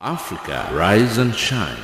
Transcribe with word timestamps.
Africa, 0.00 0.70
rise 0.74 1.18
and 1.18 1.34
shine. 1.34 1.76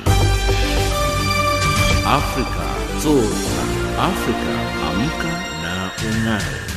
Africa, 2.07 2.67
zorka. 3.01 3.61
Africa, 3.99 4.55
amka 4.87 5.33
na 5.61 5.91
ung'are. 5.99 6.74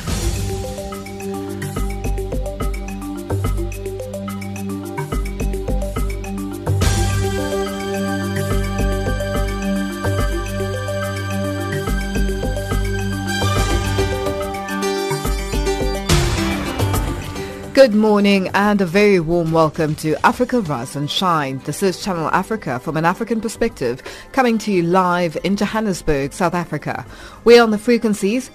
Good 17.79 17.95
morning 17.95 18.49
and 18.55 18.81
a 18.81 18.85
very 18.85 19.21
warm 19.21 19.53
welcome 19.53 19.95
to 20.03 20.13
Africa 20.25 20.59
Rise 20.59 20.97
and 20.97 21.09
Shine. 21.09 21.59
This 21.59 21.81
is 21.81 22.03
Channel 22.03 22.27
Africa 22.31 22.77
from 22.77 22.97
an 22.97 23.05
African 23.05 23.39
perspective 23.39 24.03
coming 24.33 24.57
to 24.57 24.71
you 24.73 24.83
live 24.83 25.37
in 25.45 25.55
Johannesburg, 25.55 26.33
South 26.33 26.53
Africa. 26.53 27.05
We're 27.45 27.63
on 27.63 27.71
the 27.71 27.77
frequencies 27.77 28.51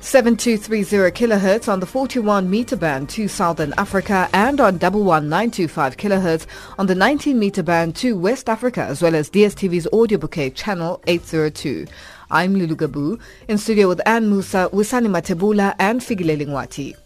7230 0.00 1.12
kilohertz 1.16 1.72
on 1.72 1.78
the 1.78 1.86
41 1.86 2.50
meter 2.50 2.74
band 2.74 3.08
to 3.10 3.28
Southern 3.28 3.72
Africa 3.78 4.28
and 4.32 4.60
on 4.60 4.76
11925 4.80 5.96
kilohertz 5.96 6.44
on 6.78 6.88
the 6.88 6.96
19 6.96 7.38
meter 7.38 7.62
band 7.62 7.94
to 7.94 8.18
West 8.18 8.48
Africa 8.48 8.82
as 8.82 9.00
well 9.00 9.14
as 9.14 9.30
DSTV's 9.30 9.86
audio 9.92 10.18
bouquet 10.18 10.50
channel 10.50 11.00
802. 11.06 11.86
I'm 12.28 12.56
Lulu 12.56 12.74
Gabu 12.74 13.20
in 13.46 13.56
studio 13.56 13.86
with 13.86 14.00
Anne 14.04 14.28
Musa, 14.30 14.68
Wisani 14.72 15.06
Matebula 15.06 15.76
and 15.78 16.00
Figile 16.00 16.36
Lingwati. 16.36 16.96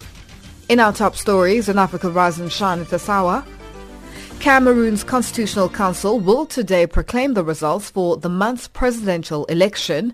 In 0.69 0.81
our 0.81 0.93
top 0.93 1.15
stories, 1.15 1.69
in 1.69 1.79
Africa 1.79 2.11
Rise 2.11 2.41
and 2.41 2.51
Shine 2.51 2.81
at 2.81 2.89
this 2.89 3.07
Cameroon's 4.41 5.05
Constitutional 5.05 5.69
Council 5.69 6.19
will 6.19 6.45
today 6.45 6.89
proclaim 6.89 7.35
the 7.35 7.45
results 7.45 7.89
for 7.89 8.17
the 8.17 8.29
month's 8.29 8.67
presidential 8.67 9.45
election, 9.45 10.13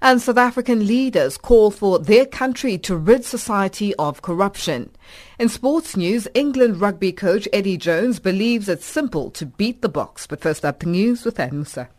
and 0.00 0.22
South 0.22 0.38
African 0.38 0.86
leaders 0.86 1.36
call 1.36 1.70
for 1.70 1.98
their 1.98 2.24
country 2.24 2.78
to 2.78 2.96
rid 2.96 3.26
society 3.26 3.94
of 3.96 4.22
corruption. 4.22 4.90
In 5.38 5.50
sports 5.50 5.94
news, 5.94 6.26
England 6.32 6.80
rugby 6.80 7.12
coach 7.12 7.46
Eddie 7.52 7.76
Jones 7.76 8.18
believes 8.18 8.70
it's 8.70 8.86
simple 8.86 9.30
to 9.32 9.44
beat 9.44 9.82
the 9.82 9.90
Boks. 9.90 10.26
But 10.26 10.40
first 10.40 10.64
up, 10.64 10.78
the 10.78 10.86
news 10.86 11.26
with 11.26 11.38
Ann 11.38 11.50
Musa. 11.52 11.90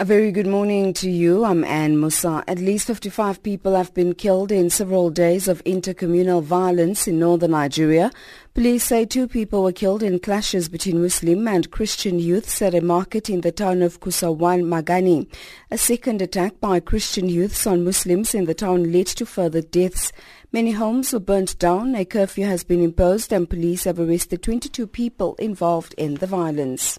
A 0.00 0.04
very 0.06 0.32
good 0.32 0.46
morning 0.46 0.94
to 0.94 1.10
you. 1.10 1.44
I'm 1.44 1.62
Anne 1.62 2.00
Musa. 2.00 2.42
At 2.48 2.58
least 2.58 2.86
55 2.86 3.42
people 3.42 3.74
have 3.74 3.92
been 3.92 4.14
killed 4.14 4.50
in 4.50 4.70
several 4.70 5.10
days 5.10 5.46
of 5.46 5.62
intercommunal 5.64 6.42
violence 6.42 7.06
in 7.06 7.18
northern 7.18 7.50
Nigeria. 7.50 8.10
Police 8.54 8.84
say 8.84 9.04
two 9.04 9.28
people 9.28 9.62
were 9.62 9.72
killed 9.72 10.02
in 10.02 10.18
clashes 10.18 10.70
between 10.70 11.02
Muslim 11.02 11.46
and 11.46 11.70
Christian 11.70 12.18
youths 12.18 12.62
at 12.62 12.74
a 12.74 12.80
market 12.80 13.28
in 13.28 13.42
the 13.42 13.52
town 13.52 13.82
of 13.82 14.00
Kasuwan 14.00 14.62
Magani. 14.62 15.26
A 15.70 15.76
second 15.76 16.22
attack 16.22 16.58
by 16.60 16.80
Christian 16.80 17.28
youths 17.28 17.66
on 17.66 17.84
Muslims 17.84 18.34
in 18.34 18.46
the 18.46 18.54
town 18.54 18.90
led 18.90 19.08
to 19.08 19.26
further 19.26 19.60
deaths. 19.60 20.12
Many 20.50 20.70
homes 20.70 21.12
were 21.12 21.20
burnt 21.20 21.58
down, 21.58 21.94
a 21.94 22.06
curfew 22.06 22.46
has 22.46 22.64
been 22.64 22.82
imposed 22.82 23.34
and 23.34 23.50
police 23.50 23.84
have 23.84 24.00
arrested 24.00 24.42
22 24.42 24.86
people 24.86 25.34
involved 25.34 25.94
in 25.98 26.14
the 26.14 26.26
violence. 26.26 26.98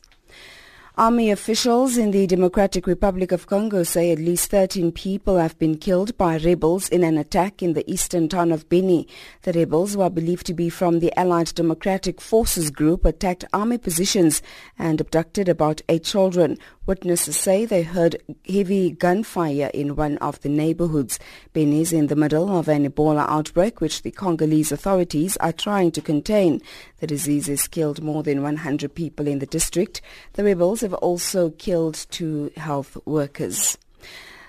Army 0.98 1.32
officials 1.32 1.96
in 1.96 2.12
the 2.12 2.28
Democratic 2.28 2.86
Republic 2.86 3.32
of 3.32 3.48
Congo 3.48 3.82
say 3.82 4.12
at 4.12 4.20
least 4.20 4.52
13 4.52 4.92
people 4.92 5.38
have 5.38 5.58
been 5.58 5.78
killed 5.78 6.18
by 6.18 6.36
rebels 6.36 6.90
in 6.90 7.02
an 7.06 7.18
attack 7.18 7.64
in 7.64 7.72
the 7.72 7.90
eastern 7.90 8.28
town 8.28 8.52
of 8.52 8.68
Beni. 8.68 9.08
The 9.44 9.54
rebels, 9.54 9.94
who 9.94 10.02
are 10.02 10.10
believed 10.10 10.46
to 10.48 10.54
be 10.54 10.70
from 10.70 11.00
the 11.00 11.18
Allied 11.18 11.56
Democratic 11.56 12.20
Forces 12.20 12.70
group, 12.70 13.06
attacked 13.06 13.46
army 13.54 13.78
positions 13.78 14.42
and 14.78 15.00
abducted 15.00 15.48
about 15.48 15.82
eight 15.88 16.04
children. 16.04 16.58
Witnesses 16.88 17.38
say 17.38 17.64
they 17.64 17.84
heard 17.84 18.22
heavy 18.46 18.92
gunfire 18.92 19.72
in 19.74 19.96
one 19.96 20.18
of 20.18 20.42
the 20.42 20.50
neighborhoods. 20.50 21.20
Beni 21.54 21.80
is 21.80 21.94
in 21.94 22.08
the 22.08 22.18
middle 22.18 22.58
of 22.58 22.68
an 22.68 22.86
Ebola 22.86 23.26
outbreak 23.30 23.80
which 23.80 24.02
the 24.02 24.12
Congolese 24.12 24.74
authorities 24.74 25.38
are 25.38 25.54
trying 25.54 25.92
to 25.92 26.02
contain. 26.02 26.62
The 27.00 27.08
disease 27.08 27.48
has 27.48 27.68
killed 27.68 28.04
more 28.04 28.24
than 28.24 28.44
100 28.44 28.94
people 28.94 29.28
in 29.28 29.40
the 29.40 29.46
district. 29.46 30.02
The 30.34 30.44
rebels 30.44 30.81
have 30.82 30.94
also 30.96 31.52
killed 31.52 32.06
two 32.10 32.52
health 32.58 32.98
workers. 33.06 33.78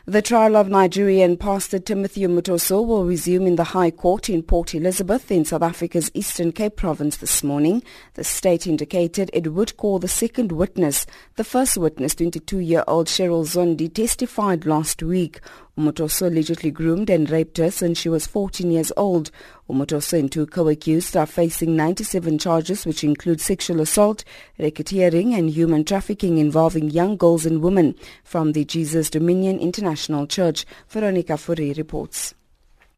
The 0.04 0.20
trial 0.20 0.56
of 0.56 0.68
Nigerian 0.68 1.36
pastor 1.36 1.78
Timothy 1.78 2.22
Omotoso 2.22 2.84
will 2.84 3.04
resume 3.06 3.46
in 3.46 3.54
the 3.54 3.62
High 3.62 3.92
Court 3.92 4.28
in 4.28 4.42
Port 4.42 4.74
Elizabeth 4.74 5.30
in 5.30 5.44
South 5.44 5.62
Africa's 5.62 6.10
Eastern 6.12 6.50
Cape 6.50 6.74
province 6.74 7.18
this 7.18 7.44
morning. 7.44 7.84
The 8.14 8.24
state 8.24 8.66
indicated 8.66 9.30
it 9.32 9.52
would 9.52 9.76
call 9.76 10.00
the 10.00 10.08
second 10.08 10.50
witness. 10.50 11.06
The 11.36 11.44
first 11.44 11.78
witness, 11.78 12.16
22-year-old 12.16 13.06
Cheryl 13.06 13.44
Zondi, 13.46 13.94
testified 13.94 14.66
last 14.66 15.04
week. 15.04 15.38
Omotoso 15.78 16.26
allegedly 16.26 16.70
groomed 16.70 17.08
and 17.08 17.30
raped 17.30 17.56
her 17.56 17.70
since 17.70 17.98
she 17.98 18.10
was 18.10 18.26
14 18.26 18.70
years 18.70 18.92
old. 18.94 19.30
Omotoso 19.70 20.18
and 20.18 20.30
two 20.30 20.44
co-accused 20.44 21.16
are 21.16 21.24
facing 21.24 21.74
97 21.74 22.38
charges 22.38 22.84
which 22.84 23.02
include 23.02 23.40
sexual 23.40 23.80
assault, 23.80 24.22
racketeering 24.58 25.32
and 25.32 25.48
human 25.48 25.82
trafficking 25.84 26.36
involving 26.36 26.90
young 26.90 27.16
girls 27.16 27.46
and 27.46 27.62
women. 27.62 27.94
From 28.22 28.52
the 28.52 28.66
Jesus 28.66 29.08
Dominion 29.08 29.58
International 29.58 30.26
Church, 30.26 30.66
Veronica 30.88 31.38
Fourie 31.38 31.72
reports. 31.72 32.34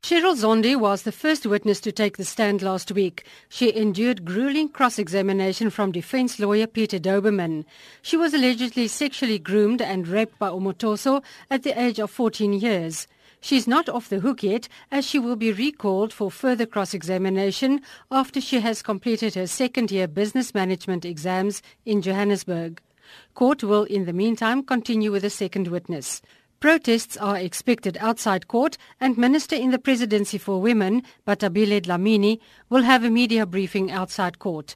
Cheryl 0.05 0.37
Zondi 0.37 0.77
was 0.77 1.05
the 1.05 1.13
first 1.13 1.47
witness 1.47 1.81
to 1.81 1.91
take 1.91 2.19
the 2.19 2.27
stand 2.27 2.61
last 2.61 2.93
week. 2.93 3.25
She 3.49 3.75
endured 3.75 4.27
grueling 4.27 4.69
cross-examination 4.69 5.71
from 5.71 5.93
defense 5.93 6.39
lawyer 6.39 6.67
Peter 6.67 6.99
Daubermann. 6.99 7.65
She 8.03 8.19
was 8.19 8.35
allegedly 8.35 8.87
sexually 8.87 9.39
groomed 9.39 9.81
and 9.81 10.07
raped 10.07 10.39
by 10.39 10.51
Omotoso 10.51 11.25
at 11.51 11.63
the 11.63 11.81
age 11.81 11.99
of 11.99 12.11
14 12.11 12.53
years. 12.53 13.07
She's 13.41 13.67
not 13.67 13.89
off 13.89 14.11
the 14.11 14.21
hook 14.21 14.43
yet 14.43 14.69
as 14.91 15.07
she 15.07 15.19
will 15.19 15.37
be 15.37 15.53
recalled 15.53 16.13
for 16.13 16.31
further 16.31 16.67
cross-examination 16.67 17.81
after 18.11 18.43
she 18.43 18.61
has 18.61 18.83
completed 18.83 19.37
her 19.37 19.47
second 19.47 19.91
year 19.91 20.07
business 20.07 20.53
management 20.53 21.07
exams 21.07 21.63
in 21.87 22.03
Johannesburg. 22.03 22.83
Court 23.33 23.65
will 23.65 23.85
in 23.85 24.05
the 24.05 24.13
meantime 24.13 24.65
continue 24.65 25.11
with 25.11 25.23
the 25.23 25.31
second 25.31 25.69
witness. 25.69 26.21
Protests 26.65 27.19
are 27.19 27.37
expected 27.37 27.99
outside 28.01 28.49
court 28.49 28.79
and 28.99 29.19
Minister 29.19 29.55
in 29.55 29.71
the 29.71 29.79
Presidency 29.79 30.39
for 30.39 30.63
Women, 30.63 31.03
Bathabile 31.27 31.83
Dlamini, 31.83 32.41
will 32.71 32.85
have 32.85 33.05
a 33.05 33.11
media 33.11 33.45
briefing 33.45 33.93
outside 33.93 34.39
court. 34.39 34.75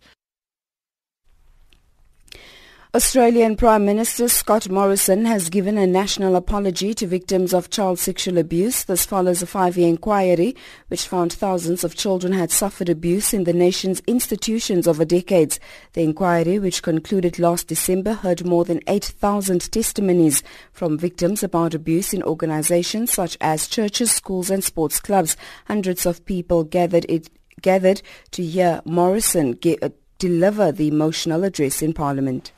Australian 2.98 3.54
Prime 3.54 3.84
Minister 3.84 4.26
Scott 4.26 4.68
Morrison 4.68 5.24
has 5.24 5.50
given 5.50 5.78
a 5.78 5.86
national 5.86 6.34
apology 6.34 6.92
to 6.94 7.06
victims 7.06 7.54
of 7.54 7.70
child 7.70 8.00
sexual 8.00 8.38
abuse. 8.38 8.82
This 8.82 9.06
follows 9.06 9.40
a 9.40 9.46
five-year 9.46 9.86
inquiry 9.86 10.56
which 10.88 11.06
found 11.06 11.32
thousands 11.32 11.84
of 11.84 11.94
children 11.94 12.32
had 12.32 12.50
suffered 12.50 12.88
abuse 12.88 13.32
in 13.32 13.44
the 13.44 13.52
nation's 13.52 14.00
institutions 14.08 14.88
over 14.88 15.04
decades. 15.04 15.60
The 15.92 16.02
inquiry, 16.02 16.58
which 16.58 16.82
concluded 16.82 17.38
last 17.38 17.68
December, 17.68 18.14
heard 18.14 18.44
more 18.44 18.64
than 18.64 18.80
8,000 18.88 19.70
testimonies 19.70 20.42
from 20.72 20.98
victims 20.98 21.44
about 21.44 21.74
abuse 21.74 22.12
in 22.12 22.24
organizations 22.24 23.12
such 23.12 23.36
as 23.40 23.68
churches, 23.68 24.10
schools 24.10 24.50
and 24.50 24.64
sports 24.64 24.98
clubs. 24.98 25.36
Hundreds 25.66 26.04
of 26.04 26.24
people 26.24 26.64
gathered, 26.64 27.06
it, 27.08 27.30
gathered 27.62 28.02
to 28.32 28.42
hear 28.42 28.82
Morrison 28.84 29.56
ge- 29.60 29.78
deliver 30.18 30.72
the 30.72 30.88
emotional 30.88 31.44
address 31.44 31.80
in 31.80 31.92
Parliament. 31.92 32.50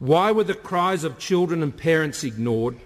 Why 0.00 0.32
were 0.32 0.44
the 0.44 0.54
cries 0.54 1.04
of 1.04 1.18
children 1.18 1.62
and 1.62 1.76
parents 1.76 2.24
ignored? 2.24 2.78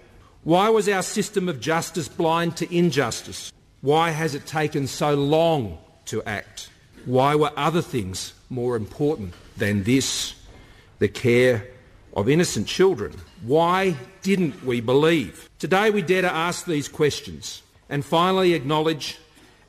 Why 0.43 0.67
was 0.67 0.89
our 0.89 1.01
system 1.01 1.47
of 1.47 1.61
justice 1.61 2.09
blind 2.09 2.57
to 2.57 2.75
injustice? 2.75 3.53
Why 3.79 4.09
has 4.09 4.35
it 4.35 4.45
taken 4.45 4.85
so 4.85 5.15
long 5.15 5.77
to 6.07 6.21
act? 6.23 6.69
Why 7.05 7.35
were 7.35 7.53
other 7.55 7.81
things 7.81 8.33
more 8.49 8.75
important 8.75 9.33
than 9.55 9.83
this, 9.83 10.35
the 10.99 11.07
care 11.07 11.65
of 12.17 12.27
innocent 12.27 12.67
children? 12.67 13.13
Why 13.43 13.95
didn't 14.21 14.65
we 14.65 14.81
believe? 14.81 15.49
Today 15.57 15.91
we 15.91 16.01
dare 16.01 16.23
to 16.23 16.33
ask 16.33 16.65
these 16.65 16.89
questions 16.89 17.61
and 17.87 18.03
finally 18.03 18.53
acknowledge 18.53 19.17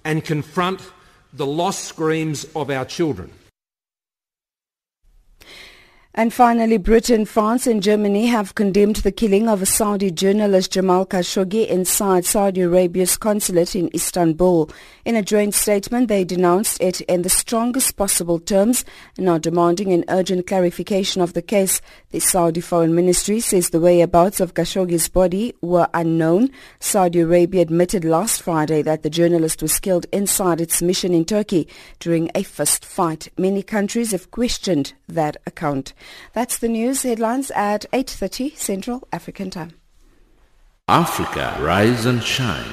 and 0.05 0.25
confront 0.25 0.81
the 1.33 1.47
lost 1.47 1.85
screams 1.85 2.45
of 2.57 2.71
our 2.71 2.85
children. 2.85 3.31
And 6.19 6.33
finally, 6.33 6.79
Britain, 6.79 7.27
France 7.27 7.67
and 7.67 7.83
Germany 7.83 8.25
have 8.25 8.55
condemned 8.55 8.97
the 8.97 9.13
killing 9.13 9.51
of 9.51 9.61
a 9.61 9.67
Saudi 9.67 10.11
journalist 10.11 10.73
Jamal 10.73 11.05
Khashoggi 11.05 11.69
inside 11.69 12.25
Saudi 12.25 12.63
Arabia's 12.63 13.19
consulate 13.19 13.77
in 13.77 13.91
Istanbul. 13.95 14.71
In 15.05 15.15
a 15.15 15.21
joint 15.21 15.53
statement, 15.53 16.09
they 16.09 16.25
denounced 16.25 16.81
it 16.81 17.03
in 17.03 17.21
the 17.21 17.29
strongest 17.29 17.99
possible 17.99 18.39
terms 18.39 18.83
and 19.19 19.29
are 19.29 19.39
demanding 19.39 19.93
an 19.93 20.07
urgent 20.09 20.47
clarification 20.47 21.21
of 21.21 21.35
the 21.35 21.43
case. 21.43 21.83
The 22.13 22.21
Saudi 22.21 22.63
Foreign 22.63 22.95
Ministry 22.95 23.41
says 23.41 23.69
the 23.69 23.79
whereabouts 23.79 24.41
of 24.41 24.55
Khashoggi's 24.55 25.11
body 25.11 25.55
were 25.61 25.87
unknown. 25.93 26.49
Saudi 26.81 27.21
Arabia 27.21 27.61
admitted 27.61 28.07
last 28.07 28.41
Friday 28.41 28.81
that 28.81 29.03
the 29.03 29.11
journalist 29.11 29.61
was 29.61 29.79
killed 29.79 30.07
inside 30.15 30.63
its 30.63 30.81
mission 30.81 31.13
in 31.13 31.27
Turkey 31.27 31.69
during 32.01 32.31
a 32.35 32.43
fist 32.43 32.87
fight. 32.87 33.29
Many 33.37 33.63
countries 33.63 34.13
have 34.13 34.31
questioned 34.31 34.95
that 35.07 35.37
account. 35.47 35.93
That's 36.33 36.59
the 36.59 36.69
news 36.69 37.03
headlines 37.03 37.51
at 37.53 37.87
8.30 37.93 38.57
Central 38.57 39.07
African 39.13 39.51
Time. 39.51 39.73
Africa, 40.89 41.57
rise 41.61 42.07
and 42.07 42.23
shine. 42.23 42.73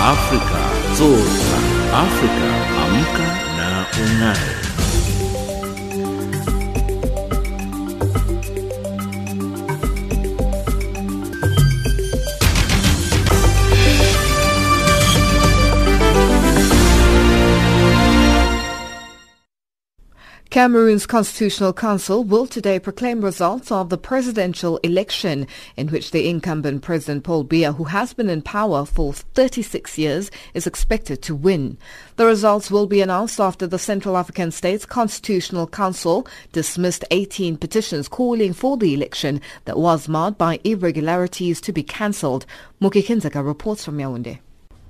Africa, 0.00 0.62
zorka. 0.96 1.58
Africa, 1.92 2.48
amka 2.82 3.28
na 3.56 3.86
unai. 4.02 4.69
Cameroon's 20.60 21.06
Constitutional 21.06 21.72
Council 21.72 22.22
will 22.22 22.46
today 22.46 22.78
proclaim 22.78 23.22
results 23.22 23.72
of 23.72 23.88
the 23.88 23.96
presidential 23.96 24.76
election 24.82 25.46
in 25.74 25.88
which 25.88 26.10
the 26.10 26.28
incumbent 26.28 26.82
President 26.82 27.24
Paul 27.24 27.46
Biya, 27.46 27.74
who 27.74 27.84
has 27.84 28.12
been 28.12 28.28
in 28.28 28.42
power 28.42 28.84
for 28.84 29.14
36 29.14 29.96
years, 29.96 30.30
is 30.52 30.66
expected 30.66 31.22
to 31.22 31.34
win. 31.34 31.78
The 32.16 32.26
results 32.26 32.70
will 32.70 32.86
be 32.86 33.00
announced 33.00 33.40
after 33.40 33.66
the 33.66 33.78
Central 33.78 34.18
African 34.18 34.50
States 34.50 34.84
Constitutional 34.84 35.66
Council 35.66 36.26
dismissed 36.52 37.06
18 37.10 37.56
petitions 37.56 38.06
calling 38.06 38.52
for 38.52 38.76
the 38.76 38.92
election 38.92 39.40
that 39.64 39.78
was 39.78 40.10
marred 40.10 40.36
by 40.36 40.60
irregularities 40.62 41.62
to 41.62 41.72
be 41.72 41.82
cancelled. 41.82 42.44
Moki 42.80 43.02
Kinzeka 43.02 43.42
reports 43.42 43.82
from 43.82 43.96
Yaoundé. 43.96 44.40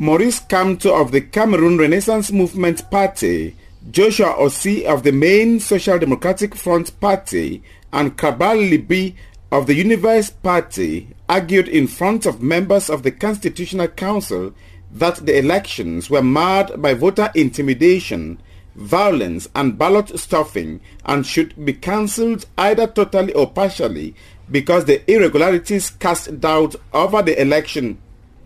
Maurice 0.01 0.41
Kamto 0.41 1.01
of 1.01 1.13
the 1.13 1.21
Cameroon 1.21 1.79
Renaissance 1.79 2.33
Movement 2.33 2.91
Party 2.91 3.55
Joshua 3.89 4.35
Osih 4.35 4.85
of 4.85 5.05
the 5.05 5.11
main 5.11 5.59
Social 5.59 5.99
Democratic 5.99 6.55
Front 6.55 7.01
Party 7.01 7.63
and 7.95 8.17
Cabral 8.17 8.59
Libii 8.59 9.15
of 9.51 9.67
the 9.67 9.75
Universe 9.75 10.29
Party 10.29 11.09
argued 11.31 11.67
in 11.67 11.87
front 11.87 12.27
of 12.27 12.43
members 12.43 12.91
of 12.91 13.05
the 13.05 13.11
Constitutional 13.11 13.89
Council 13.89 14.53
that 14.93 15.25
the 15.25 15.39
elections 15.39 16.11
were 16.11 16.23
marred 16.23 16.83
by 16.83 16.93
voter 16.93 17.31
intimidation, 17.35 18.39
violence 18.77 19.49
and 19.57 19.79
ballot 19.79 20.17
stuffing 20.21 20.83
and 21.07 21.27
should 21.27 21.65
be 21.65 21.73
cancelled 21.73 22.45
either 22.59 22.87
totally 22.87 23.33
or 23.33 23.51
partially 23.51 24.15
because 24.51 24.85
the 24.85 25.11
irregularities 25.11 25.89
cast 25.89 26.39
doubt 26.39 26.77
over 26.93 27.23
the 27.23 27.41
election. 27.41 27.97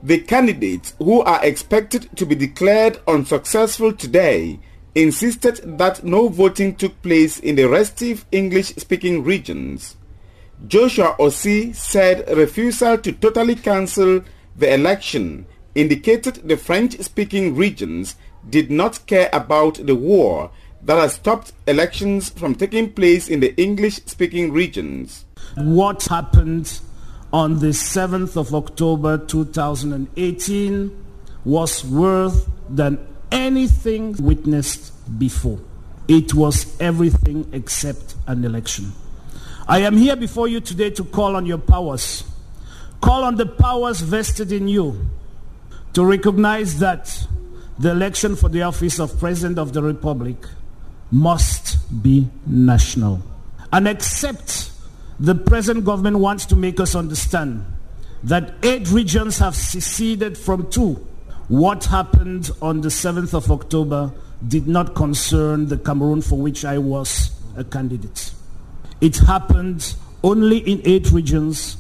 The 0.01 0.21
candidates 0.21 0.95
who 0.99 1.23
are 1.23 1.45
expected 1.45 2.17
to 2.17 2.25
be 2.25 2.37
declared 2.37 3.01
unsuccessful 3.09 3.93
today 3.95 4.61
insisted 4.95 5.79
that 5.79 6.05
no 6.05 6.29
voting 6.29 6.75
took 6.77 7.01
place 7.03 7.39
in 7.39 7.57
the 7.57 7.65
restive 7.65 8.25
English-speaking 8.33 9.25
regions. 9.25 9.97
Joshua 10.67 11.17
Osih 11.19 11.75
said 11.75 12.29
refusal 12.37 12.97
to 12.99 13.13
totally 13.13 13.57
cancel 13.57 14.23
the 14.57 14.73
election 14.73 15.47
indicated 15.75 16.49
the 16.49 16.57
French-speaking 16.57 17.57
regions 17.57 18.17
did 18.49 18.71
not 18.71 19.05
care 19.07 19.29
about 19.33 19.85
the 19.87 19.95
war 19.95 20.51
that 20.83 20.97
has 20.97 21.15
stopped 21.15 21.53
elections 21.67 22.29
from 22.29 22.55
taking 22.55 22.93
place 22.93 23.29
in 23.29 23.41
the 23.41 23.55
English-speaking 23.61 24.53
regions. 24.53 25.25
What 25.57 26.05
happened 26.05 26.81
on 27.33 27.59
the 27.59 27.69
7th 27.69 28.37
of 28.37 28.55
October 28.55 29.19
2018 29.19 31.05
was 31.45 31.85
worse 31.85 32.47
than 32.69 32.99
anything 33.35 34.17
witnessed 34.19 34.93
before. 35.19 35.59
It 36.07 36.33
was 36.35 36.81
everything 36.81 37.49
except 37.53 38.15
an 38.27 38.45
election. 38.45 38.93
I 39.67 39.81
am 39.81 39.97
here 39.97 40.17
before 40.17 40.47
you 40.47 40.61
today 40.61 40.91
to 40.91 41.05
call 41.05 41.35
on 41.37 41.45
your 41.45 41.59
powers. 41.59 42.25
Call 43.01 43.25
on 43.25 43.35
the 43.35 43.47
powers 43.47 44.01
vested 44.01 44.53
in 44.53 44.69
you 44.69 45.07
to 45.95 46.05
recognize 46.05 46.79
that 46.79 47.27
the 47.79 47.91
election 47.91 48.37
for 48.37 48.49
the 48.49 48.63
office 48.63 49.01
of 49.01 49.19
President 49.19 49.59
of 49.59 49.73
the 49.73 49.83
Republic 49.83 50.37
must 51.11 51.77
be 52.03 52.29
national. 52.47 53.21
And 53.73 53.89
except 53.89 54.71
the 55.19 55.35
present 55.35 55.85
government 55.85 56.19
wants 56.19 56.47
to 56.47 56.57
make 56.57 56.79
us 56.79 56.95
understand 56.95 57.65
that 58.23 58.55
eight 58.63 58.89
regions 58.91 59.39
have 59.39 59.57
seceded 59.57 60.39
from 60.39 60.71
two 60.71 61.05
what 61.49 61.85
happened 61.85 62.51
on 62.63 62.81
the 62.81 62.89
7th 62.89 63.35
of 63.35 63.51
October 63.51 64.13
did 64.49 64.67
not 64.67 64.95
concern 64.95 65.69
the 65.69 65.77
Cameroon 65.77 66.23
for 66.23 66.39
which 66.39 66.65
I 66.65 66.79
was 66.79 67.31
a 67.57 67.65
candidate. 67.65 68.33
It 69.01 69.17
happened 69.19 69.95
only 70.23 70.59
in 70.59 70.81
eight 70.85 71.11
regions 71.11 71.77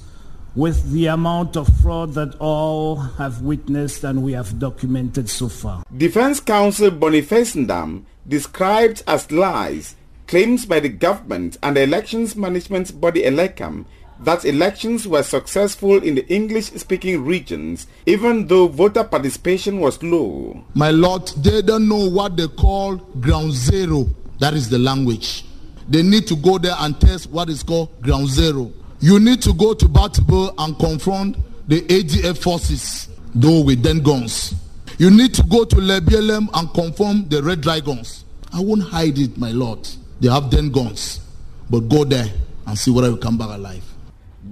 with 0.55 0.93
the 0.93 1.06
amount 1.06 1.56
of 1.56 1.66
fraud 1.78 2.14
that 2.14 2.34
all 2.38 2.96
have 2.96 3.43
witnessed 3.43 4.05
and 4.05 4.22
we 4.22 4.32
have 4.32 4.58
documented 4.58 5.28
so 5.28 5.49
far. 5.49 5.82
Defense 5.96 6.40
Counsel 6.40 6.90
Boniface 6.90 7.55
Ndam 7.56 8.05
described 8.28 9.02
as 9.06 9.31
lies 9.32 9.96
claims 10.26 10.64
by 10.64 10.81
the 10.81 10.88
government 10.88 11.56
and 11.62 11.76
the 11.76 11.82
elections 11.82 12.37
management 12.37 13.00
body 13.00 13.22
ELECAM 13.22 13.84
that 14.20 14.44
elections 14.44 15.06
were 15.06 15.22
successful 15.22 16.02
in 16.02 16.14
the 16.14 16.26
English-speaking 16.32 17.25
regions 17.25 17.87
even 18.06 18.46
though 18.46 18.69
voter 18.69 19.05
participation 19.05 19.81
was 19.81 20.02
low. 20.02 20.64
My 20.75 20.90
lord, 20.90 21.28
they 21.38 21.62
don't 21.62 21.88
know 21.88 22.08
what 22.08 22.37
they 22.37 22.49
call 22.49 22.96
ground 22.96 23.52
zero. 23.52 24.08
That 24.38 24.55
is 24.55 24.69
the 24.69 24.78
language. 24.78 25.44
They 25.88 26.02
need 26.02 26.26
to 26.28 26.37
go 26.37 26.58
there 26.58 26.75
and 26.78 26.99
test 27.00 27.31
what 27.31 27.49
is 27.50 27.62
called 27.62 28.00
ground 28.02 28.28
zero. 28.28 28.72
You 29.00 29.20
need 29.20 29.43
to 29.43 29.52
go 29.52 29.75
to 29.75 29.87
Batibo 29.87 30.55
and 30.58 30.78
confront 30.78 31.37
the 31.69 31.82
ADF 31.82 32.38
forces, 32.38 33.08
though 33.34 33.60
with 33.62 33.82
den 33.82 34.00
guns. 34.02 34.55
You 34.99 35.10
need 35.10 35.34
to 35.34 35.43
go 35.43 35.64
to 35.64 35.76
Lebialem 35.76 36.49
and 36.55 36.72
confront 36.72 37.28
the 37.31 37.43
Red 37.43 37.60
Dragons. 37.60 38.25
I 38.52 38.60
won't 38.60 38.82
hide 38.84 39.19
it, 39.19 39.37
my 39.37 39.50
lord. 39.50 39.87
They 40.20 40.28
have 40.31 40.50
den 40.50 40.70
guns. 40.70 41.20
But 41.69 41.81
go 41.88 42.05
there 42.05 42.26
and 42.67 42.78
see 42.78 42.90
whether 42.90 43.08
you 43.10 43.17
come 43.17 43.37
back 43.37 43.49
alive. 43.50 43.82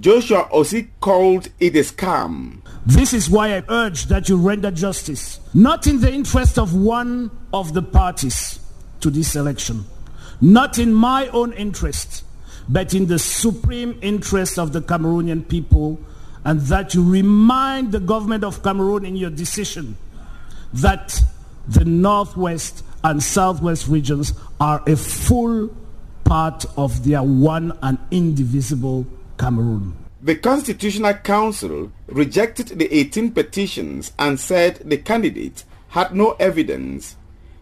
Joshua 0.03 0.49
Osih 0.51 0.89
called 0.99 1.47
it 1.61 1.77
a 1.77 1.79
scam. 1.79 2.57
This 2.85 3.13
is 3.13 3.29
why 3.29 3.55
I 3.55 3.63
urge 3.69 4.07
that 4.07 4.27
you 4.27 4.35
render 4.35 4.69
justice, 4.69 5.39
not 5.53 5.87
in 5.87 6.01
the 6.01 6.11
interest 6.11 6.59
of 6.59 6.75
one 6.75 7.31
of 7.53 7.73
the 7.73 7.81
parties 7.81 8.59
to 8.99 9.09
this 9.09 9.37
election, 9.37 9.85
not 10.41 10.77
in 10.77 10.93
my 10.93 11.29
own 11.29 11.53
interest, 11.53 12.25
but 12.67 12.93
in 12.93 13.07
the 13.07 13.17
supreme 13.17 13.97
interest 14.01 14.59
of 14.59 14.73
the 14.73 14.81
Cameroonian 14.81 15.47
people, 15.47 15.97
and 16.43 16.59
that 16.63 16.93
you 16.93 17.09
remind 17.09 17.93
the 17.93 18.01
government 18.01 18.43
of 18.43 18.61
Cameroon 18.61 19.05
in 19.05 19.15
your 19.15 19.29
decision 19.29 19.95
that 20.73 21.17
the 21.65 21.85
northwest 21.85 22.83
and 23.05 23.23
southwest 23.23 23.87
regions 23.87 24.33
are 24.59 24.83
a 24.85 24.97
full 24.97 25.73
part 26.25 26.65
of 26.75 27.05
their 27.05 27.23
one 27.23 27.71
and 27.81 27.97
indivisible 28.11 29.07
Cameroon. 29.43 29.93
The 30.21 30.35
Constitutional 30.37 31.15
Council 31.15 31.91
rejected 32.07 32.67
the 32.79 32.87
18 32.95 33.31
petitions 33.31 34.13
and 34.17 34.39
said 34.39 34.77
the 34.85 34.95
candidate 34.97 35.65
had 35.89 36.15
no 36.15 36.37
evidence. 36.39 37.17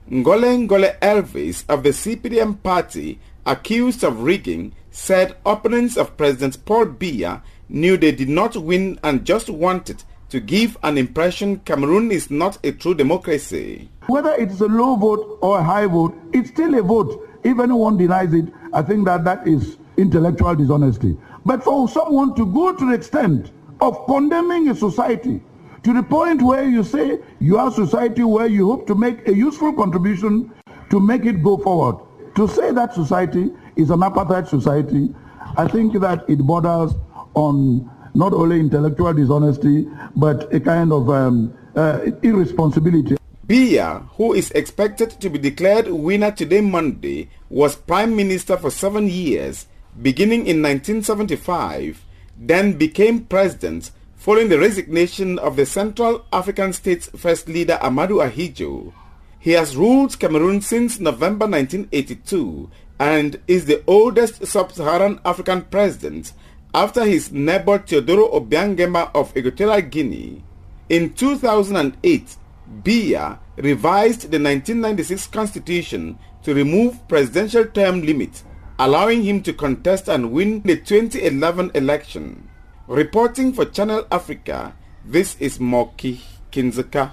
Ngole 0.07 0.67
Ngole 0.67 0.99
Elvis 0.99 1.63
of 1.67 1.81
the 1.81 1.89
CPDM 1.89 2.61
party, 2.61 3.19
accused 3.47 4.03
of 4.03 4.21
rigging, 4.21 4.73
said 4.91 5.35
opponents 5.43 5.97
of 5.97 6.15
President 6.17 6.63
Paul 6.65 6.85
Biya 6.85 7.41
knew 7.67 7.97
they 7.97 8.11
did 8.11 8.29
not 8.29 8.55
win 8.55 8.99
and 9.03 9.25
just 9.25 9.49
wanted 9.49 10.03
to 10.29 10.39
give 10.39 10.77
an 10.83 10.99
impression 10.99 11.61
Cameroon 11.61 12.11
is 12.11 12.29
not 12.29 12.59
a 12.63 12.73
true 12.73 12.93
democracy. 12.93 13.89
Whether 14.05 14.35
it's 14.35 14.61
a 14.61 14.67
low 14.67 14.97
vote 14.97 15.39
or 15.41 15.57
a 15.57 15.63
high 15.63 15.87
vote, 15.87 16.15
it's 16.31 16.51
still 16.51 16.77
a 16.77 16.83
vote. 16.83 17.27
If 17.43 17.57
anyone 17.59 17.97
denies 17.97 18.35
it, 18.35 18.45
I 18.71 18.83
think 18.83 19.05
that 19.05 19.23
that 19.23 19.47
is 19.47 19.77
intellectual 19.97 20.55
dishonesty. 20.55 21.17
But 21.45 21.63
for 21.63 21.87
someone 21.89 22.35
to 22.35 22.45
go 22.45 22.73
to 22.73 22.85
the 22.85 22.93
extent 22.93 23.51
of 23.79 24.05
condemning 24.05 24.69
a 24.69 24.75
society 24.75 25.41
to 25.83 25.93
the 25.93 26.03
point 26.03 26.41
where 26.41 26.67
you 26.67 26.83
say 26.83 27.19
you 27.39 27.57
are 27.57 27.69
a 27.69 27.71
society 27.71 28.23
where 28.23 28.45
you 28.45 28.67
hope 28.67 28.85
to 28.87 28.95
make 28.95 29.27
a 29.27 29.33
useful 29.33 29.73
contribution 29.73 30.51
to 30.91 30.99
make 30.99 31.25
it 31.25 31.41
go 31.41 31.57
forward, 31.57 31.95
To 32.35 32.47
say 32.47 32.71
that 32.71 32.93
society 32.93 33.51
is 33.75 33.89
an 33.89 33.99
apartheid 33.99 34.47
society, 34.47 35.13
I 35.57 35.67
think 35.67 35.99
that 35.99 36.23
it 36.29 36.39
borders 36.39 36.93
on 37.33 37.89
not 38.13 38.33
only 38.33 38.59
intellectual 38.59 39.13
dishonesty, 39.13 39.87
but 40.15 40.53
a 40.53 40.59
kind 40.59 40.93
of 40.93 41.09
um, 41.09 41.53
uh, 41.75 41.99
irresponsibility. 42.23 43.17
Biya, 43.47 44.07
who 44.15 44.33
is 44.33 44.51
expected 44.51 45.11
to 45.19 45.29
be 45.29 45.39
declared 45.39 45.87
winner 45.89 46.31
today 46.31 46.61
Monday, 46.61 47.29
was 47.49 47.75
prime 47.75 48.15
minister 48.15 48.55
for 48.55 48.71
seven 48.71 49.07
years, 49.07 49.67
beginning 49.99 50.47
in 50.47 50.61
1975, 50.61 52.03
then 52.37 52.73
became 52.73 53.25
president 53.25 53.91
following 54.15 54.49
the 54.49 54.59
resignation 54.59 55.39
of 55.39 55.55
the 55.55 55.65
Central 55.65 56.25
African 56.31 56.73
State's 56.73 57.09
first 57.09 57.47
leader 57.47 57.79
Ahmadou 57.81 58.23
Ahidjo. 58.29 58.93
He 59.39 59.51
has 59.51 59.75
ruled 59.75 60.19
Cameroon 60.19 60.61
since 60.61 60.99
November 60.99 61.47
1982 61.47 62.69
and 62.99 63.41
is 63.47 63.65
the 63.65 63.83
oldest 63.87 64.45
sub-Saharan 64.45 65.19
African 65.25 65.63
president 65.63 66.33
after 66.73 67.03
his 67.03 67.31
neighbor 67.31 67.79
Teodoro 67.79 68.31
Obiang 68.31 68.75
Nguema 68.77 69.09
of 69.15 69.35
Equatorial 69.35 69.81
Guinea. 69.81 70.43
In 70.89 71.13
2008, 71.13 72.35
Biya 72.83 73.39
revised 73.57 74.21
the 74.29 74.37
1996 74.39 75.27
constitution 75.27 76.19
to 76.43 76.53
remove 76.53 77.07
presidential 77.07 77.65
term 77.65 78.01
limit, 78.03 78.43
allowing 78.81 79.21
him 79.21 79.43
to 79.43 79.53
contest 79.53 80.09
and 80.09 80.31
win 80.31 80.59
the 80.63 80.75
2011 80.75 81.69
election. 81.75 82.49
Reporting 82.87 83.53
for 83.53 83.63
Channel 83.63 84.07
Africa, 84.11 84.73
this 85.05 85.35
is 85.39 85.59
Moki 85.59 86.19
Kinzeka 86.51 87.11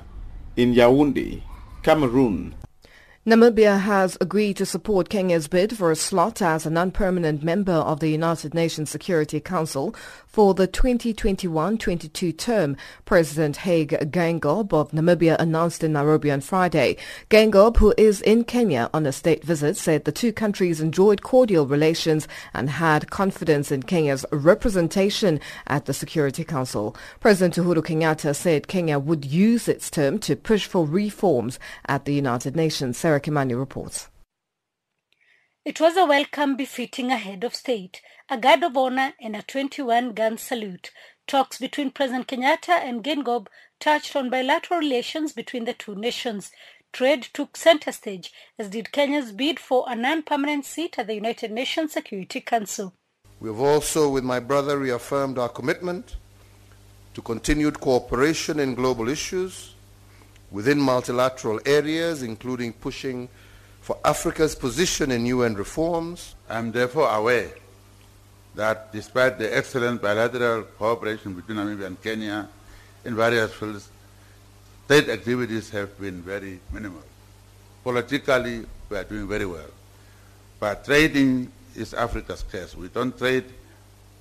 in 0.56 0.72
Yaoundé, 0.72 1.42
Cameroon. 1.82 2.54
Namibia 3.26 3.80
has 3.80 4.16
agreed 4.18 4.56
to 4.56 4.64
support 4.64 5.10
Kenya's 5.10 5.48
bid 5.48 5.76
for 5.76 5.90
a 5.90 5.96
slot 5.96 6.40
as 6.40 6.64
a 6.64 6.70
non-permanent 6.70 7.42
member 7.42 7.72
of 7.72 8.00
the 8.00 8.08
United 8.08 8.54
Nations 8.54 8.88
Security 8.88 9.38
Council 9.38 9.94
for 10.28 10.54
the 10.54 10.68
2021-22 10.68 12.36
term, 12.36 12.76
President 13.06 13.56
Hage 13.56 13.90
Geingob 13.90 14.72
of 14.72 14.92
Namibia 14.92 15.36
announced 15.38 15.82
in 15.82 15.94
Nairobi 15.94 16.30
on 16.30 16.40
Friday. 16.42 16.96
Geingob, 17.30 17.78
who 17.78 17.94
is 17.96 18.20
in 18.20 18.44
Kenya 18.44 18.90
on 18.92 19.06
a 19.06 19.12
state 19.12 19.42
visit, 19.42 19.76
said 19.76 20.04
the 20.04 20.12
two 20.12 20.32
countries 20.32 20.80
enjoyed 20.80 21.22
cordial 21.22 21.66
relations 21.66 22.28
and 22.52 22.70
had 22.70 23.10
confidence 23.10 23.72
in 23.72 23.82
Kenya's 23.82 24.26
representation 24.30 25.40
at 25.66 25.86
the 25.86 25.94
Security 25.94 26.44
Council. 26.44 26.94
President 27.20 27.56
Uhuru 27.56 27.82
Kenyatta 27.82 28.36
said 28.36 28.68
Kenya 28.68 28.98
would 28.98 29.24
use 29.24 29.66
its 29.66 29.90
term 29.90 30.18
to 30.20 30.36
push 30.36 30.66
for 30.66 30.86
reforms 30.86 31.58
at 31.86 32.04
the 32.04 32.14
United 32.14 32.54
Nations. 32.54 32.98
Sarah 32.98 33.20
Kimani 33.20 33.58
reports. 33.58 34.08
It 35.68 35.82
was 35.82 35.98
a 35.98 36.06
welcome 36.06 36.56
befitting 36.56 37.12
a 37.12 37.18
head 37.18 37.44
of 37.44 37.54
state, 37.54 38.00
a 38.30 38.38
guard 38.38 38.62
of 38.62 38.74
honor 38.74 39.12
and 39.20 39.36
a 39.36 39.42
21-gun 39.42 40.38
salute. 40.38 40.90
Talks 41.26 41.58
between 41.58 41.90
President 41.90 42.26
Kenyatta 42.26 42.70
and 42.70 43.04
Geingob 43.04 43.48
touched 43.78 44.16
on 44.16 44.30
bilateral 44.30 44.80
relations 44.80 45.34
between 45.34 45.66
the 45.66 45.74
two 45.74 45.94
nations. 45.94 46.52
Trade 46.90 47.28
took 47.34 47.54
center 47.54 47.92
stage, 47.92 48.32
as 48.58 48.70
did 48.70 48.92
Kenya's 48.92 49.30
bid 49.30 49.60
for 49.60 49.84
a 49.86 49.94
non-permanent 49.94 50.64
seat 50.64 50.98
at 50.98 51.06
the 51.06 51.16
United 51.16 51.50
Nations 51.50 51.92
Security 51.92 52.40
Council. 52.40 52.94
We 53.38 53.50
have 53.50 53.60
also, 53.60 54.08
with 54.08 54.24
my 54.24 54.40
brother, 54.40 54.78
reaffirmed 54.78 55.36
our 55.36 55.50
commitment 55.50 56.16
to 57.12 57.20
continued 57.20 57.78
cooperation 57.78 58.58
in 58.58 58.74
global 58.74 59.06
issues, 59.10 59.74
within 60.50 60.80
multilateral 60.80 61.60
areas, 61.66 62.22
including 62.22 62.72
pushing 62.72 63.28
for 63.88 63.96
Africa's 64.04 64.54
position 64.54 65.10
in 65.10 65.24
UN 65.24 65.54
reforms. 65.54 66.34
I 66.46 66.58
am 66.58 66.70
therefore 66.70 67.08
aware 67.08 67.52
that 68.54 68.92
despite 68.92 69.38
the 69.38 69.48
excellent 69.56 70.02
bilateral 70.02 70.64
cooperation 70.76 71.32
between 71.32 71.56
Namibia 71.56 71.86
and 71.86 72.02
Kenya 72.02 72.50
in 73.06 73.16
various 73.16 73.50
fields, 73.54 73.88
trade 74.86 75.08
activities 75.08 75.70
have 75.70 75.98
been 75.98 76.20
very 76.20 76.60
minimal. 76.70 77.00
Politically, 77.82 78.66
we 78.90 78.96
are 78.98 79.04
doing 79.04 79.26
very 79.26 79.46
well. 79.46 79.70
But 80.60 80.84
trading 80.84 81.50
is 81.74 81.94
Africa's 81.94 82.42
case. 82.42 82.76
We 82.76 82.88
don't 82.88 83.16
trade 83.16 83.46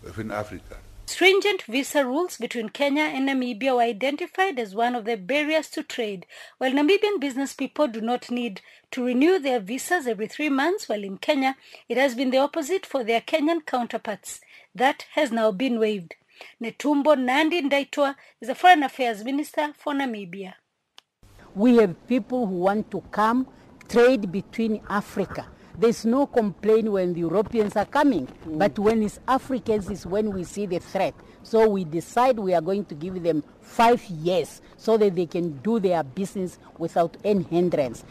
within 0.01 0.31
Africa. 0.31 0.77
Stringent 1.07 1.61
visa 1.63 2.05
rules 2.05 2.37
between 2.37 2.67
Kenya 2.67 3.03
and 3.03 3.29
Namibia 3.29 3.73
were 3.73 3.81
identified 3.81 4.59
as 4.59 4.75
one 4.75 4.93
of 4.93 5.05
the 5.05 5.15
barriers 5.15 5.69
to 5.69 5.81
trade. 5.81 6.25
While 6.57 6.73
Namibian 6.73 7.21
business 7.21 7.53
people 7.53 7.87
do 7.87 8.01
not 8.01 8.29
need 8.29 8.59
to 8.91 9.05
renew 9.05 9.39
their 9.39 9.61
visas 9.61 10.05
every 10.05 10.27
three 10.27 10.49
months, 10.49 10.89
while 10.89 11.05
in 11.05 11.17
Kenya 11.17 11.55
it 11.87 11.97
has 11.97 12.13
been 12.13 12.29
the 12.31 12.39
opposite 12.39 12.85
for 12.85 13.05
their 13.05 13.21
Kenyan 13.21 13.65
counterparts. 13.65 14.41
That 14.75 15.05
has 15.13 15.31
now 15.31 15.53
been 15.53 15.79
waived. 15.79 16.15
Netumbo 16.61 17.17
Nandi-Ndaitwah 17.17 18.15
is 18.41 18.49
the 18.49 18.55
Foreign 18.55 18.83
Affairs 18.83 19.23
Minister 19.23 19.73
for 19.77 19.93
Namibia. 19.93 20.55
We 21.55 21.77
have 21.77 22.05
people 22.07 22.47
who 22.47 22.55
want 22.55 22.91
to 22.91 22.99
come 23.11 23.47
trade 23.87 24.29
between 24.29 24.81
Africa 24.89 25.47
there's 25.77 26.05
no 26.05 26.25
complaint 26.25 26.91
when 26.91 27.13
the 27.13 27.19
Europeans 27.19 27.75
are 27.75 27.85
coming, 27.85 28.27
mm. 28.27 28.57
but 28.57 28.77
when 28.79 29.03
it's 29.03 29.19
Africans 29.27 29.89
is 29.89 30.05
when 30.05 30.33
we 30.33 30.43
see 30.43 30.65
the 30.65 30.79
threat. 30.79 31.13
So 31.43 31.69
we 31.69 31.83
decide 31.85 32.39
we 32.39 32.53
are 32.53 32.61
going 32.61 32.85
to 32.85 32.95
give 32.95 33.21
them 33.21 33.43
five 33.61 34.03
years 34.05 34.61
so 34.75 34.97
that 34.97 35.15
they 35.15 35.27
can 35.27 35.57
do 35.59 35.79
their 35.79 36.03
business 36.03 36.57
without 36.77 37.15
any 37.23 37.43
hindrance. 37.43 38.03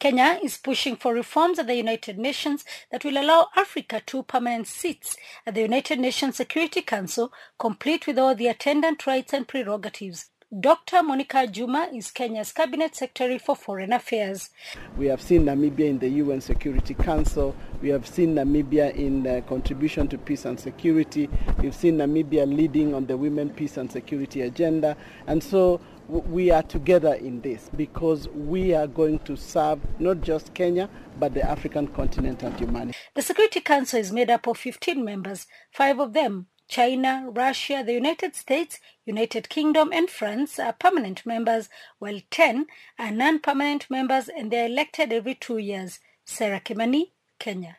Kenya 0.00 0.40
is 0.42 0.56
pushing 0.56 0.96
for 0.96 1.12
reforms 1.12 1.58
at 1.58 1.66
the 1.66 1.74
United 1.74 2.18
Nations 2.18 2.64
that 2.90 3.04
will 3.04 3.18
allow 3.18 3.48
Africa 3.54 4.02
two 4.04 4.22
permanent 4.22 4.66
seats 4.66 5.14
at 5.46 5.54
the 5.54 5.60
United 5.60 6.00
Nations 6.00 6.36
Security 6.36 6.80
Council, 6.80 7.30
complete 7.58 8.06
with 8.06 8.18
all 8.18 8.34
the 8.34 8.46
attendant 8.46 9.06
rights 9.06 9.34
and 9.34 9.46
prerogatives. 9.46 10.30
Dr. 10.58 11.04
Monica 11.04 11.46
Juma 11.46 11.88
is 11.94 12.10
Kenya's 12.10 12.50
Cabinet 12.50 12.96
Secretary 12.96 13.38
for 13.38 13.54
Foreign 13.54 13.92
Affairs. 13.92 14.50
We 14.96 15.06
have 15.06 15.22
seen 15.22 15.44
Namibia 15.44 15.88
in 15.88 16.00
the 16.00 16.08
UN 16.08 16.40
Security 16.40 16.92
Council. 16.92 17.54
We 17.80 17.90
have 17.90 18.04
seen 18.04 18.34
Namibia 18.34 18.92
in 18.96 19.28
uh, 19.28 19.42
contribution 19.48 20.08
to 20.08 20.18
peace 20.18 20.44
and 20.46 20.58
security. 20.58 21.28
We've 21.58 21.72
seen 21.72 21.98
Namibia 21.98 22.52
leading 22.52 22.94
on 22.94 23.06
the 23.06 23.16
women 23.16 23.50
peace 23.50 23.76
and 23.76 23.92
security 23.92 24.40
agenda. 24.40 24.96
And 25.28 25.40
so 25.40 25.80
we 26.08 26.50
are 26.50 26.64
together 26.64 27.14
in 27.14 27.42
this 27.42 27.70
because 27.76 28.26
we 28.30 28.74
are 28.74 28.88
going 28.88 29.20
to 29.20 29.36
serve 29.36 29.78
not 30.00 30.20
just 30.20 30.52
Kenya 30.54 30.90
but 31.20 31.32
the 31.32 31.48
African 31.48 31.86
continent 31.86 32.42
and 32.42 32.58
humanity. 32.58 32.98
The 33.14 33.22
Security 33.22 33.60
Council 33.60 34.00
is 34.00 34.10
made 34.10 34.30
up 34.30 34.48
of 34.48 34.56
15 34.58 35.04
members, 35.04 35.46
five 35.70 36.00
of 36.00 36.12
them 36.12 36.48
China, 36.70 37.26
Russia, 37.32 37.82
the 37.84 37.92
United 37.92 38.36
States, 38.36 38.78
United 39.04 39.48
Kingdom 39.48 39.90
and 39.92 40.08
France 40.08 40.56
are 40.60 40.72
permanent 40.72 41.26
members, 41.26 41.68
while 41.98 42.20
10 42.30 42.66
are 42.96 43.10
non-permanent 43.10 43.90
members 43.90 44.28
and 44.28 44.52
they 44.52 44.62
are 44.62 44.66
elected 44.66 45.12
every 45.12 45.34
two 45.34 45.58
years. 45.58 45.98
Sarah 46.24 46.60
Kimani, 46.60 47.10
Kenya. 47.40 47.78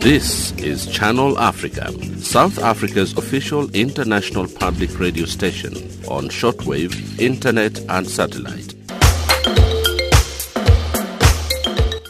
This 0.00 0.52
is 0.58 0.86
Channel 0.86 1.36
Africa, 1.40 1.90
South 2.20 2.60
Africa's 2.60 3.18
official 3.18 3.68
international 3.74 4.46
public 4.46 4.96
radio 5.00 5.24
station 5.24 5.74
on 6.06 6.28
shortwave, 6.28 7.20
internet 7.20 7.80
and 7.88 8.08
satellite. 8.08 8.77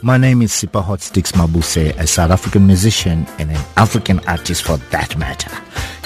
My 0.01 0.17
name 0.17 0.43
is 0.43 0.53
Sipho 0.53 0.81
Hotstix 0.85 1.33
Mabuse, 1.33 1.99
a 1.99 2.07
South 2.07 2.31
African 2.31 2.69
musician 2.69 3.27
and 3.41 3.51
an 3.51 3.65
African 3.77 4.21
artist 4.29 4.63
for 4.63 4.77
that 4.77 5.17
matter. 5.19 5.51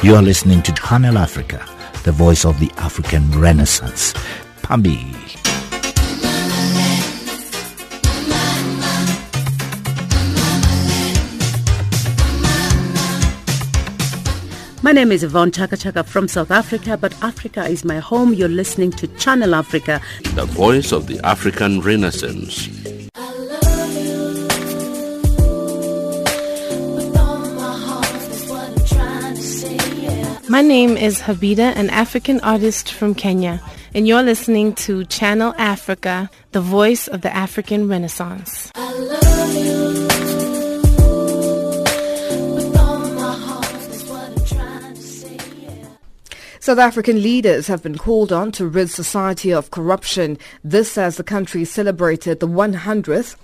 You 0.02 0.14
are 0.14 0.22
listening 0.22 0.62
to 0.62 0.72
Channel 0.72 1.18
Africa, 1.18 1.62
the 2.04 2.12
voice 2.12 2.46
of 2.46 2.58
the 2.58 2.70
African 2.78 3.30
Renaissance. 3.38 4.14
Pambi. 4.62 5.14
My 14.82 14.92
name 14.92 15.12
is 15.12 15.22
Yvonne 15.22 15.52
Chaka 15.52 15.76
Chaka 15.76 16.02
from 16.02 16.28
South 16.28 16.50
Africa, 16.50 16.96
but 16.96 17.14
Africa 17.22 17.66
is 17.66 17.84
my 17.84 17.98
home. 17.98 18.32
You're 18.32 18.48
listening 18.48 18.92
to 18.92 19.06
Channel 19.18 19.54
Africa, 19.54 20.00
the 20.34 20.46
voice 20.46 20.92
of 20.92 21.08
the 21.08 21.20
African 21.26 21.82
Renaissance. 21.82 22.70
My 30.52 30.60
name 30.60 30.98
is 30.98 31.22
Habida, 31.22 31.74
an 31.76 31.88
African 31.88 32.38
artist 32.40 32.92
from 32.92 33.14
Kenya, 33.14 33.62
and 33.94 34.06
you're 34.06 34.22
listening 34.22 34.74
to 34.84 35.06
Channel 35.06 35.54
Africa, 35.56 36.28
the 36.50 36.60
voice 36.60 37.08
of 37.08 37.22
the 37.22 37.34
African 37.34 37.88
Renaissance. 37.88 38.70
South 46.60 46.78
African 46.78 47.22
leaders 47.22 47.66
have 47.68 47.82
been 47.82 47.96
called 47.96 48.30
on 48.30 48.52
to 48.52 48.66
rid 48.66 48.90
society 48.90 49.54
of 49.54 49.70
corruption. 49.70 50.36
This 50.62 50.98
as 50.98 51.16
the 51.16 51.24
country 51.24 51.64
celebrated 51.64 52.40
the 52.40 52.46
100th 52.46 53.36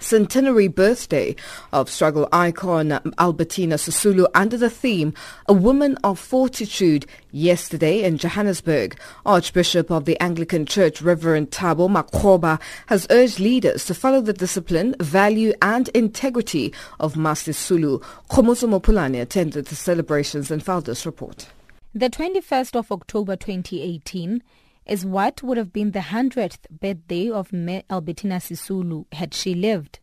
centenary 0.00 0.68
birthday 0.68 1.34
of 1.72 1.90
struggle 1.90 2.28
icon 2.32 2.92
Albertina 3.18 3.76
Sisulu 3.76 4.26
under 4.34 4.56
the 4.56 4.70
theme 4.70 5.14
A 5.46 5.52
Woman 5.52 5.96
of 6.04 6.18
Fortitude 6.18 7.06
yesterday 7.32 8.02
in 8.02 8.18
Johannesburg. 8.18 8.98
Archbishop 9.26 9.90
of 9.90 10.04
the 10.04 10.20
Anglican 10.20 10.66
Church 10.66 11.02
Reverend 11.02 11.50
Thabo 11.50 11.88
Makgoba 11.88 12.60
has 12.86 13.06
urged 13.10 13.40
leaders 13.40 13.84
to 13.86 13.94
follow 13.94 14.20
the 14.20 14.32
discipline, 14.32 14.94
value 15.00 15.52
and 15.62 15.88
integrity 15.90 16.72
of 17.00 17.14
Masisulu. 17.14 18.02
Khomozo 18.30 18.68
Mopulane 18.68 19.20
attended 19.20 19.66
the 19.66 19.76
celebrations 19.76 20.50
and 20.50 20.62
filed 20.62 20.86
this 20.86 21.06
report. 21.06 21.48
The 21.94 22.10
21st 22.10 22.76
of 22.76 22.92
October 22.92 23.34
2018 23.36 24.42
is 24.88 25.04
what 25.04 25.42
would 25.42 25.58
have 25.58 25.72
been 25.72 25.90
the 25.92 26.00
100th 26.00 26.68
birthday 26.70 27.30
of 27.30 27.52
Me 27.52 27.84
Albertina 27.90 28.36
Sisulu 28.36 29.04
had 29.12 29.34
she 29.34 29.54
lived. 29.54 30.00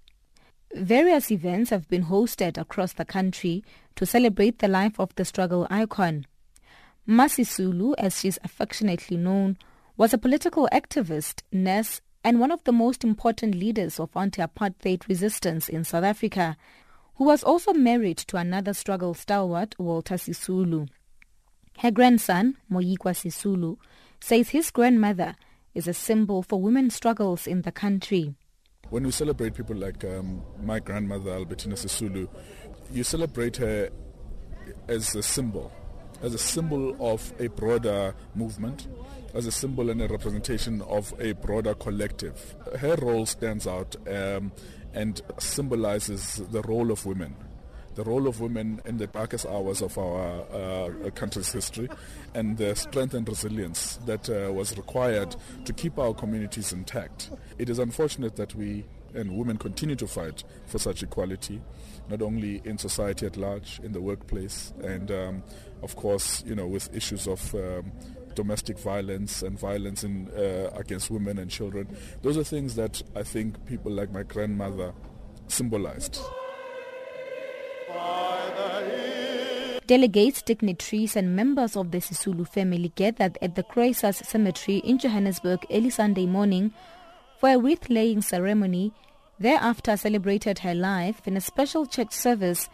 Various 0.73 1.31
events 1.31 1.71
have 1.71 1.87
been 1.87 2.05
hosted 2.05 2.57
across 2.57 2.93
the 2.93 3.05
country 3.05 3.63
to 3.95 4.05
celebrate 4.05 4.59
the 4.59 4.67
life 4.67 4.99
of 4.99 5.15
the 5.15 5.25
struggle 5.25 5.65
icon. 5.69 6.25
Masisulu, 7.07 7.95
as 7.97 8.19
she 8.19 8.27
is 8.27 8.39
affectionately 8.43 9.17
known, 9.17 9.57
was 9.97 10.13
a 10.13 10.17
political 10.17 10.67
activist, 10.71 11.41
nurse, 11.51 12.01
and 12.23 12.39
one 12.39 12.51
of 12.51 12.63
the 12.63 12.71
most 12.71 13.03
important 13.03 13.55
leaders 13.55 13.99
of 13.99 14.09
anti-apartheid 14.15 15.07
resistance 15.07 15.69
in 15.69 15.83
South 15.83 16.03
Africa, 16.03 16.57
who 17.15 17.23
was 17.23 17.43
also 17.43 17.73
married 17.73 18.17
to 18.17 18.37
another 18.37 18.73
struggle 18.73 19.13
stalwart, 19.13 19.75
Walter 19.79 20.15
Sisulu. 20.15 20.89
Her 21.79 21.91
grandson, 21.91 22.57
Moyikwa 22.71 23.13
Sisulu, 23.13 23.77
says 24.25 24.49
his 24.49 24.71
grandmother 24.71 25.35
is 25.75 25.87
a 25.87 25.93
symbol 25.93 26.41
for 26.41 26.59
women's 26.59 26.95
struggles 26.95 27.45
in 27.45 27.61
the 27.61 27.71
country. 27.71 28.33
When 28.89 29.03
we 29.03 29.11
celebrate 29.11 29.53
people 29.53 29.75
like 29.75 30.03
um, 30.03 30.41
my 30.63 30.79
grandmother, 30.79 31.31
Albertina 31.31 31.75
Sisulu, 31.75 32.27
you 32.91 33.03
celebrate 33.03 33.57
her 33.57 33.91
as 34.87 35.13
a 35.13 35.21
symbol, 35.21 35.71
as 36.23 36.33
a 36.33 36.39
symbol 36.39 36.95
of 36.99 37.33
a 37.39 37.49
broader 37.49 38.15
movement, 38.33 38.87
as 39.35 39.45
a 39.45 39.51
symbol 39.51 39.91
and 39.91 40.01
a 40.01 40.07
representation 40.07 40.81
of 40.81 41.13
a 41.19 41.33
broader 41.33 41.75
collective. 41.75 42.55
Her 42.79 42.95
role 42.95 43.27
stands 43.27 43.67
out 43.67 43.95
um, 44.07 44.51
and 44.95 45.21
symbolizes 45.37 46.41
the 46.49 46.63
role 46.63 46.89
of 46.89 47.05
women 47.05 47.35
the 47.95 48.03
role 48.03 48.27
of 48.27 48.39
women 48.41 48.81
in 48.85 48.97
the 48.97 49.07
darkest 49.07 49.45
hours 49.45 49.81
of 49.81 49.97
our 49.97 50.41
uh, 50.51 51.09
country's 51.11 51.51
history 51.51 51.89
and 52.33 52.57
the 52.57 52.75
strength 52.75 53.13
and 53.13 53.27
resilience 53.27 53.97
that 54.05 54.29
uh, 54.29 54.51
was 54.51 54.77
required 54.77 55.35
to 55.63 55.73
keep 55.73 55.97
our 55.97 56.13
communities 56.13 56.73
intact. 56.73 57.31
It 57.57 57.69
is 57.69 57.79
unfortunate 57.79 58.35
that 58.35 58.53
we 58.55 58.85
and 59.13 59.37
women 59.37 59.57
continue 59.57 59.95
to 59.95 60.07
fight 60.07 60.43
for 60.65 60.77
such 60.77 61.01
equality, 61.01 61.61
not 62.09 62.21
only 62.21 62.61
in 62.65 62.77
society 62.77 63.25
at 63.25 63.37
large, 63.37 63.79
in 63.81 63.93
the 63.93 64.01
workplace, 64.01 64.73
and 64.83 65.09
um, 65.09 65.43
of 65.81 65.95
course, 65.95 66.43
you 66.45 66.53
know, 66.53 66.67
with 66.67 66.93
issues 66.93 67.27
of 67.27 67.55
um, 67.55 67.91
domestic 68.35 68.77
violence 68.77 69.41
and 69.41 69.57
violence 69.57 70.03
in, 70.03 70.29
uh, 70.31 70.69
against 70.75 71.09
women 71.09 71.39
and 71.39 71.49
children. 71.49 71.87
Those 72.21 72.37
are 72.37 72.43
things 72.43 72.75
that 72.75 73.01
I 73.15 73.23
think 73.23 73.65
people 73.65 73.91
like 73.91 74.11
my 74.11 74.23
grandmother 74.23 74.93
symbolized. 75.47 76.19
Delegates, 79.87 80.41
dignitaries 80.41 81.15
and 81.15 81.35
members 81.35 81.75
of 81.77 81.91
the 81.91 81.99
Sisulu 81.99 82.47
family 82.47 82.91
gathered 82.95 83.37
at 83.39 83.53
the 83.53 83.61
Croesus 83.61 84.17
Cemetery 84.17 84.77
in 84.77 84.97
Johannesburg 84.97 85.63
early 85.69 85.91
Sunday 85.91 86.25
morning 86.25 86.73
for 87.39 87.49
a 87.49 87.59
wreath-laying 87.59 88.23
ceremony, 88.23 88.93
thereafter 89.39 89.95
celebrated 89.95 90.59
her 90.59 90.73
life 90.73 91.21
in 91.25 91.37
a 91.37 91.41
special 91.41 91.85
church 91.85 92.13
service 92.13 92.67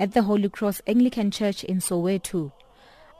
at 0.00 0.12
the 0.12 0.22
Holy 0.22 0.48
Cross 0.48 0.80
Anglican 0.86 1.30
Church 1.30 1.64
in 1.64 1.80
Soweto. 1.80 2.52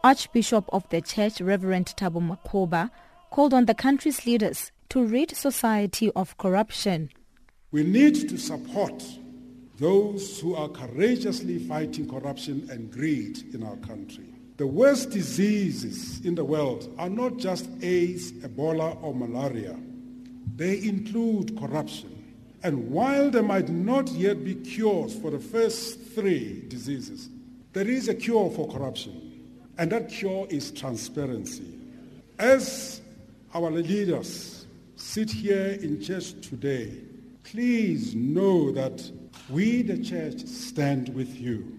Archbishop 0.03 0.65
of 0.73 0.89
the 0.89 1.03
church, 1.03 1.41
Reverend 1.41 1.95
Thabo 1.99 2.21
Makgoba, 2.27 2.91
called 3.31 3.53
on 3.53 3.67
the 3.67 3.75
country's 3.75 4.25
leaders 4.25 4.73
to 4.89 5.05
rid 5.05 5.37
society 5.37 6.11
of 6.17 6.39
corruption. 6.39 7.11
We 7.73 7.83
need 7.83 8.29
to 8.29 8.39
support 8.39 9.03
those 9.79 10.41
who 10.41 10.55
are 10.55 10.69
courageously 10.69 11.59
fighting 11.59 12.09
corruption 12.09 12.69
and 12.71 12.93
greed 12.93 13.55
in 13.55 13.63
our 13.63 13.77
country. 13.77 14.25
The 14.57 14.67
worst 14.67 15.11
diseases 15.11 16.25
in 16.25 16.37
the 16.37 16.45
world 16.45 16.95
are 16.97 17.11
not 17.11 17.39
just 17.39 17.69
AIDS, 17.83 18.31
Ebola, 18.33 19.03
or 19.03 19.13
malaria. 19.13 19.77
They 20.55 20.81
include 20.83 21.59
corruption. 21.59 22.11
And 22.63 22.91
while 22.91 23.31
there 23.31 23.43
might 23.43 23.69
not 23.69 24.09
yet 24.11 24.45
be 24.45 24.55
cures 24.55 25.15
for 25.19 25.31
the 25.33 25.41
first 25.41 26.01
three 26.15 26.65
diseases, 26.69 27.29
there 27.73 27.89
is 27.89 28.09
a 28.09 28.15
cure 28.15 28.51
for 28.51 28.69
corruption. 28.69 29.33
And 29.77 29.91
that 29.91 30.09
cure 30.09 30.47
is 30.49 30.71
transparency. 30.71 31.67
As 32.39 33.01
our 33.53 33.71
leaders 33.71 34.67
sit 34.95 35.31
here 35.31 35.79
in 35.83 36.01
church 36.01 36.33
today, 36.49 36.93
please 37.43 38.15
know 38.15 38.71
that 38.71 39.03
we, 39.49 39.83
the 39.83 40.03
church, 40.03 40.47
stand 40.47 41.15
with 41.15 41.39
you 41.39 41.79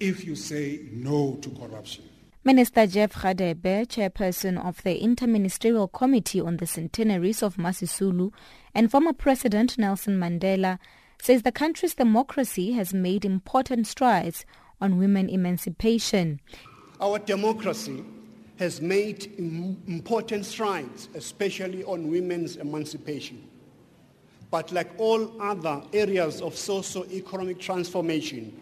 if 0.00 0.24
you 0.24 0.34
say 0.34 0.80
no 0.92 1.36
to 1.42 1.50
corruption. 1.50 2.04
Minister 2.42 2.86
Jeff 2.86 3.14
Radebe, 3.14 3.86
chairperson 3.86 4.62
of 4.62 4.82
the 4.82 5.00
Interministerial 5.00 5.90
Committee 5.90 6.40
on 6.40 6.58
the 6.58 6.66
Centenaries 6.66 7.42
of 7.42 7.56
Masisulu, 7.56 8.32
and 8.74 8.90
former 8.90 9.12
President 9.12 9.78
Nelson 9.78 10.18
Mandela, 10.18 10.78
says 11.22 11.42
the 11.42 11.52
country's 11.52 11.94
democracy 11.94 12.72
has 12.72 12.92
made 12.92 13.24
important 13.24 13.86
strides 13.86 14.44
on 14.80 14.98
women 14.98 15.30
emancipation. 15.30 16.40
Our 17.00 17.18
democracy 17.18 18.04
has 18.58 18.80
made 18.80 19.32
important 19.38 20.44
strides, 20.44 21.08
especially 21.14 21.82
on 21.84 22.10
women's 22.10 22.56
emancipation. 22.56 23.48
But 24.54 24.70
like 24.70 24.92
all 24.98 25.42
other 25.42 25.82
areas 25.92 26.40
of 26.40 26.56
socio-economic 26.56 27.58
transformation, 27.58 28.56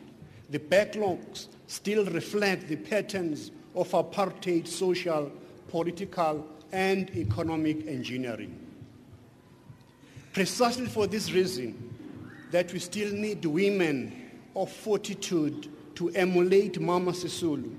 the 0.49 0.59
backlogs 0.59 1.49
still 1.67 2.07
reflect 2.07 2.67
the 2.69 2.77
patterns 2.77 3.51
of 3.75 3.91
apartheid 3.91 4.67
social, 4.67 5.31
political, 5.69 6.47
and 6.73 7.15
economic 7.15 7.87
engineering. 7.87 8.59
Precisely 10.33 10.87
for 10.87 11.07
this 11.07 11.31
reason, 11.31 11.95
that 12.53 12.73
we 12.73 12.79
still 12.79 13.13
need 13.13 13.45
women 13.45 14.31
of 14.57 14.73
fortitude 14.73 15.69
to 15.97 16.09
emulate 16.13 16.81
Mama 16.81 17.13
Sisulu, 17.13 17.71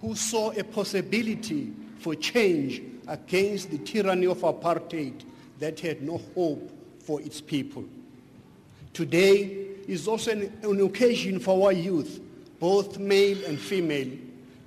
who 0.00 0.16
saw 0.16 0.50
a 0.50 0.64
possibility 0.64 1.72
for 2.00 2.16
change 2.16 2.82
against 3.06 3.70
the 3.70 3.78
tyranny 3.78 4.26
of 4.26 4.40
apartheid 4.40 5.22
that 5.60 5.78
had 5.78 6.02
no 6.02 6.18
hope 6.34 6.72
for 7.04 7.20
its 7.20 7.40
people. 7.40 7.84
Today 8.92 9.66
is 9.86 10.08
also 10.08 10.32
an, 10.32 10.52
an 10.62 10.80
occasion 10.80 11.38
for 11.38 11.66
our 11.66 11.72
youth, 11.72 12.20
both 12.58 12.98
male 12.98 13.44
and 13.44 13.58
female, 13.58 14.10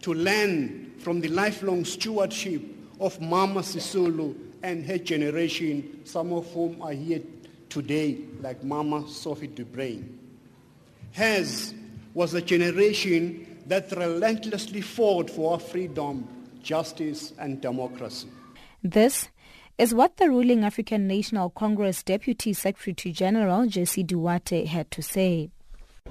to 0.02 0.14
learn 0.14 0.94
from 1.00 1.22
the 1.22 1.30
lifelong 1.30 1.86
stewardship 1.86 2.62
of 3.00 3.20
Mama 3.22 3.62
Sisulu 3.62 4.36
and 4.64 4.86
her 4.86 4.98
generation, 4.98 6.02
some 6.04 6.34
of 6.34 6.52
whom 6.54 6.82
are 6.82 6.92
here 6.92 7.22
today, 7.70 8.18
like 8.42 8.64
Mama 8.64 9.08
Sophie 9.08 9.48
De 9.48 9.64
Bruyn. 9.64 10.18
Hers 11.14 11.74
was 12.14 12.34
a 12.34 12.42
generation 12.42 13.62
that 13.68 13.92
relentlessly 13.92 14.82
fought 14.82 15.30
for 15.30 15.54
our 15.54 15.60
freedom, 15.60 16.28
justice, 16.64 17.34
and 17.40 17.62
democracy. 17.62 18.28
This 18.84 19.28
is 19.78 19.94
what 19.94 20.18
the 20.18 20.28
ruling 20.28 20.64
African 20.64 21.08
National 21.08 21.52
Congress 21.52 22.02
Deputy 22.02 22.52
Secretary 22.52 23.14
General 23.14 23.68
Jessie 23.68 24.04
Duarte 24.04 24.66
had 24.66 24.90
to 24.90 25.04
say. 25.04 25.52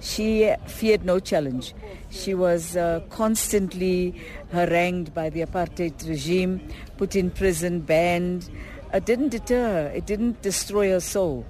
She 0.01 0.53
feared 0.67 1.05
no 1.05 1.19
challenge. 1.19 1.75
She 2.11 2.35
was 2.35 2.77
uh, 2.77 3.01
constantly 3.11 4.15
harangued 4.53 5.13
by 5.15 5.31
the 5.31 5.41
apartheid 5.41 6.09
regime, 6.09 6.61
put 6.97 7.17
in 7.17 7.31
prison, 7.31 7.81
banned. 7.81 8.49
It 8.95 9.05
didn't 9.05 9.31
deter 9.31 9.63
her. 9.63 9.93
It 9.95 10.07
didn't 10.07 10.43
destroy 10.43 10.91
her 10.91 11.01
soul. 11.01 11.45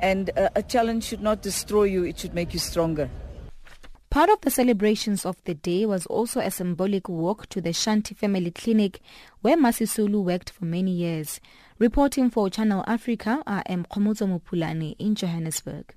And 0.00 0.30
uh, 0.36 0.50
a 0.54 0.62
challenge 0.62 1.04
should 1.04 1.22
not 1.22 1.42
destroy 1.42 1.84
you. 1.84 2.04
It 2.04 2.18
should 2.18 2.34
make 2.34 2.52
you 2.52 2.58
stronger. 2.58 3.08
Part 4.12 4.28
of 4.28 4.42
the 4.42 4.50
celebrations 4.50 5.24
of 5.24 5.42
the 5.44 5.54
day 5.54 5.86
was 5.86 6.04
also 6.04 6.40
a 6.40 6.50
symbolic 6.50 7.08
walk 7.08 7.48
to 7.48 7.62
the 7.62 7.70
Shanti 7.70 8.14
Family 8.14 8.50
Clinic 8.50 9.00
where 9.40 9.56
Masisulu 9.56 10.22
worked 10.22 10.50
for 10.50 10.66
many 10.66 10.90
years. 10.90 11.40
Reporting 11.82 12.30
for 12.30 12.48
Channel 12.48 12.84
Africa, 12.86 13.42
I 13.44 13.64
am 13.66 13.84
Khomozo 13.86 14.28
Mopulane 14.28 14.94
in 15.00 15.16
Johannesburg. 15.16 15.92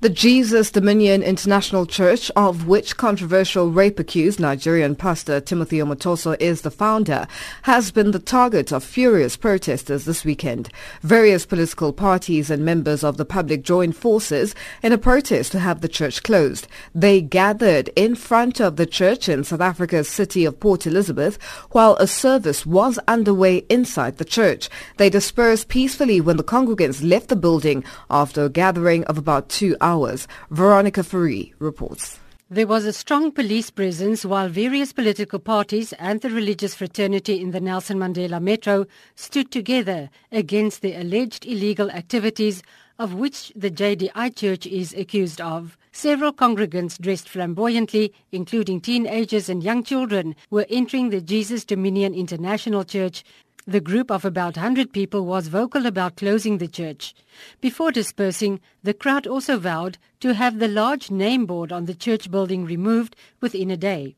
The 0.00 0.08
Jesus 0.08 0.70
Dominion 0.70 1.24
International 1.24 1.84
Church, 1.84 2.30
of 2.36 2.68
which 2.68 2.96
controversial 2.96 3.72
rape-accused 3.72 4.38
Nigerian 4.38 4.94
pastor 4.94 5.40
Timothy 5.40 5.78
Omotoso 5.78 6.40
is 6.40 6.60
the 6.60 6.70
founder, 6.70 7.26
has 7.62 7.90
been 7.90 8.12
the 8.12 8.20
target 8.20 8.70
of 8.70 8.84
furious 8.84 9.36
protesters 9.36 10.04
this 10.04 10.24
weekend. 10.24 10.68
Various 11.02 11.44
political 11.44 11.92
parties 11.92 12.48
and 12.48 12.64
members 12.64 13.02
of 13.02 13.16
the 13.16 13.24
public 13.24 13.64
joined 13.64 13.96
forces 13.96 14.54
in 14.84 14.92
a 14.92 14.98
protest 14.98 15.50
to 15.50 15.58
have 15.58 15.80
the 15.80 15.88
church 15.88 16.22
closed. 16.22 16.68
They 16.94 17.20
gathered 17.20 17.90
in 17.96 18.14
front 18.14 18.60
of 18.60 18.76
the 18.76 18.86
church 18.86 19.28
in 19.28 19.42
South 19.42 19.60
Africa's 19.60 20.08
city 20.08 20.44
of 20.44 20.60
Port 20.60 20.86
Elizabeth 20.86 21.42
while 21.72 21.96
a 21.96 22.06
service 22.06 22.64
was 22.64 23.00
underway 23.08 23.64
inside 23.68 24.18
the 24.18 24.24
church. 24.24 24.68
They 24.96 25.10
dispersed 25.10 25.66
peacefully 25.66 26.20
when 26.20 26.36
the 26.36 26.44
congregants 26.44 27.02
left 27.02 27.30
the 27.30 27.34
building 27.34 27.82
after 28.08 28.44
a 28.44 28.48
gathering 28.48 29.02
of 29.06 29.18
about 29.18 29.48
two 29.48 29.76
hours 29.80 29.87
hours. 29.88 30.28
Veronica 30.50 31.02
Fourie 31.02 31.54
reports. 31.58 32.20
There 32.50 32.66
was 32.66 32.84
a 32.86 32.94
strong 32.94 33.30
police 33.30 33.70
presence 33.70 34.24
while 34.24 34.48
various 34.48 34.92
political 34.92 35.38
parties 35.38 35.92
and 35.98 36.20
the 36.20 36.30
religious 36.30 36.74
fraternity 36.74 37.40
in 37.42 37.50
the 37.50 37.60
Nelson 37.60 37.98
Mandela 37.98 38.40
Metro 38.40 38.86
stood 39.16 39.50
together 39.50 40.08
against 40.32 40.80
the 40.80 40.94
alleged 40.94 41.44
illegal 41.44 41.90
activities 41.90 42.62
of 42.98 43.14
which 43.14 43.52
the 43.54 43.70
JDI 43.70 44.34
Church 44.34 44.66
is 44.66 44.94
accused 44.94 45.40
of. 45.40 45.76
Several 45.92 46.32
congregants 46.32 46.98
dressed 46.98 47.28
flamboyantly, 47.28 48.12
including 48.32 48.80
teenagers 48.80 49.48
and 49.48 49.62
young 49.62 49.82
children, 49.84 50.34
were 50.50 50.66
entering 50.68 51.10
the 51.10 51.20
Jesus 51.20 51.64
Dominion 51.64 52.14
International 52.14 52.82
Church 52.82 53.24
the 53.68 53.80
group 53.82 54.10
of 54.10 54.24
about 54.24 54.56
100 54.56 54.94
people 54.94 55.26
was 55.26 55.48
vocal 55.48 55.84
about 55.84 56.16
closing 56.16 56.56
the 56.56 56.66
church. 56.66 57.14
Before 57.60 57.92
dispersing, 57.92 58.60
the 58.82 58.94
crowd 58.94 59.26
also 59.26 59.58
vowed 59.58 59.98
to 60.20 60.32
have 60.32 60.58
the 60.58 60.68
large 60.68 61.10
name 61.10 61.44
board 61.44 61.70
on 61.70 61.84
the 61.84 61.94
church 61.94 62.30
building 62.30 62.64
removed 62.64 63.14
within 63.42 63.70
a 63.70 63.76
day. 63.76 64.16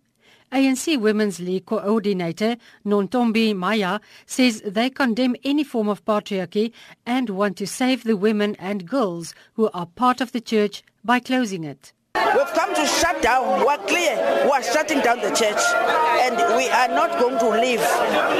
ANC 0.52 1.00
Women's 1.00 1.40
League 1.40 1.66
coordinator 1.66 2.58
Nontombi 2.86 3.56
Maya 3.56 3.98
says 4.24 4.62
they 4.64 4.88
condemn 4.88 5.34
any 5.42 5.64
form 5.64 5.88
of 5.88 6.04
patriarchy 6.04 6.72
and 7.04 7.28
want 7.28 7.56
to 7.56 7.66
save 7.66 8.04
the 8.04 8.16
women 8.16 8.54
and 8.60 8.86
girls 8.86 9.34
who 9.54 9.68
are 9.74 9.86
part 9.86 10.20
of 10.20 10.30
the 10.30 10.40
church 10.40 10.84
by 11.04 11.18
closing 11.18 11.64
it. 11.64 11.92
We've 12.14 12.52
come 12.54 12.74
to 12.74 12.86
shut 12.86 13.22
down. 13.22 13.64
We're 13.64 13.78
clear. 13.86 14.16
We're 14.48 14.62
shutting 14.62 15.00
down 15.00 15.18
the 15.18 15.30
church. 15.30 15.60
And 16.24 16.36
we 16.56 16.68
are 16.68 16.88
not 16.88 17.18
going 17.20 17.38
to 17.38 17.48
leave 17.50 17.80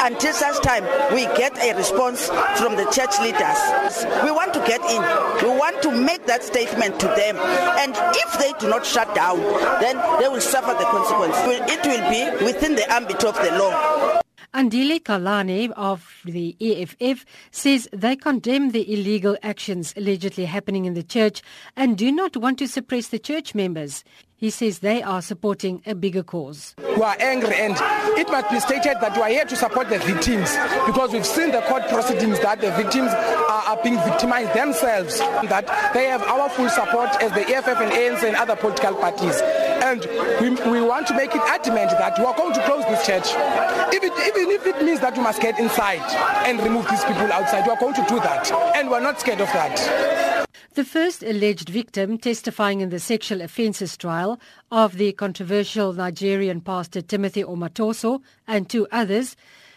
until 0.03 0.33
such 0.33 0.63
time 0.63 0.85
we 1.15 1.27
get 1.37 1.57
a 1.59 1.77
response 1.77 2.27
from 2.57 2.77
the 2.77 2.85
church 2.91 3.19
leaders. 3.21 4.07
We 4.25 4.31
want 4.31 4.55
to 4.55 4.61
get 4.67 4.81
in. 4.91 5.03
We 5.43 5.57
want 5.57 5.83
to 5.83 5.93
make 5.93 6.27
that 6.27 6.43
statement 6.43 6.99
to 7.01 7.07
them. 7.07 7.37
And 7.37 7.95
if 8.17 8.39
they 8.39 8.53
do 8.59 8.69
not 8.69 8.85
shut 8.85 9.15
down, 9.15 9.39
then 9.81 9.97
they 10.21 10.29
will 10.29 10.41
suffer 10.41 10.73
the 10.73 10.89
consequence. 10.91 11.37
It 11.71 11.85
will 11.87 12.11
be 12.11 12.45
within 12.45 12.75
the 12.75 12.91
ambit 12.93 13.25
of 13.25 13.35
the 13.37 13.51
law. 13.59 14.20
Andile 14.53 15.01
Kalane 15.01 15.71
of 15.77 16.23
the 16.25 16.57
EFF 16.61 17.25
says 17.53 17.89
they 17.93 18.17
condemn 18.17 18.73
the 18.73 18.93
illegal 18.93 19.37
actions 19.45 19.95
allegedly 19.97 20.45
happening 20.45 20.87
in 20.87 20.95
the 20.95 21.05
church 21.05 21.41
and 21.77 21.97
do 21.97 22.11
not 22.11 22.37
want 22.37 22.59
to 22.59 22.67
suppress 22.67 23.09
the 23.09 23.19
church 23.21 23.55
members. 23.55 24.03
He 24.37 24.51
says 24.51 24.79
they 24.79 25.03
are 25.03 25.23
supporting 25.23 25.83
a 25.87 25.95
bigger 25.95 26.23
cause. 26.25 26.75
We 26.79 27.03
are 27.03 27.17
angry 27.21 27.55
and 27.57 27.77
it 28.19 28.29
must 28.29 28.51
be 28.51 28.59
stated 28.59 28.97
that 29.01 29.15
we 29.15 29.23
are 29.23 29.29
here 29.29 29.45
to 29.45 29.55
support 29.55 29.89
the 29.89 29.99
victims 29.99 30.57
because 30.87 31.13
we've 31.13 31.27
seen 31.27 31.53
the 31.53 31.61
court 31.61 31.87
proceedings 31.89 32.41
that 32.41 32.61
the 32.61 32.73
victims 32.73 33.13
are, 33.13 33.60
are 33.71 33.83
being 33.85 33.99
victimized 34.03 34.53
themselves, 34.53 35.19
that 35.19 35.67
they 35.95 36.07
have 36.07 36.23
our 36.25 36.49
full 36.51 36.69
support 36.69 37.11
as 37.23 37.31
the 37.33 37.47
EFF 37.55 37.79
and 37.81 37.93
ANC 37.93 38.25
and 38.25 38.37
other 38.37 38.57
political 38.57 38.95
parties. 38.95 39.41
And 39.87 40.01
we, 40.41 40.51
we 40.71 40.81
want 40.83 41.07
to 41.07 41.15
make 41.15 41.35
it 41.35 41.43
adamant 41.47 41.91
that 41.91 42.19
we 42.19 42.25
are 42.25 42.35
going 42.37 42.53
to 42.55 42.63
close 42.65 42.85
this 42.87 43.07
church. 43.07 43.29
If 43.95 44.03
it, 44.03 44.13
even 44.29 44.51
if 44.51 44.67
it 44.67 44.83
means 44.85 45.01
that 45.01 45.17
we 45.17 45.23
must 45.23 45.41
get 45.41 45.59
inside 45.61 46.03
and 46.47 46.61
remove 46.61 46.89
these 46.91 47.05
people 47.05 47.31
outside, 47.33 47.65
we 47.65 47.71
are 47.73 47.79
going 47.79 47.95
to 47.95 48.05
do 48.09 48.17
that. 48.21 48.51
And 48.75 48.91
we're 48.91 49.01
not 49.01 49.21
scared 49.21 49.41
of 49.41 49.49
that. 49.49 50.47
The 50.75 50.85
first 50.85 51.23
alleged 51.23 51.69
victim 51.69 52.19
testifying 52.19 52.81
in 52.81 52.91
the 52.91 53.01
sexual 53.01 53.41
offences 53.41 53.97
trial 53.97 54.41
of 54.71 54.97
the 54.99 55.13
controversial 55.13 55.93
Nigerian 55.93 56.61
pastor 56.61 57.03
Timothy 57.03 57.43
Omotoso 57.43 58.21
and 58.47 58.69
two 58.69 58.87
others, 58.91 59.37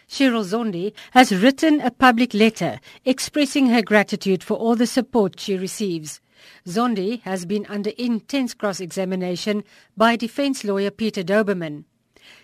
Cheryl 0.10 0.44
Zondi, 0.44 0.94
has 1.12 1.34
written 1.36 1.82
a 1.82 1.92
public 1.92 2.34
letter 2.34 2.80
expressing 3.06 3.68
her 3.68 3.82
gratitude 3.82 4.44
for 4.44 4.58
all 4.58 4.76
the 4.76 4.88
support 4.88 5.40
she 5.40 5.58
receives. 5.58 6.22
Zondi 6.68 7.22
has 7.22 7.46
been 7.46 7.66
under 7.68 7.92
intense 7.98 8.54
cross-examination 8.54 9.64
by 9.96 10.16
defense 10.16 10.64
lawyer 10.64 10.92
Peter 10.92 11.24
Daubermann. 11.24 11.86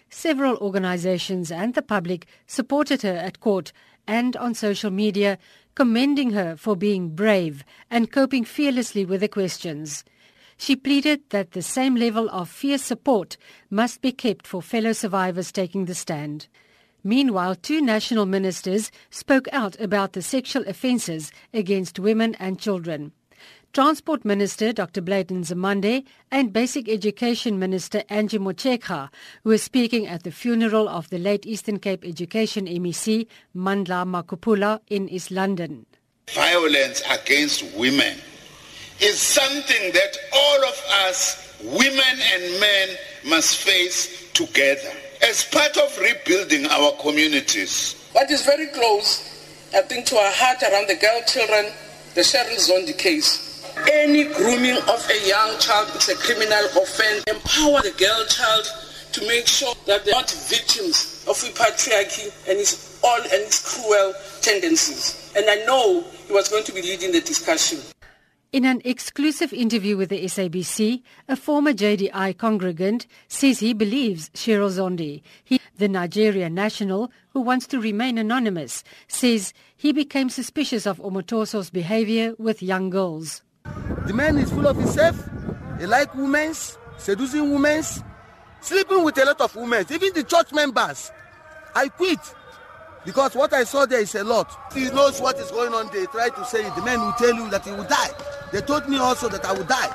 Several 0.10 0.58
organizations 0.58 1.52
and 1.52 1.74
the 1.74 1.82
public 1.82 2.26
supported 2.48 3.02
her 3.04 3.15
at 3.15 3.39
court 3.39 3.72
and 4.08 4.36
on 4.38 4.56
social 4.56 4.89
media 4.89 5.38
commending 5.76 6.32
her 6.32 6.58
for 6.58 6.76
being 6.76 7.10
brave 7.10 7.63
and 7.89 8.12
coping 8.12 8.43
fearlessly 8.43 9.06
with 9.06 9.22
the 9.22 9.28
questions. 9.28 10.04
She 10.58 10.76
pleaded 10.76 11.22
that 11.30 11.52
the 11.52 11.62
same 11.62 11.95
level 11.95 12.30
of 12.32 12.50
fierce 12.50 12.84
support 12.84 13.38
must 13.69 14.02
be 14.02 14.12
kept 14.12 14.45
for 14.45 14.62
fellow 14.62 14.91
survivors 14.91 15.52
taking 15.52 15.86
the 15.86 15.95
stand. 15.95 16.48
Meanwhile, 17.03 17.55
two 17.55 17.81
national 17.81 18.25
ministers 18.25 18.91
spoke 19.09 19.47
out 19.53 19.79
about 19.79 20.13
the 20.13 20.21
sexual 20.21 20.67
offences 20.67 21.31
against 21.53 21.99
women 21.99 22.35
and 22.39 22.59
children. 22.59 23.13
Transport 23.71 24.25
Minister 24.25 24.73
Dr. 24.73 24.99
Blade 24.99 25.27
Nzimande 25.27 26.03
and 26.31 26.51
Basic 26.51 26.89
Education 26.89 27.59
Minister 27.59 28.03
Angie 28.09 28.39
Motshekga 28.39 29.09
were 29.43 29.59
speaking 29.59 30.07
at 30.07 30.23
the 30.23 30.31
funeral 30.31 30.89
of 30.89 31.09
the 31.12 31.19
late 31.19 31.45
Eastern 31.45 31.77
Cape 31.77 32.03
Education 32.03 32.65
MEC 32.65 33.27
Mandla 33.55 34.05
Makupula 34.05 34.79
in 34.89 35.07
East 35.07 35.29
London. 35.29 35.85
Violence 36.31 37.03
against 37.12 37.63
women 37.77 38.17
is 38.99 39.19
something 39.19 39.91
that 39.93 40.17
all 40.33 40.63
of 40.63 40.83
us, 41.07 41.55
women 41.63 42.19
and 42.33 42.59
men, 42.59 42.89
must 43.23 43.57
face 43.57 44.31
together 44.33 44.91
as 45.21 45.45
part 45.45 45.77
of 45.77 45.97
rebuilding 45.99 46.65
our 46.67 46.91
communities. 47.01 47.95
What 48.13 48.29
is 48.32 48.45
very 48.45 48.67
close, 48.67 49.19
I 49.75 49.82
think, 49.82 50.05
to 50.08 50.15
our 50.15 50.32
heart 50.32 50.63
around 50.63 50.88
the 50.88 50.95
girl 50.95 51.21
children, 51.27 51.73
the 52.15 52.21
Cheryl 52.21 52.58
Zondi 52.58 52.97
case 52.97 53.49
any 53.91 54.25
grooming 54.25 54.77
of 54.89 55.10
a 55.10 55.27
young 55.27 55.58
child 55.60 55.89
is 55.95 56.10
a 56.10 56.15
criminal 56.15 56.65
offense. 56.82 57.23
Empower 57.27 57.82
the 57.82 57.93
girl 57.97 58.25
child 58.25 58.65
to 59.12 59.27
make 59.27 59.47
sure 59.47 59.73
that 59.86 60.05
they're 60.05 60.13
not 60.13 60.29
victims 60.49 61.25
of 61.27 61.36
patriarchy 61.55 62.27
and 62.49 62.60
its 62.60 62.99
all 63.03 63.21
and 63.21 63.34
its 63.34 63.75
cruel 63.75 64.13
tendencies. 64.41 65.32
And 65.36 65.49
I 65.49 65.65
know 65.65 66.03
he 66.27 66.34
was 66.34 66.49
going 66.49 66.63
to 66.65 66.73
be 66.73 66.82
leading 66.82 67.12
the 67.12 67.21
discussion. 67.21 67.79
In 68.51 68.65
an 68.65 68.81
exclusive 68.83 69.53
interview 69.53 69.95
with 69.95 70.09
the 70.09 70.23
SABC, 70.23 71.03
a 71.27 71.35
former 71.35 71.71
JDI 71.71 72.35
congregant 72.35 73.05
says 73.27 73.59
he 73.59 73.73
believes 73.73 74.31
Cheryl 74.31 74.71
Zondi, 74.71 75.21
he, 75.43 75.62
the 75.77 75.88
Nigerian 75.88 76.55
national 76.55 77.12
who 77.29 77.41
wants 77.41 77.67
to 77.67 77.79
remain 77.79 78.17
anonymous, 78.17 78.83
says 79.07 79.53
he 79.77 79.93
became 79.93 80.31
suspicious 80.31 80.88
of 80.88 80.97
Omotoso's 80.97 81.69
behavior 81.69 82.33
with 82.39 82.63
young 82.63 82.89
girls. 82.89 83.43
The 84.07 84.13
man 84.15 84.39
is 84.39 84.49
full 84.49 84.65
of 84.65 84.77
himself. 84.77 85.29
He 85.79 85.85
like 85.85 86.15
women, 86.15 86.55
seducing 86.97 87.51
women, 87.51 87.83
sleeping 88.62 89.03
with 89.03 89.15
a 89.19 89.25
lot 89.25 89.41
of 89.41 89.55
women, 89.55 89.85
even 89.91 90.12
the 90.15 90.23
church 90.23 90.51
members. 90.53 91.12
I 91.75 91.88
quit 91.89 92.17
because 93.10 93.34
what 93.34 93.52
I 93.54 93.63
saw 93.63 93.88
there 93.88 94.02
is 94.02 94.13
a 94.13 94.24
lot. 94.24 94.56
He 94.72 94.84
knows 94.91 95.19
what 95.19 95.36
is 95.39 95.50
going 95.50 95.74
on. 95.74 95.89
They 95.91 96.06
try 96.06 96.30
to 96.30 96.45
say 96.45 96.63
it. 96.63 96.76
The 96.76 96.84
man 96.84 97.00
will 97.00 97.13
tell 97.13 97.34
you 97.34 97.50
that 97.50 97.65
he 97.65 97.72
will 97.72 97.86
die. 97.86 98.12
They 98.52 98.62
told 98.62 98.88
me 98.88 98.98
also 99.00 99.28
that 99.30 99.43
I 99.45 99.54
will 99.54 99.63
die. 99.63 99.91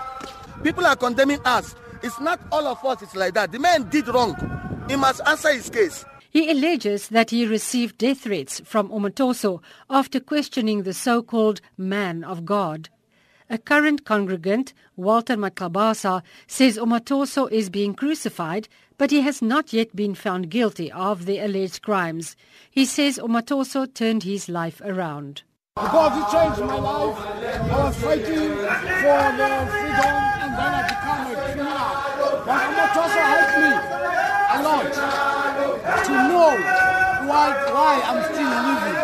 People 0.64 0.84
are 0.84 0.96
condemning 0.96 1.38
us. 1.44 1.76
It's 2.02 2.18
not 2.18 2.40
all 2.50 2.66
of 2.66 2.84
us. 2.84 3.02
It's 3.02 3.14
like 3.14 3.34
that. 3.34 3.52
The 3.52 3.60
man 3.60 3.88
did 3.88 4.08
wrong. 4.08 4.34
He 4.88 4.96
must 4.96 5.20
answer 5.28 5.52
his 5.52 5.70
case. 5.70 6.04
He 6.30 6.50
alleges 6.50 7.06
that 7.10 7.30
he 7.30 7.46
received 7.46 7.98
death 7.98 8.22
threats 8.22 8.60
from 8.64 8.88
Omotoso 8.88 9.62
after 9.88 10.18
questioning 10.18 10.82
the 10.82 10.92
so-called 10.92 11.60
man 11.78 12.24
of 12.24 12.44
God. 12.44 12.88
A 13.48 13.58
current 13.58 14.04
congregant, 14.04 14.74
Walter 14.96 15.36
Matlabasa, 15.36 16.22
says 16.48 16.78
Omotoso 16.78 17.48
is 17.52 17.70
being 17.70 17.94
crucified, 17.94 18.66
but 18.98 19.10
he 19.10 19.20
has 19.22 19.42
not 19.42 19.72
yet 19.72 19.94
been 19.94 20.14
found 20.14 20.50
guilty 20.50 20.90
of 20.92 21.26
the 21.26 21.38
alleged 21.38 21.82
crimes. 21.82 22.36
He 22.70 22.84
says 22.84 23.18
Omotoso 23.18 23.92
turned 23.92 24.22
his 24.22 24.48
life 24.48 24.80
around. 24.84 25.42
Because 25.76 26.12
he 26.14 26.22
changed 26.36 26.60
my 26.60 26.78
life, 26.78 27.18
I 27.18 27.84
was 27.84 27.96
fighting 27.96 28.50
for 28.50 29.22
the 29.34 29.50
freedom 29.74 30.14
and 30.42 30.52
then 30.58 30.72
I 30.74 30.82
became 30.86 31.24
a 31.26 31.40
criminal. 31.44 31.94
But 32.46 32.60
Omotoso 32.70 33.22
helped 33.32 33.56
me 33.62 33.72
a 34.54 34.58
lot 34.62 34.88
to 36.04 36.12
know 36.12 36.50
why, 37.28 37.46
why 37.72 37.92
I'm 38.04 38.22
still 38.32 38.52
living 38.68 38.98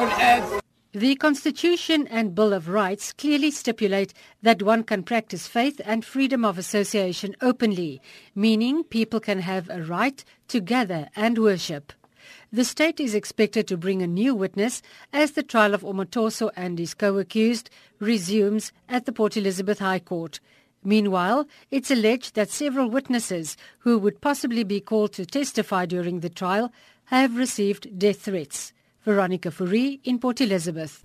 on 0.00 0.08
earth. 0.22 0.65
The 0.96 1.16
Constitution 1.16 2.06
and 2.06 2.34
Bill 2.34 2.54
of 2.54 2.70
Rights 2.70 3.12
clearly 3.12 3.50
stipulate 3.50 4.14
that 4.40 4.62
one 4.62 4.82
can 4.82 5.02
practice 5.02 5.46
faith 5.46 5.78
and 5.84 6.02
freedom 6.02 6.42
of 6.42 6.56
association 6.56 7.36
openly, 7.42 8.00
meaning 8.34 8.82
people 8.82 9.20
can 9.20 9.40
have 9.40 9.68
a 9.68 9.82
right 9.82 10.24
to 10.48 10.58
gather 10.58 11.10
and 11.14 11.36
worship. 11.36 11.92
The 12.50 12.64
state 12.64 12.98
is 12.98 13.14
expected 13.14 13.68
to 13.68 13.76
bring 13.76 14.00
a 14.00 14.06
new 14.06 14.34
witness 14.34 14.80
as 15.12 15.32
the 15.32 15.42
trial 15.42 15.74
of 15.74 15.82
Omotoso 15.82 16.50
and 16.56 16.78
his 16.78 16.94
co-accused 16.94 17.68
resumes 18.00 18.72
at 18.88 19.04
the 19.04 19.12
Port 19.12 19.36
Elizabeth 19.36 19.80
High 19.80 19.98
Court. 19.98 20.40
Meanwhile, 20.82 21.46
it's 21.70 21.90
alleged 21.90 22.36
that 22.36 22.48
several 22.48 22.88
witnesses 22.88 23.58
who 23.80 23.98
would 23.98 24.22
possibly 24.22 24.64
be 24.64 24.80
called 24.80 25.12
to 25.12 25.26
testify 25.26 25.84
during 25.84 26.20
the 26.20 26.30
trial 26.30 26.72
have 27.12 27.36
received 27.36 27.98
death 27.98 28.22
threats. 28.22 28.72
Veronica 29.06 29.52
Fourie 29.52 30.00
in 30.02 30.18
Port 30.18 30.40
Elizabeth. 30.40 31.04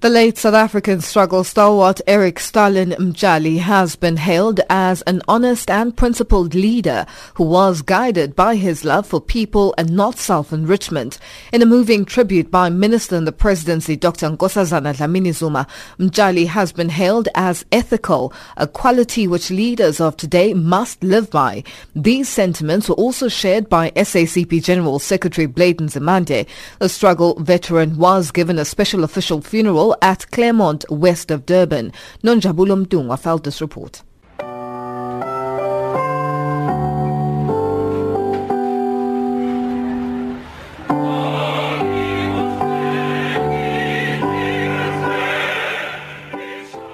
The 0.00 0.08
late 0.08 0.38
South 0.38 0.54
African 0.54 1.00
struggle 1.00 1.42
stalwart 1.42 2.00
Eric 2.06 2.38
Stalin 2.38 2.90
Mtshali 2.90 3.58
has 3.58 3.96
been 3.96 4.16
hailed 4.16 4.60
as 4.70 5.02
an 5.02 5.22
honest 5.26 5.68
and 5.68 5.96
principled 5.96 6.54
leader 6.54 7.04
who 7.34 7.42
was 7.42 7.82
guided 7.82 8.36
by 8.36 8.54
his 8.54 8.84
love 8.84 9.08
for 9.08 9.20
people 9.20 9.74
and 9.76 9.90
not 9.90 10.16
self-enrichment. 10.16 11.18
In 11.52 11.62
a 11.62 11.66
moving 11.66 12.04
tribute 12.04 12.48
by 12.48 12.68
Minister 12.68 13.16
in 13.16 13.24
the 13.24 13.32
Presidency 13.32 13.96
Dr. 13.96 14.30
Nkosazana 14.30 14.94
Dlamini 14.94 15.34
Zuma, 15.34 15.66
Mtshali 15.98 16.46
has 16.46 16.70
been 16.70 16.90
hailed 16.90 17.28
as 17.34 17.66
ethical, 17.72 18.32
a 18.56 18.68
quality 18.68 19.26
which 19.26 19.50
leaders 19.50 20.00
of 20.00 20.16
today 20.16 20.54
must 20.54 21.02
live 21.02 21.28
by. 21.28 21.64
These 21.96 22.28
sentiments 22.28 22.88
were 22.88 22.94
also 22.94 23.26
shared 23.26 23.68
by 23.68 23.90
SACP 23.96 24.62
General 24.62 25.00
Secretary 25.00 25.46
Blade 25.46 25.78
Nzimande. 25.78 26.46
The 26.78 26.88
struggle 26.88 27.34
veteran 27.40 27.98
was 27.98 28.30
given 28.30 28.60
a 28.60 28.64
special 28.64 29.02
official 29.02 29.40
funeral 29.48 29.96
at 30.02 30.30
Claremont, 30.30 30.84
west 30.90 31.30
of 31.30 31.46
Durban. 31.46 31.92
Nonjabulo 32.22 32.76
Mtungwa 32.84 33.18
felt 33.18 33.44
this 33.44 33.60
report. 33.60 34.02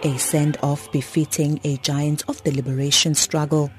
A 0.07 0.19
send-off 0.19 0.93
befitting 0.93 1.59
a 1.65 1.77
giant 1.79 2.23
of 2.29 2.43
the 2.45 2.53
liberation 2.53 3.15
struggle. 3.15 3.71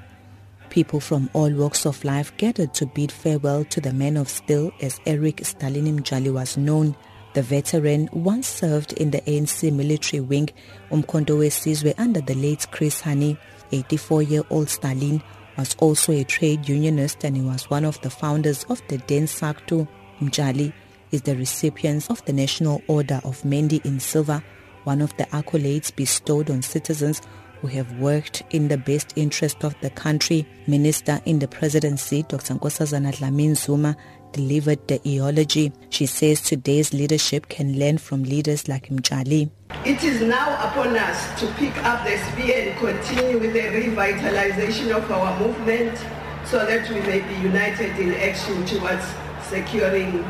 People 0.70 1.00
from 1.00 1.30
all 1.32 1.50
walks 1.52 1.86
of 1.86 2.04
life 2.04 2.36
gathered 2.36 2.74
to 2.74 2.84
bid 2.84 3.12
farewell 3.12 3.64
to 3.66 3.80
the 3.80 3.92
man 3.92 4.16
of 4.16 4.28
steel 4.28 4.72
as 4.82 5.00
Eric 5.06 5.44
Stalin 5.46 6.00
Mtshali 6.00 6.32
was 6.32 6.56
known. 6.56 6.96
The 7.36 7.42
veteran 7.42 8.08
once 8.14 8.46
served 8.48 8.94
in 8.94 9.10
the 9.10 9.20
ANC 9.20 9.70
military 9.70 10.20
wing 10.20 10.48
Umkhonto 10.90 11.36
weSizwe 11.36 11.92
under 11.98 12.22
the 12.22 12.34
late 12.34 12.66
Chris 12.70 13.02
Hani. 13.02 13.36
84-year-old 13.72 14.70
Stalin 14.70 15.22
was 15.58 15.76
also 15.78 16.14
a 16.14 16.24
trade 16.24 16.66
unionist 16.66 17.24
and 17.24 17.36
he 17.36 17.42
was 17.42 17.68
one 17.68 17.84
of 17.84 18.00
the 18.00 18.08
founders 18.08 18.64
of 18.70 18.80
the 18.88 18.96
Den 18.96 19.26
SACTU. 19.26 19.86
Mtshali 20.18 20.72
is 21.10 21.20
the 21.20 21.36
recipient 21.36 22.10
of 22.10 22.24
the 22.24 22.32
National 22.32 22.80
Order 22.86 23.20
of 23.22 23.44
Mendi 23.44 23.82
in 23.84 24.00
Silver, 24.00 24.42
one 24.84 25.02
of 25.02 25.14
the 25.18 25.24
accolades 25.24 25.94
bestowed 25.94 26.48
on 26.48 26.62
citizens 26.62 27.20
who 27.60 27.66
have 27.66 27.98
worked 27.98 28.44
in 28.48 28.68
the 28.68 28.78
best 28.78 29.12
interest 29.14 29.62
of 29.62 29.74
the 29.82 29.90
country. 29.90 30.46
Minister 30.66 31.20
in 31.26 31.38
the 31.38 31.48
presidency, 31.48 32.22
Dr. 32.22 32.54
Nkosazana 32.54 33.14
Dlamini 33.14 33.56
Zuma, 33.56 33.94
delivered 34.36 34.86
the 34.86 35.00
eulogy. 35.02 35.72
She 35.88 36.04
says 36.04 36.42
today's 36.42 36.92
leadership 36.92 37.48
can 37.48 37.78
learn 37.78 37.96
from 37.96 38.22
leaders 38.22 38.68
like 38.68 38.88
Mtshali. 38.88 39.50
It 39.84 40.04
is 40.04 40.20
now 40.20 40.48
upon 40.68 40.94
us 40.96 41.40
to 41.40 41.46
pick 41.54 41.74
up 41.84 42.04
the 42.04 42.18
spear 42.18 42.68
and 42.68 42.78
continue 42.78 43.38
with 43.38 43.54
the 43.54 43.60
revitalization 43.60 44.94
of 44.94 45.10
our 45.10 45.38
movement 45.40 45.98
so 46.44 46.64
that 46.66 46.88
we 46.90 47.00
may 47.00 47.20
be 47.20 47.34
united 47.42 47.98
in 47.98 48.12
action 48.14 48.64
towards 48.66 49.04
securing 49.48 50.22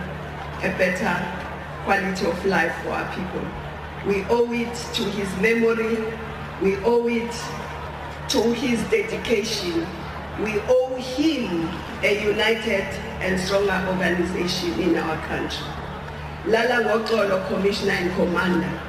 a 0.63 0.71
better 0.79 1.15
quality 1.85 2.27
of 2.27 2.47
life 2.47 2.75
for 2.83 2.91
our 2.91 3.09
people. 3.15 3.45
We 4.07 4.25
owe 4.31 4.53
it 4.53 4.75
to 4.95 5.03
his 5.03 5.29
memory, 5.41 5.99
we 6.63 6.77
owe 6.85 7.09
it 7.09 7.35
to 8.31 8.53
his 8.55 8.81
dedication, 8.89 9.85
we 10.41 10.61
owe 10.69 10.95
him 10.97 11.69
a 12.03 12.25
united 12.25 12.87
and 13.21 13.41
stronger 13.41 13.85
organization 13.89 14.73
in 14.81 14.97
our 14.97 15.17
country. 15.27 15.67
Lala 16.47 16.85
Ngokolo, 16.85 17.49
Commissioner 17.49 17.93
and 17.93 18.15
Commander. 18.15 18.81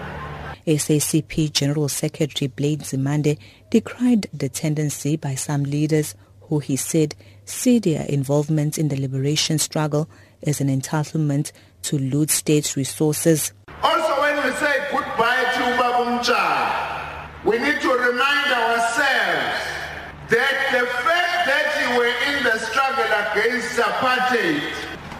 SACP 0.67 1.51
General 1.53 1.87
Secretary 1.87 2.47
Blade 2.49 2.81
Nzimande 2.81 3.37
decried 3.69 4.27
the 4.33 4.49
tendency 4.49 5.15
by 5.15 5.33
some 5.33 5.63
leaders 5.63 6.13
who 6.41 6.59
he 6.59 6.75
said 6.75 7.15
see 7.45 7.79
their 7.79 8.05
involvement 8.05 8.77
in 8.77 8.89
the 8.89 8.99
liberation 8.99 9.57
struggle 9.57 10.09
as 10.43 10.61
an 10.61 10.67
entitlement 10.67 11.51
to 11.83 11.97
loot 11.97 12.29
state 12.29 12.75
resources. 12.75 13.53
Also, 13.81 14.21
when 14.21 14.35
we 14.43 14.51
say 14.57 14.87
goodbye 14.91 15.43
to 15.55 15.63
Babumcha, 15.79 17.45
we 17.45 17.57
need 17.59 17.79
to 17.81 17.89
remind 17.89 18.51
ourselves 18.51 19.59
that 20.29 20.55
the 20.73 20.85
fact 20.85 21.47
that 21.47 21.67
you 21.79 21.97
were 21.97 22.13
in 22.35 22.43
the 22.43 22.59
struggle 22.59 23.05
against 23.05 23.66
apartheid 23.77 24.61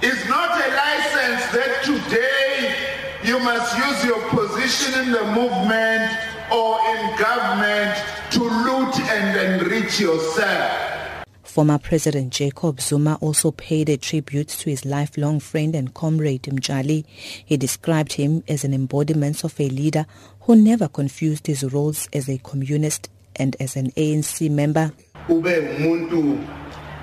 is 0.01 0.27
not 0.27 0.51
a 0.51 0.69
license 0.75 1.45
that 1.53 1.81
today 1.83 2.75
you 3.23 3.39
must 3.39 3.77
use 3.77 4.05
your 4.05 4.21
position 4.29 5.01
in 5.01 5.11
the 5.11 5.23
movement 5.25 6.11
or 6.51 6.79
in 6.91 7.17
government 7.17 7.97
to 8.31 8.43
loot 8.43 8.99
and 8.99 9.61
enrich 9.61 9.99
yourself. 9.99 11.25
Former 11.43 11.79
President 11.79 12.31
Jacob 12.31 12.79
Zuma 12.79 13.17
also 13.21 13.51
paid 13.51 13.89
a 13.89 13.97
tribute 13.97 14.49
to 14.49 14.69
his 14.69 14.85
lifelong 14.85 15.39
friend 15.39 15.75
and 15.75 15.93
comrade 15.93 16.43
Mtshali. 16.43 17.05
He 17.07 17.57
described 17.57 18.13
him 18.13 18.43
as 18.47 18.63
an 18.63 18.73
embodiment 18.73 19.43
of 19.43 19.59
a 19.59 19.67
leader 19.69 20.05
who 20.41 20.55
never 20.55 20.87
confused 20.87 21.47
his 21.47 21.63
roles 21.63 22.07
as 22.13 22.29
a 22.29 22.37
communist 22.37 23.09
and 23.35 23.55
as 23.59 23.75
an 23.75 23.91
ANC 23.91 24.49
member. 24.51 24.91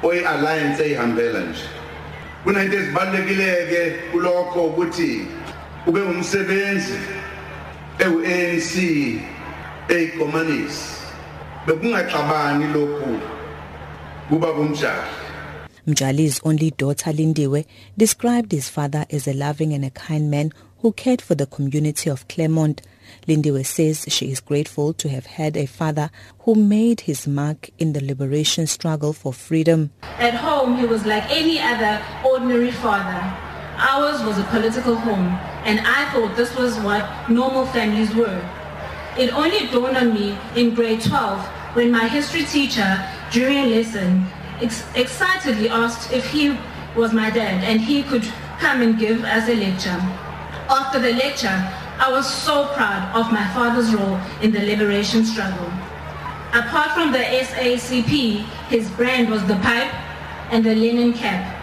Oyi-alliance 0.05 0.85
nje 3.67 3.91
kulokho 4.11 4.67
ukuthi 4.67 5.27
ube 5.87 6.01
ewu-ANC 7.99 8.73
eyikomanisi 9.89 10.85
bekungaxabani 11.67 12.67
lokhu 12.75 13.21
kubaba 14.29 14.61
umjali 14.61 15.11
Mtshali's 15.87 16.41
only 16.45 16.71
daughter 16.71 17.13
Lindiwe 17.13 17.67
described 17.97 18.53
his 18.53 18.71
father 18.71 19.05
as 19.11 19.29
a 19.29 19.35
loving 19.35 19.75
and 19.75 19.85
a 19.85 19.91
kind 19.91 20.31
man 20.31 20.51
who 20.81 20.93
cared 20.93 21.21
for 21.21 21.35
the 21.35 21.47
community 21.47 22.09
of 22.09 22.27
Claremont. 22.27 22.81
Lindiwe 23.27 23.65
says 23.65 24.05
she 24.09 24.31
is 24.31 24.41
grateful 24.41 24.93
to 24.95 25.09
have 25.09 25.27
had 25.27 25.57
a 25.57 25.67
father 25.67 26.11
who 26.41 26.55
made 26.55 27.03
his 27.03 27.27
mark 27.27 27.71
in 27.79 27.93
the 27.93 28.05
liberation 28.05 28.67
struggle 28.67 29.13
for 29.13 29.33
freedom. 29.33 29.91
At 30.19 30.35
home, 30.35 30.77
he 30.77 30.87
was 30.87 31.05
like 31.07 31.25
any 31.31 31.59
other 31.59 32.03
ordinary 32.25 32.71
father. 32.71 33.21
Ours 33.77 34.23
was 34.23 34.39
a 34.39 34.45
political 34.45 34.95
home, 34.95 35.39
and 35.65 35.81
I 35.81 36.11
thought 36.13 36.37
this 36.37 36.55
was 36.57 36.79
what 36.81 37.29
normal 37.29 37.67
families 37.67 38.15
were. 38.15 38.41
It 39.19 39.33
only 39.33 39.67
dawned 39.69 39.97
on 39.97 40.15
me 40.15 40.37
in 40.57 40.75
grade 40.75 41.03
12 41.03 41.45
when 41.75 41.91
my 41.91 42.07
history 42.07 42.45
teacher, 42.45 43.05
during 43.33 43.59
a 43.59 43.67
lesson, 43.67 44.27
ex- 44.61 44.85
excitedly 44.95 45.69
asked 45.69 46.13
if 46.13 46.25
he 46.31 46.57
was 46.97 47.13
my 47.13 47.31
dad 47.31 47.65
and 47.65 47.81
he 47.81 48.03
could 48.03 48.25
come 48.59 48.81
and 48.83 48.99
give 48.99 49.25
us 49.25 49.49
a 49.49 49.55
lecture. 49.55 50.01
After 50.71 50.99
the 50.99 51.13
lecture, 51.13 51.59
I 51.99 52.11
was 52.11 52.27
so 52.29 52.67
proud 52.75 53.15
of 53.15 53.33
my 53.33 53.47
father's 53.55 53.95
role 53.95 54.19
in 54.43 54.51
the 54.51 54.61
liberation 54.61 55.25
struggle. 55.25 55.71
Apart 56.53 56.93
from 56.93 57.13
the 57.13 57.19
SACP, 57.19 58.45
his 58.69 58.91
brand 58.91 59.31
was 59.31 59.45
the 59.47 59.57
pipe 59.57 59.93
and 60.51 60.65
the 60.65 60.75
linen 60.75 61.13
cap. 61.13 61.61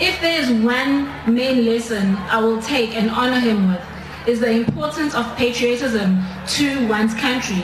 If 0.00 0.20
there 0.20 0.40
is 0.40 0.50
one 0.62 1.34
main 1.34 1.66
lesson 1.66 2.16
I 2.16 2.40
will 2.40 2.62
take 2.62 2.94
and 2.94 3.10
honor 3.10 3.40
him 3.40 3.68
with, 3.68 3.82
is 4.28 4.40
the 4.40 4.50
importance 4.50 5.14
of 5.14 5.24
patriotism 5.36 6.22
to 6.46 6.86
one's 6.86 7.14
country. 7.14 7.62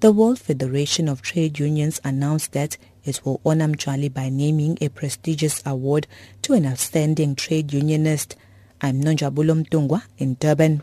The 0.00 0.12
World 0.12 0.38
Federation 0.38 1.08
of 1.08 1.22
Trade 1.22 1.58
Unions 1.58 2.00
announced 2.04 2.52
that 2.52 2.76
it 3.04 3.24
will 3.24 3.40
honor 3.44 3.68
Mtshali 3.68 4.12
by 4.12 4.28
naming 4.28 4.78
a 4.80 4.88
prestigious 4.88 5.62
award 5.66 6.06
to 6.42 6.54
an 6.54 6.66
outstanding 6.66 7.34
trade 7.34 7.72
unionist. 7.72 8.36
I'm 8.80 9.02
Nonjabulo 9.02 9.54
Mtungwa 9.54 10.02
in 10.18 10.36
Durban. 10.40 10.82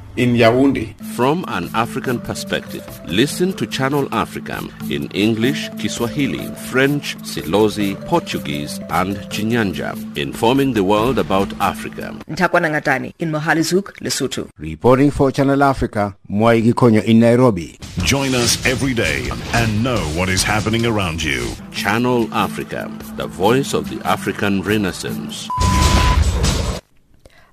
in 0.17 0.33
Yaoundé. 0.35 0.93
From 1.15 1.45
an 1.47 1.69
African 1.73 2.19
perspective, 2.19 2.85
listen 3.05 3.53
to 3.53 3.65
Channel 3.67 4.07
Africa 4.13 4.61
in 4.89 5.07
English, 5.11 5.69
Kiswahili, 5.77 6.47
French, 6.69 7.17
Silozi, 7.17 7.95
Portuguese, 8.07 8.79
and 8.89 9.17
Chinyanja, 9.29 9.95
informing 10.17 10.73
the 10.73 10.83
world 10.83 11.19
about 11.19 11.51
Africa. 11.59 12.15
Ntakwana 12.29 12.69
Ngatani 12.69 13.13
in 13.19 13.31
Mohale's 13.31 13.71
Hoek, 13.71 13.93
Lesotho. 13.99 14.49
Reporting 14.57 15.11
for 15.11 15.31
Channel 15.31 15.61
Africa, 15.63 16.15
Mwai 16.29 16.61
Gikonyo 16.63 17.03
in 17.03 17.19
Nairobi. 17.19 17.77
Join 18.03 18.33
us 18.33 18.65
every 18.65 18.93
day 18.93 19.29
and 19.53 19.83
know 19.83 19.99
what 20.17 20.29
is 20.29 20.43
happening 20.43 20.85
around 20.85 21.21
you. 21.21 21.47
Channel 21.71 22.33
Africa, 22.33 22.89
the 23.17 23.27
voice 23.27 23.73
of 23.73 23.89
the 23.89 24.01
African 24.07 24.61
Renaissance. 24.61 25.47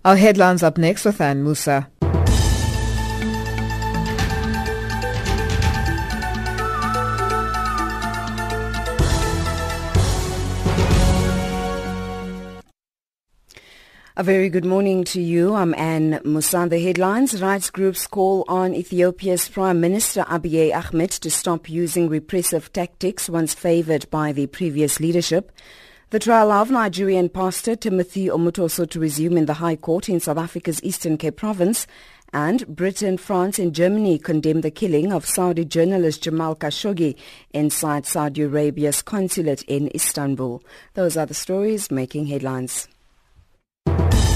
Our 0.04 0.16
headlines 0.16 0.62
up 0.62 0.78
next 0.78 1.04
with 1.04 1.20
Ann 1.20 1.42
Musa. 1.42 1.88
A 14.20 14.24
very 14.24 14.48
good 14.48 14.64
morning 14.64 15.04
to 15.04 15.20
you. 15.20 15.54
I'm 15.54 15.72
Anne 15.76 16.18
Musan. 16.24 16.70
The 16.70 16.80
headlines. 16.80 17.40
Rights 17.40 17.70
groups 17.70 18.08
call 18.08 18.44
on 18.48 18.74
Ethiopia's 18.74 19.48
Prime 19.48 19.80
Minister 19.80 20.24
Abiy 20.24 20.74
Ahmed 20.74 21.12
to 21.12 21.30
stop 21.30 21.70
using 21.70 22.08
repressive 22.08 22.72
tactics 22.72 23.30
once 23.30 23.54
favored 23.54 24.10
by 24.10 24.32
the 24.32 24.48
previous 24.48 24.98
leadership. 24.98 25.52
The 26.10 26.18
trial 26.18 26.50
of 26.50 26.68
Nigerian 26.68 27.28
pastor 27.28 27.76
Timothy 27.76 28.26
Omotoso 28.26 28.90
to 28.90 28.98
resume 28.98 29.36
in 29.36 29.46
the 29.46 29.54
High 29.54 29.76
Court 29.76 30.08
in 30.08 30.18
South 30.18 30.38
Africa's 30.38 30.82
Eastern 30.82 31.16
Cape 31.16 31.36
Province. 31.36 31.86
And 32.32 32.66
Britain, 32.66 33.18
France 33.18 33.60
and 33.60 33.72
Germany 33.72 34.18
condemn 34.18 34.62
the 34.62 34.72
killing 34.72 35.12
of 35.12 35.26
Saudi 35.26 35.64
journalist 35.64 36.24
Jamal 36.24 36.56
Khashoggi 36.56 37.14
inside 37.52 38.04
Saudi 38.04 38.42
Arabia's 38.42 39.00
consulate 39.00 39.62
in 39.68 39.92
Istanbul. 39.94 40.60
Those 40.94 41.16
are 41.16 41.26
the 41.26 41.34
stories 41.34 41.92
making 41.92 42.26
headlines. 42.26 42.88
Bye. 43.96 44.27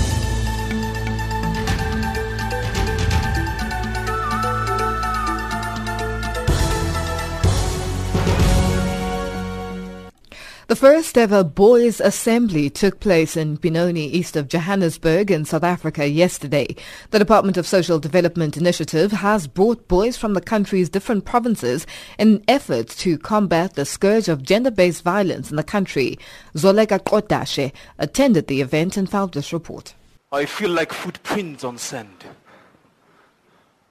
The 10.72 10.76
first 10.76 11.18
ever 11.18 11.44
Boys 11.44 12.00
Assembly 12.00 12.70
took 12.70 12.98
place 12.98 13.36
in 13.36 13.56
Benoni, 13.56 14.06
east 14.06 14.36
of 14.36 14.48
Johannesburg 14.48 15.30
in 15.30 15.44
South 15.44 15.64
Africa 15.64 16.08
yesterday. 16.08 16.74
The 17.10 17.18
Department 17.18 17.58
of 17.58 17.66
Social 17.66 17.98
Development 17.98 18.56
Initiative 18.56 19.12
has 19.12 19.46
brought 19.46 19.86
boys 19.86 20.16
from 20.16 20.32
the 20.32 20.40
country's 20.40 20.88
different 20.88 21.26
provinces 21.26 21.86
in 22.18 22.42
efforts 22.48 22.96
to 23.02 23.18
combat 23.18 23.74
the 23.74 23.84
scourge 23.84 24.30
of 24.30 24.42
gender-based 24.42 25.02
violence 25.02 25.50
in 25.50 25.56
the 25.56 25.62
country. 25.62 26.18
Zolega 26.54 26.98
Kotashe 26.98 27.70
attended 27.98 28.46
the 28.46 28.62
event 28.62 28.96
and 28.96 29.10
filed 29.10 29.34
this 29.34 29.52
report. 29.52 29.94
I 30.32 30.46
feel 30.46 30.70
like 30.70 30.94
footprints 30.94 31.64
on 31.64 31.76
sand, 31.76 32.24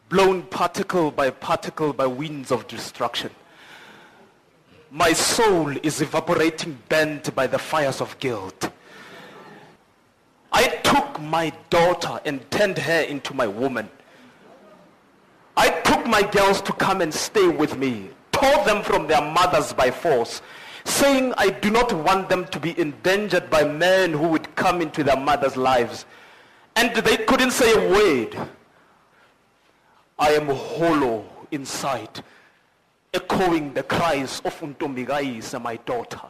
blown 0.09 0.41
particle 0.41 1.11
by 1.11 1.29
particle 1.29 1.93
by 1.93 2.07
winds 2.07 2.51
of 2.51 2.67
destruction. 2.67 3.29
My 4.93 5.13
soul 5.13 5.73
is 5.83 6.01
evaporating 6.01 6.77
burnt 6.89 7.33
by 7.33 7.47
the 7.47 7.57
fires 7.57 8.01
of 8.01 8.19
guilt. 8.19 8.69
I 10.51 10.67
took 10.67 11.17
my 11.21 11.53
daughter 11.69 12.19
and 12.25 12.51
turned 12.51 12.77
her 12.77 12.99
into 13.03 13.33
my 13.33 13.47
woman. 13.47 13.89
I 15.55 15.69
took 15.69 16.05
my 16.05 16.23
girls 16.23 16.61
to 16.63 16.73
come 16.73 16.99
and 16.99 17.13
stay 17.13 17.47
with 17.47 17.77
me, 17.77 18.09
tore 18.33 18.65
them 18.65 18.83
from 18.83 19.07
their 19.07 19.21
mothers 19.21 19.71
by 19.71 19.91
force, 19.91 20.41
saying 20.83 21.33
I 21.37 21.51
do 21.51 21.71
not 21.71 21.93
want 21.93 22.27
them 22.27 22.45
to 22.47 22.59
be 22.59 22.77
endangered 22.77 23.49
by 23.49 23.63
men 23.63 24.11
who 24.11 24.27
would 24.27 24.53
come 24.57 24.81
into 24.81 25.05
their 25.05 25.15
mothers' 25.15 25.55
lives. 25.55 26.05
And 26.75 26.93
they 26.93 27.15
couldn't 27.15 27.51
say 27.51 27.71
a 27.71 27.89
word. 27.89 28.37
I 30.19 30.31
am 30.31 30.47
hollow 30.47 31.23
inside 31.49 32.21
echoing 33.13 33.73
the 33.73 33.83
cries 33.83 34.41
of 34.45 34.57
Untombigais, 34.61 35.61
my 35.61 35.75
daughter. 35.77 36.21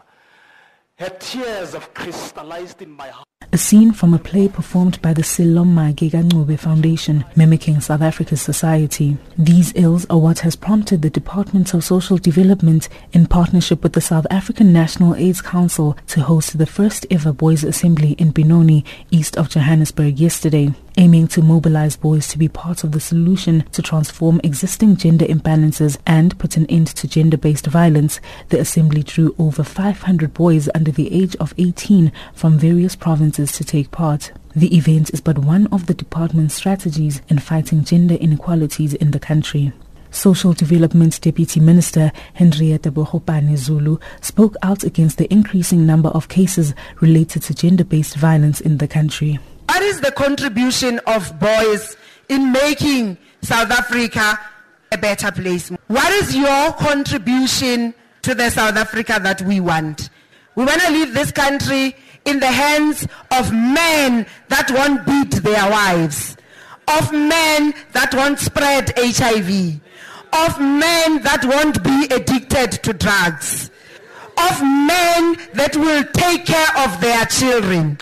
Her 0.95 1.09
tears 1.09 1.73
have 1.73 1.93
crystallized 1.93 2.81
in 2.81 2.91
my 2.91 3.09
heart. 3.09 3.27
A 3.53 3.57
scene 3.57 3.91
from 3.91 4.13
a 4.13 4.17
play 4.19 4.47
performed 4.47 5.01
by 5.01 5.11
the 5.11 5.23
Siloma 5.23 5.93
Gegangube 5.93 6.57
Foundation, 6.57 7.25
mimicking 7.35 7.81
South 7.81 8.01
Africa's 8.01 8.41
society. 8.41 9.17
These 9.37 9.73
ills 9.75 10.05
are 10.09 10.19
what 10.19 10.39
has 10.39 10.55
prompted 10.55 11.01
the 11.01 11.09
Department 11.09 11.73
of 11.73 11.83
Social 11.83 12.17
Development, 12.17 12.87
in 13.11 13.25
partnership 13.25 13.83
with 13.83 13.91
the 13.91 13.99
South 13.99 14.25
African 14.31 14.71
National 14.71 15.15
AIDS 15.15 15.41
Council, 15.41 15.97
to 16.07 16.21
host 16.21 16.57
the 16.57 16.65
first 16.65 17.05
ever 17.11 17.33
Boys 17.33 17.65
Assembly 17.65 18.13
in 18.13 18.31
Benoni, 18.31 18.85
east 19.09 19.35
of 19.37 19.49
Johannesburg 19.49 20.17
yesterday 20.17 20.73
aiming 20.97 21.25
to 21.25 21.41
mobilize 21.41 21.95
boys 21.95 22.27
to 22.27 22.37
be 22.37 22.49
part 22.49 22.83
of 22.83 22.91
the 22.91 22.99
solution 22.99 23.63
to 23.71 23.81
transform 23.81 24.41
existing 24.43 24.93
gender 24.97 25.25
imbalances 25.25 25.97
and 26.05 26.37
put 26.37 26.57
an 26.57 26.65
end 26.65 26.85
to 26.85 27.07
gender-based 27.07 27.65
violence. 27.67 28.19
The 28.49 28.59
assembly 28.59 29.01
drew 29.01 29.33
over 29.39 29.63
500 29.63 30.33
boys 30.33 30.67
under 30.75 30.91
the 30.91 31.11
age 31.13 31.33
of 31.37 31.53
18 31.57 32.11
from 32.33 32.59
various 32.59 32.97
provinces 32.97 33.30
to 33.35 33.63
take 33.63 33.91
part. 33.91 34.31
The 34.55 34.75
event 34.75 35.11
is 35.11 35.21
but 35.21 35.39
one 35.39 35.67
of 35.67 35.85
the 35.85 35.93
department's 35.93 36.55
strategies 36.55 37.21
in 37.29 37.39
fighting 37.39 37.83
gender 37.83 38.15
inequalities 38.15 38.93
in 38.93 39.11
the 39.11 39.19
country. 39.19 39.71
Social 40.11 40.51
Development 40.51 41.19
Deputy 41.21 41.61
Minister 41.61 42.11
Hendrietta 42.33 42.91
Bogopane 42.91 43.55
Zulu 43.55 43.97
spoke 44.19 44.55
out 44.61 44.83
against 44.83 45.17
the 45.17 45.31
increasing 45.33 45.85
number 45.85 46.09
of 46.09 46.27
cases 46.27 46.73
related 46.99 47.43
to 47.43 47.53
gender-based 47.53 48.15
violence 48.15 48.59
in 48.59 48.77
the 48.77 48.87
country. 48.87 49.39
What 49.69 49.81
is 49.83 50.01
the 50.01 50.11
contribution 50.11 50.99
of 51.07 51.39
boys 51.39 51.95
in 52.27 52.51
making 52.51 53.17
South 53.41 53.71
Africa 53.71 54.37
a 54.91 54.97
better 54.97 55.31
place? 55.31 55.69
What 55.87 56.11
is 56.11 56.35
your 56.35 56.73
contribution 56.73 57.93
to 58.23 58.35
the 58.35 58.49
South 58.49 58.75
Africa 58.75 59.17
that 59.23 59.41
we 59.43 59.61
want? 59.61 60.09
We 60.55 60.65
want 60.65 60.81
to 60.81 60.91
leave 60.91 61.13
this 61.13 61.31
country 61.31 61.95
in 62.25 62.39
the 62.39 62.47
hands 62.47 63.07
of 63.31 63.51
men 63.51 64.25
that 64.49 64.69
won't 64.71 65.05
beat 65.05 65.43
their 65.43 65.69
wives, 65.69 66.37
of 66.87 67.11
men 67.11 67.73
that 67.93 68.13
won't 68.13 68.39
spread 68.39 68.93
HIV, 68.97 69.79
of 70.33 70.59
men 70.59 71.21
that 71.23 71.43
won't 71.43 71.83
be 71.83 72.05
addicted 72.13 72.71
to 72.83 72.93
drugs, 72.93 73.69
of 74.37 74.61
men 74.61 75.37
that 75.53 75.75
will 75.75 76.03
take 76.13 76.45
care 76.45 76.77
of 76.77 77.01
their 77.01 77.25
children. 77.25 77.97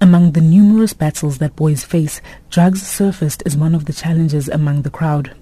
Among 0.00 0.32
the 0.32 0.40
numerous 0.40 0.94
battles 0.94 1.38
that 1.38 1.56
boys 1.56 1.84
face, 1.84 2.20
drugs 2.48 2.82
surfaced 2.82 3.42
as 3.44 3.56
one 3.56 3.74
of 3.74 3.84
the 3.84 3.92
challenges 3.92 4.48
among 4.48 4.82
the 4.82 4.90
crowd. 4.90 5.34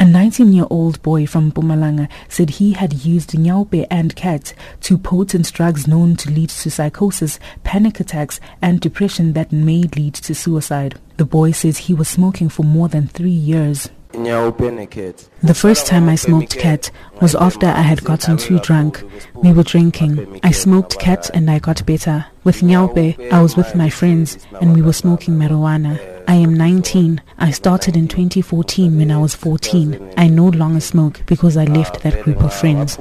A 0.00 0.04
19-year-old 0.04 1.00
boy 1.02 1.26
from 1.26 1.52
Mpumalanga 1.52 2.08
said 2.28 2.50
he 2.50 2.72
had 2.72 3.04
used 3.04 3.30
nyaope 3.30 3.86
and 3.90 4.14
cat, 4.16 4.52
two 4.80 4.98
potent 4.98 5.52
drugs 5.52 5.86
known 5.86 6.16
to 6.16 6.30
lead 6.30 6.50
to 6.50 6.70
psychosis, 6.70 7.38
panic 7.62 8.00
attacks, 8.00 8.40
and 8.60 8.80
depression 8.80 9.34
that 9.34 9.52
may 9.52 9.82
lead 9.96 10.14
to 10.14 10.34
suicide. 10.34 10.98
The 11.16 11.24
boy 11.24 11.52
says 11.52 11.78
he 11.78 11.94
was 11.94 12.08
smoking 12.08 12.48
for 12.48 12.64
more 12.64 12.88
than 12.88 13.06
three 13.06 13.30
years. 13.30 13.88
The 14.14 15.54
first 15.54 15.86
time 15.86 16.08
I 16.08 16.14
smoked 16.14 16.56
cat 16.56 16.90
was 17.20 17.34
after 17.34 17.66
I 17.66 17.82
had 17.82 18.04
gotten 18.04 18.36
too 18.36 18.60
drunk. 18.60 19.02
We 19.34 19.52
were 19.52 19.64
drinking. 19.64 20.40
I 20.44 20.52
smoked 20.52 21.00
cat 21.00 21.30
and 21.34 21.50
I 21.50 21.58
got 21.58 21.84
better. 21.84 22.26
With 22.44 22.60
Nyaope, 22.60 23.32
I 23.32 23.42
was 23.42 23.56
with 23.56 23.74
my 23.74 23.90
friends 23.90 24.38
and 24.60 24.74
we 24.74 24.82
were 24.82 24.92
smoking 24.92 25.34
marijuana. 25.34 25.98
I 26.26 26.36
am 26.36 26.54
19. 26.54 27.20
I 27.38 27.50
started 27.50 27.96
in 27.96 28.08
2014 28.08 28.96
when 28.96 29.10
I 29.10 29.18
was 29.18 29.34
14. 29.34 30.14
I 30.16 30.28
no 30.28 30.46
longer 30.48 30.80
smoke 30.80 31.22
because 31.26 31.56
I 31.56 31.64
left 31.64 32.02
that 32.02 32.22
group 32.22 32.42
of 32.42 32.54
friends. 32.54 32.96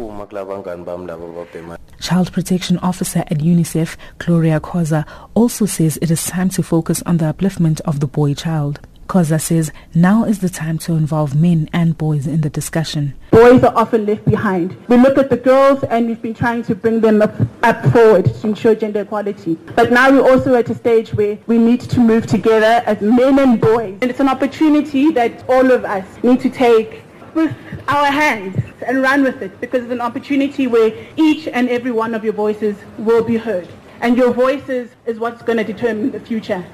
Child 2.01 2.33
Protection 2.33 2.77
Officer 2.79 3.19
at 3.19 3.39
UNICEF, 3.39 3.95
Gloria 4.17 4.59
Khoza, 4.59 5.05
also 5.33 5.65
says 5.65 5.97
it 6.01 6.11
is 6.11 6.25
time 6.25 6.49
to 6.49 6.63
focus 6.63 7.01
on 7.05 7.17
the 7.17 7.25
upliftment 7.33 7.79
of 7.81 7.99
the 7.99 8.07
boy 8.07 8.33
child. 8.33 8.79
Khoza 9.07 9.39
says 9.39 9.71
now 9.93 10.23
is 10.23 10.39
the 10.39 10.49
time 10.49 10.77
to 10.79 10.93
involve 10.93 11.35
men 11.35 11.69
and 11.73 11.97
boys 11.97 12.25
in 12.25 12.41
the 12.41 12.49
discussion. 12.49 13.13
Boys 13.31 13.63
are 13.63 13.75
often 13.75 14.05
left 14.05 14.25
behind. 14.25 14.75
We 14.87 14.97
look 14.97 15.17
at 15.17 15.29
the 15.29 15.37
girls 15.37 15.83
and 15.83 16.07
we've 16.07 16.21
been 16.21 16.33
trying 16.33 16.63
to 16.63 16.75
bring 16.75 17.01
them 17.01 17.21
up, 17.21 17.35
up 17.63 17.83
forward 17.91 18.25
to 18.25 18.47
ensure 18.47 18.75
gender 18.75 19.01
equality. 19.01 19.55
But 19.75 19.91
now 19.91 20.11
we're 20.11 20.29
also 20.31 20.55
at 20.55 20.69
a 20.69 20.75
stage 20.75 21.13
where 21.13 21.37
we 21.47 21.57
need 21.57 21.81
to 21.81 21.99
move 21.99 22.27
together 22.27 22.81
as 22.85 23.01
men 23.01 23.39
and 23.39 23.59
boys. 23.59 23.97
And 24.01 24.09
it's 24.09 24.19
an 24.19 24.29
opportunity 24.29 25.11
that 25.11 25.47
all 25.49 25.71
of 25.71 25.85
us 25.85 26.05
need 26.23 26.39
to 26.41 26.49
take 26.49 27.03
with 27.33 27.55
our 27.87 28.05
hands 28.05 28.57
and 28.85 29.01
run 29.01 29.23
with 29.23 29.41
it 29.41 29.59
because 29.59 29.83
it's 29.83 29.91
an 29.91 30.01
opportunity 30.01 30.67
where 30.67 30.93
each 31.17 31.47
and 31.47 31.69
every 31.69 31.91
one 31.91 32.13
of 32.13 32.23
your 32.23 32.33
voices 32.33 32.77
will 32.97 33.23
be 33.23 33.37
heard. 33.37 33.67
And 34.01 34.17
your 34.17 34.31
voices 34.33 34.91
is 35.05 35.19
what's 35.19 35.41
going 35.41 35.57
to 35.57 35.63
determine 35.63 36.11
the 36.11 36.19
future. 36.19 36.65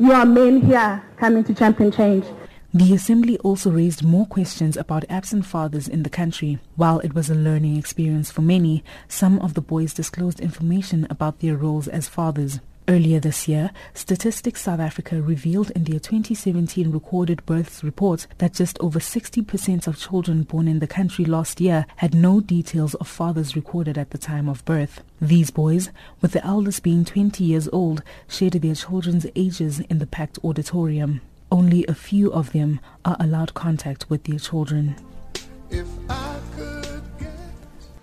You 0.00 0.12
are 0.12 0.24
men 0.24 0.60
here 0.60 1.02
coming 1.16 1.42
to 1.42 1.52
champion 1.52 1.90
change. 1.90 2.24
The 2.72 2.94
assembly 2.94 3.36
also 3.38 3.72
raised 3.72 4.04
more 4.04 4.26
questions 4.26 4.76
about 4.76 5.04
absent 5.08 5.44
fathers 5.44 5.88
in 5.88 6.04
the 6.04 6.10
country. 6.10 6.60
While 6.76 7.00
it 7.00 7.14
was 7.14 7.28
a 7.28 7.34
learning 7.34 7.76
experience 7.76 8.30
for 8.30 8.42
many, 8.42 8.84
some 9.08 9.40
of 9.40 9.54
the 9.54 9.60
boys 9.60 9.92
disclosed 9.92 10.38
information 10.38 11.04
about 11.10 11.40
their 11.40 11.56
roles 11.56 11.88
as 11.88 12.06
fathers. 12.06 12.60
Earlier 12.90 13.20
this 13.20 13.46
year, 13.46 13.70
Statistics 13.92 14.62
South 14.62 14.80
Africa 14.80 15.20
revealed 15.20 15.70
in 15.72 15.84
their 15.84 16.00
2017 16.00 16.90
recorded 16.90 17.44
births 17.44 17.84
report 17.84 18.26
that 18.38 18.54
just 18.54 18.78
over 18.80 18.98
60% 18.98 19.86
of 19.86 19.98
children 19.98 20.44
born 20.44 20.66
in 20.66 20.78
the 20.78 20.86
country 20.86 21.26
last 21.26 21.60
year 21.60 21.84
had 21.96 22.14
no 22.14 22.40
details 22.40 22.94
of 22.94 23.06
fathers 23.06 23.54
recorded 23.54 23.98
at 23.98 24.08
the 24.08 24.16
time 24.16 24.48
of 24.48 24.64
birth. 24.64 25.02
These 25.20 25.50
boys, 25.50 25.90
with 26.22 26.32
the 26.32 26.42
eldest 26.42 26.82
being 26.82 27.04
20 27.04 27.44
years 27.44 27.68
old, 27.74 28.02
shared 28.26 28.54
their 28.54 28.74
children's 28.74 29.26
ages 29.36 29.80
in 29.80 29.98
the 29.98 30.06
packed 30.06 30.38
auditorium. 30.42 31.20
Only 31.52 31.84
a 31.88 31.94
few 31.94 32.32
of 32.32 32.52
them 32.52 32.80
are 33.04 33.18
allowed 33.20 33.52
contact 33.52 34.08
with 34.08 34.24
their 34.24 34.38
children. 34.38 34.96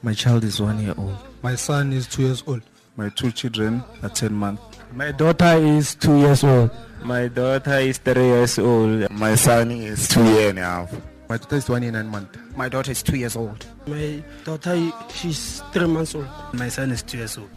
My 0.04 0.14
child 0.14 0.44
is 0.44 0.62
one 0.62 0.80
year 0.80 0.94
old. 0.96 1.18
My 1.42 1.56
son 1.56 1.92
is 1.92 2.06
two 2.06 2.22
years 2.22 2.44
old. 2.46 2.62
My 2.98 3.10
two 3.10 3.32
children 3.32 3.84
are 4.04 4.10
10 4.10 4.32
months. 4.32 4.75
My 4.96 5.12
daughter 5.12 5.58
is 5.58 5.94
two 5.96 6.18
years 6.20 6.42
old. 6.42 6.72
My 7.04 7.28
daughter 7.28 7.80
is 7.80 7.98
three 7.98 8.28
years 8.28 8.58
old. 8.58 9.12
My 9.12 9.36
son 9.36 9.72
is 9.72 10.08
two 10.08 10.24
years 10.24 10.52
and 10.52 10.60
a 10.60 10.62
half. 10.62 10.96
My 11.28 11.36
daughter 11.36 11.56
is 11.58 11.70
one 11.70 11.84
year 11.84 11.92
nine 11.92 12.08
months. 12.08 12.40
My 12.56 12.70
daughter 12.70 12.92
is 12.92 13.04
two 13.04 13.18
years 13.18 13.36
old. 13.36 13.66
My 13.88 14.24
daughter, 14.46 14.90
she's 15.14 15.62
three 15.74 15.86
months 15.88 16.16
old. 16.16 16.30
My 16.54 16.70
son 16.70 16.92
is 16.92 17.04
two 17.04 17.18
years 17.18 17.38
old. 17.38 17.50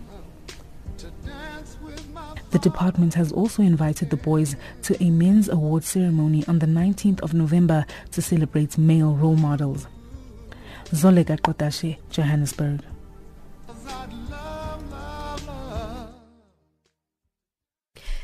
The 2.51 2.59
department 2.59 3.15
has 3.15 3.31
also 3.31 3.63
invited 3.63 4.11
the 4.11 4.17
boys 4.17 4.57
to 4.83 5.01
a 5.01 5.09
men's 5.11 5.49
award 5.49 5.85
ceremony 5.85 6.45
on 6.49 6.59
the 6.59 6.67
19th 6.67 7.21
of 7.21 7.35
November 7.35 7.87
to 8.13 8.21
celebrate 8.21 8.77
male 8.77 9.15
role 9.15 9.37
models. 9.37 9.87
Zolega 10.87 11.39
Kotashe, 11.39 11.99
Johannesburg. 12.11 12.81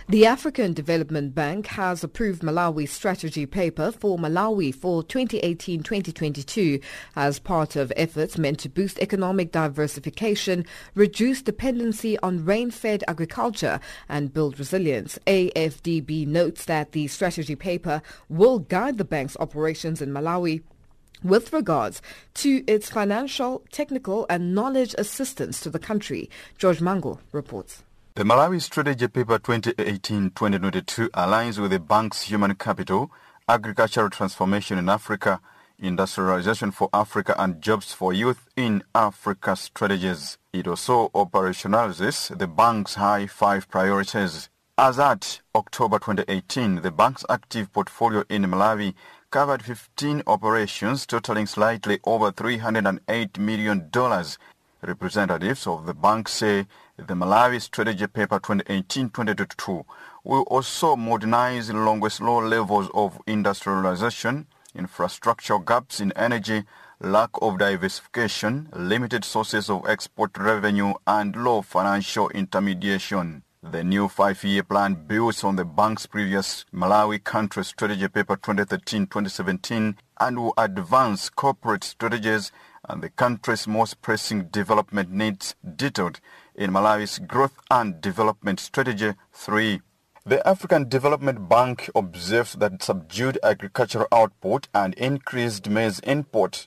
The 0.06 0.26
African 0.26 0.74
Development 0.74 1.34
Bank 1.34 1.66
has 1.68 2.04
approved 2.04 2.42
Malawi's 2.42 2.92
strategy 2.92 3.46
paper 3.46 3.90
for 3.90 4.18
Malawi 4.18 4.74
for 4.74 5.02
2018-2022 5.02 6.82
as 7.16 7.38
part 7.38 7.74
of 7.74 7.90
efforts 7.96 8.36
meant 8.36 8.58
to 8.58 8.68
boost 8.68 8.98
economic 8.98 9.50
diversification, 9.50 10.66
reduce 10.94 11.40
dependency 11.40 12.18
on 12.18 12.44
rain-fed 12.44 13.02
agriculture 13.08 13.80
and 14.06 14.34
build 14.34 14.58
resilience. 14.58 15.18
AFDB 15.26 16.26
notes 16.26 16.66
that 16.66 16.92
the 16.92 17.08
strategy 17.08 17.56
paper 17.56 18.02
will 18.28 18.58
guide 18.58 18.98
the 18.98 19.06
bank's 19.06 19.38
operations 19.40 20.02
in 20.02 20.10
Malawi 20.10 20.62
with 21.22 21.50
regards 21.50 22.02
to 22.34 22.62
its 22.66 22.90
financial, 22.90 23.62
technical 23.72 24.26
and 24.28 24.54
knowledge 24.54 24.94
assistance 24.98 25.60
to 25.60 25.70
the 25.70 25.78
country. 25.78 26.28
George 26.58 26.82
Mango 26.82 27.20
reports. 27.32 27.82
The 28.16 28.22
Malawi 28.22 28.62
Strategy 28.62 29.08
Paper 29.08 29.40
2018-2022 29.40 31.08
aligns 31.08 31.58
with 31.58 31.72
the 31.72 31.80
bank's 31.80 32.22
human 32.22 32.54
capital, 32.54 33.10
agricultural 33.48 34.08
transformation 34.08 34.78
in 34.78 34.88
Africa, 34.88 35.40
industrialization 35.80 36.70
for 36.70 36.88
Africa 36.94 37.34
and 37.36 37.60
jobs 37.60 37.92
for 37.92 38.12
youth 38.12 38.48
in 38.54 38.84
Africa 38.94 39.56
strategies. 39.56 40.38
It 40.52 40.68
also 40.68 41.08
operationalizes 41.08 42.38
the 42.38 42.46
bank's 42.46 42.94
high 42.94 43.26
five 43.26 43.68
priorities. 43.68 44.48
As 44.78 45.00
at 45.00 45.40
October 45.52 45.98
2018, 45.98 46.82
the 46.82 46.92
bank's 46.92 47.24
active 47.28 47.72
portfolio 47.72 48.22
in 48.28 48.44
Malawi 48.44 48.94
covered 49.32 49.64
15 49.64 50.22
operations 50.28 51.04
totaling 51.04 51.46
slightly 51.46 51.98
over 52.04 52.30
$308 52.30 53.38
million. 53.40 53.90
Representatives 54.82 55.66
of 55.66 55.86
the 55.86 55.94
bank 55.94 56.28
say 56.28 56.66
the 56.96 57.14
Malawi 57.14 57.60
Strategy 57.60 58.06
Paper 58.06 58.38
2018-2022 58.38 59.84
will 60.22 60.42
also 60.42 60.94
modernize 60.94 61.72
longest 61.72 62.20
low 62.20 62.38
levels 62.38 62.88
of 62.94 63.20
industrialization, 63.26 64.46
infrastructure 64.76 65.58
gaps 65.58 65.98
in 65.98 66.12
energy, 66.12 66.62
lack 67.00 67.30
of 67.42 67.58
diversification, 67.58 68.68
limited 68.72 69.24
sources 69.24 69.68
of 69.68 69.84
export 69.88 70.38
revenue, 70.38 70.94
and 71.06 71.34
low 71.34 71.62
financial 71.62 72.28
intermediation. 72.30 73.42
The 73.60 73.82
new 73.82 74.08
five-year 74.08 74.62
plan 74.62 74.94
builds 75.06 75.42
on 75.42 75.56
the 75.56 75.64
bank's 75.64 76.06
previous 76.06 76.64
Malawi 76.72 77.24
Country 77.24 77.64
Strategy 77.64 78.06
Paper 78.06 78.36
2013-2017 78.36 79.96
and 80.20 80.38
will 80.38 80.54
advance 80.56 81.28
corporate 81.28 81.82
strategies 81.82 82.52
and 82.88 83.02
the 83.02 83.08
country's 83.08 83.66
most 83.66 84.02
pressing 84.02 84.44
development 84.44 85.10
needs 85.10 85.54
detailed 85.76 86.20
in 86.54 86.70
Malawi's 86.70 87.18
Growth 87.18 87.58
and 87.70 88.00
Development 88.00 88.60
Strategy 88.60 89.12
3. 89.32 89.80
The 90.26 90.46
African 90.46 90.88
Development 90.88 91.48
Bank 91.48 91.90
observes 91.94 92.54
that 92.54 92.82
subdued 92.82 93.38
agricultural 93.42 94.08
output 94.10 94.68
and 94.74 94.94
increased 94.94 95.68
maize 95.68 95.98
import 96.00 96.66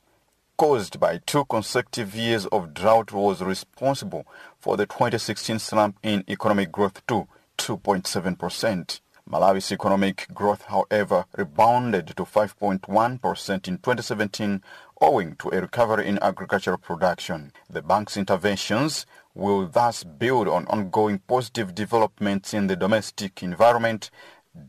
caused 0.58 1.00
by 1.00 1.20
two 1.26 1.46
consecutive 1.46 2.16
years 2.16 2.46
of 2.48 2.74
drought 2.74 3.12
was 3.12 3.42
responsible 3.42 4.26
for 4.60 4.76
the 4.76 4.86
2016 4.88 5.60
slump 5.60 5.98
in 6.02 6.24
economic 6.28 6.72
growth 6.72 7.06
to 7.08 7.28
2.7%. 7.58 9.00
Malawi's 9.30 9.72
economic 9.72 10.28
growth, 10.34 10.64
however, 10.64 11.26
rebounded 11.36 12.08
to 12.08 12.24
5.1% 12.24 13.68
in 13.68 13.78
2017 13.78 14.64
owing 15.02 15.36
to 15.36 15.50
a 15.50 15.62
recovery 15.62 16.08
in 16.08 16.18
agricultural 16.22 16.78
production. 16.78 17.52
The 17.70 17.82
bank's 17.82 18.18
interventions 18.18 19.06
will 19.38 19.68
thus 19.68 20.04
build 20.04 20.48
on 20.48 20.66
ongoing 20.68 21.20
positive 21.20 21.76
developments 21.76 22.54
in 22.54 22.68
the 22.68 22.76
domestic 22.76 23.44
environment, 23.44 24.10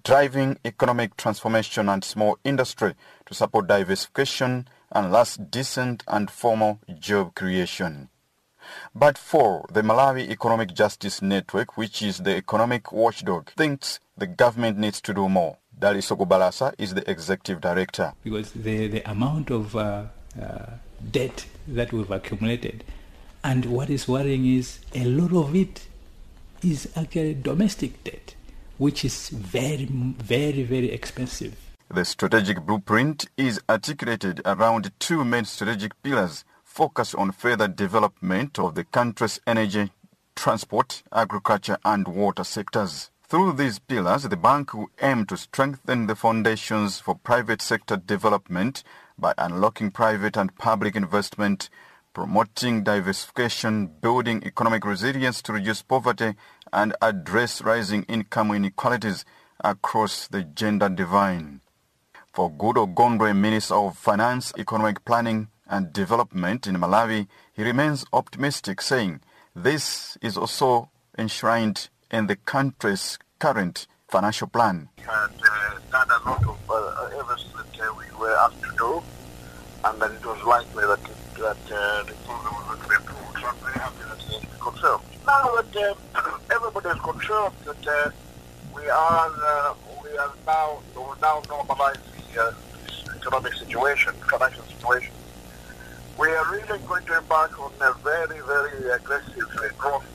driving 0.04 0.58
economic 0.64 1.16
transformation 1.16 1.88
and 1.88 2.04
small 2.04 2.38
industry 2.44 2.94
to 3.24 3.34
support 3.34 3.66
diversification 3.66 4.68
and 4.92 5.10
last 5.10 5.50
decent 5.50 6.04
and 6.06 6.30
formal 6.30 6.78
job 6.98 7.34
creation. 7.34 8.08
But 8.94 9.16
for 9.16 9.66
the 9.72 9.80
Malawi 9.80 10.28
Economic 10.28 10.74
Justice 10.74 11.22
Network, 11.22 11.78
which 11.78 12.02
is 12.02 12.18
the 12.18 12.36
economic 12.36 12.92
watchdog, 12.92 13.50
thinks 13.52 13.98
the 14.16 14.26
government 14.26 14.76
needs 14.76 15.00
to 15.00 15.14
do 15.14 15.28
more. 15.28 15.56
Dalitso 15.78 16.18
Kubalasa 16.18 16.74
is 16.76 16.92
the 16.92 17.08
executive 17.10 17.62
director. 17.62 18.12
Because 18.22 18.50
the, 18.52 18.88
the 18.88 19.10
amount 19.10 19.50
of 19.50 19.74
uh, 19.74 20.04
uh, 20.40 20.66
debt 21.10 21.46
that 21.68 21.92
we've 21.92 22.10
accumulated 22.10 22.84
and 23.44 23.64
what 23.66 23.90
is 23.90 24.08
worrying 24.08 24.46
is 24.46 24.80
a 24.94 25.04
lot 25.04 25.32
of 25.32 25.54
it 25.54 25.86
is 26.62 26.88
actually 26.96 27.34
domestic 27.34 28.02
debt, 28.04 28.34
which 28.78 29.04
is 29.04 29.28
very, 29.30 29.84
very, 29.84 30.62
very 30.62 30.90
expensive. 30.90 31.56
The 31.90 32.04
strategic 32.04 32.62
blueprint 32.66 33.26
is 33.36 33.60
articulated 33.68 34.42
around 34.44 34.90
two 34.98 35.24
main 35.24 35.44
strategic 35.44 36.00
pillars 36.02 36.44
focused 36.64 37.14
on 37.14 37.32
further 37.32 37.66
development 37.68 38.58
of 38.58 38.74
the 38.74 38.84
country's 38.84 39.40
energy, 39.46 39.90
transport, 40.36 41.02
agriculture 41.12 41.78
and 41.84 42.06
water 42.06 42.44
sectors. 42.44 43.10
Through 43.22 43.54
these 43.54 43.78
pillars, 43.78 44.22
the 44.22 44.36
bank 44.36 44.72
will 44.74 44.90
aim 45.02 45.26
to 45.26 45.36
strengthen 45.36 46.06
the 46.06 46.14
foundations 46.14 46.98
for 46.98 47.14
private 47.14 47.60
sector 47.60 47.96
development 47.96 48.82
by 49.18 49.34
unlocking 49.36 49.90
private 49.90 50.36
and 50.36 50.54
public 50.56 50.94
investment 50.96 51.68
promoting 52.18 52.82
diversification, 52.82 53.86
building 53.86 54.42
economic 54.44 54.84
resilience 54.84 55.40
to 55.40 55.52
reduce 55.52 55.82
poverty 55.82 56.34
and 56.72 56.92
address 57.00 57.62
rising 57.62 58.02
income 58.08 58.50
inequalities 58.50 59.24
across 59.62 60.26
the 60.26 60.42
gender 60.42 60.88
divide. 60.88 61.60
For 62.32 62.50
Goodall 62.50 62.88
Gondwe, 62.88 63.36
Minister 63.36 63.74
of 63.76 63.96
Finance, 63.96 64.52
Economic 64.58 65.04
Planning 65.04 65.46
and 65.68 65.92
Development 65.92 66.66
in 66.66 66.74
Malawi, 66.74 67.28
he 67.52 67.62
remains 67.62 68.04
optimistic, 68.12 68.82
saying 68.82 69.20
this 69.54 70.18
is 70.20 70.36
also 70.36 70.90
enshrined 71.16 71.88
in 72.10 72.26
the 72.26 72.34
country's 72.34 73.16
current 73.38 73.86
financial 74.08 74.48
plan. 74.48 74.88
had 74.98 75.12
uh, 75.14 75.78
done 75.92 76.10
a 76.10 76.28
lot 76.28 76.42
of 76.42 76.58
uh, 76.68 77.18
efforts 77.20 77.44
that 77.54 77.80
uh, 77.80 77.94
we 77.94 78.04
were 78.18 78.34
asked 78.38 78.60
to 78.60 78.72
do, 78.76 79.02
and 79.84 80.02
that 80.02 80.10
it 80.10 80.26
was 80.26 80.42
likely 80.42 80.84
that, 80.84 81.00
that 81.38 81.56
uh, 81.72 82.02
the 82.02 82.12
program 82.26 82.54
was 82.54 82.64
going 82.66 82.80
to 82.82 82.88
be 82.88 82.94
approved. 82.96 83.38
So 83.40 83.46
I'm 83.46 83.56
very 83.62 83.78
happy 83.78 84.02
that 84.08 84.18
he 84.18 84.34
has 84.34 84.44
been 84.44 84.58
confirmed. 84.60 85.04
Now 85.26 85.54
that 85.54 85.76
uh, 85.76 86.38
everybody 86.54 86.88
is 86.88 87.00
confirmed 87.00 87.54
that 87.68 87.86
uh, 87.86 88.10
we 88.74 88.88
are 88.88 89.30
uh, 89.44 89.74
we 90.02 90.16
are 90.16 90.32
now 90.46 90.80
we 90.96 91.02
now 91.20 91.40
normalize 91.42 92.00
the 92.32 92.42
uh, 92.42 92.52
economic 93.14 93.52
situation, 93.52 94.14
financial 94.30 94.64
situation. 94.64 95.12
We 96.18 96.28
are 96.28 96.50
really 96.50 96.78
going 96.86 97.04
to 97.04 97.18
embark 97.18 97.60
on 97.60 97.72
a 97.82 97.92
very 98.02 98.40
very 98.40 98.90
aggressive 98.90 99.50
uh, 99.58 99.68
growth 99.76 100.06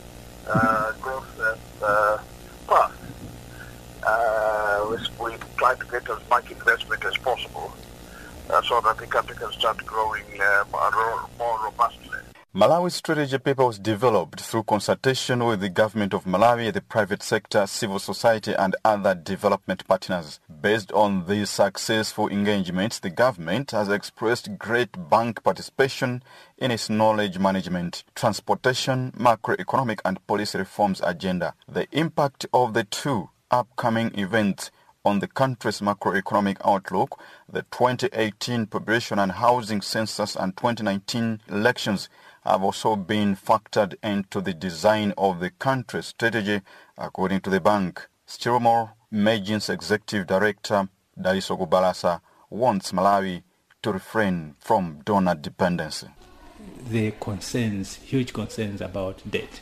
uh, 0.47 0.93
growth 0.93 1.39
uh, 1.83 2.17
path. 2.67 2.99
We, 5.19 5.31
try 5.55 5.75
to 5.75 5.85
get 5.85 6.09
as 6.09 6.19
much 6.29 6.51
investment 6.51 7.05
as 7.05 7.15
possible 7.17 7.71
so 8.67 8.81
that 8.81 8.97
the 8.97 9.07
country 9.07 9.35
can 9.35 9.51
start 9.53 9.77
growing 9.85 10.25
more, 10.71 11.29
more 11.37 11.59
robustly. 11.63 12.02
Malawi's 12.55 12.93
strategy 12.93 13.39
paper 13.39 13.65
was 13.65 13.79
developed 13.79 14.39
through 14.39 14.61
consultation 14.61 15.43
with 15.43 15.59
the 15.59 15.69
government 15.69 16.13
of 16.13 16.25
Malawi, 16.25 16.71
the 16.71 16.81
private 16.81 17.23
sector, 17.23 17.65
civil 17.65 17.97
society 17.97 18.53
and 18.53 18.75
other 18.85 19.15
development 19.15 19.87
partners. 19.87 20.39
Based 20.61 20.91
on 20.91 21.25
these 21.25 21.49
successful 21.49 22.27
engagements, 22.27 22.99
the 22.99 23.09
government 23.09 23.71
has 23.71 23.89
expressed 23.89 24.59
great 24.59 25.09
bank 25.09 25.43
participation 25.43 26.21
in 26.59 26.69
its 26.69 26.91
knowledge 26.91 27.39
management, 27.39 28.03
transportation, 28.13 29.11
macroeconomic 29.13 30.01
and 30.05 30.25
policy 30.27 30.59
reforms 30.59 31.01
agenda. 31.03 31.55
The 31.67 31.87
impact 31.91 32.45
of 32.53 32.75
the 32.75 32.83
two 32.83 33.31
upcoming 33.49 34.11
events 34.13 34.69
on 35.05 35.19
the 35.19 35.27
country's 35.27 35.81
macroeconomic 35.81 36.57
outlook, 36.63 37.19
the 37.51 37.63
2018 37.63 38.67
population 38.67 39.19
and 39.19 39.33
housing 39.33 39.81
census 39.81 40.35
and 40.35 40.55
2019 40.55 41.41
elections 41.49 42.09
have 42.43 42.63
also 42.63 42.95
been 42.95 43.35
factored 43.35 43.95
into 44.03 44.41
the 44.41 44.53
design 44.53 45.13
of 45.17 45.39
the 45.39 45.49
country's 45.49 46.07
strategy, 46.07 46.61
according 46.97 47.41
to 47.41 47.49
the 47.49 47.61
bank. 47.61 48.07
Still 48.25 48.59
more, 48.59 48.93
Magins 49.11 49.69
Executive 49.69 50.27
Director 50.27 50.89
Dalitso 51.19 51.57
Kubalasa 51.57 52.21
wants 52.49 52.91
Malawi 52.91 53.43
to 53.81 53.91
refrain 53.91 54.55
from 54.59 55.01
donor 55.05 55.35
dependency. 55.35 56.07
There 56.89 57.09
are 57.09 57.11
concerns, 57.11 57.95
huge 57.95 58.33
concerns 58.33 58.81
about 58.81 59.29
debt. 59.29 59.61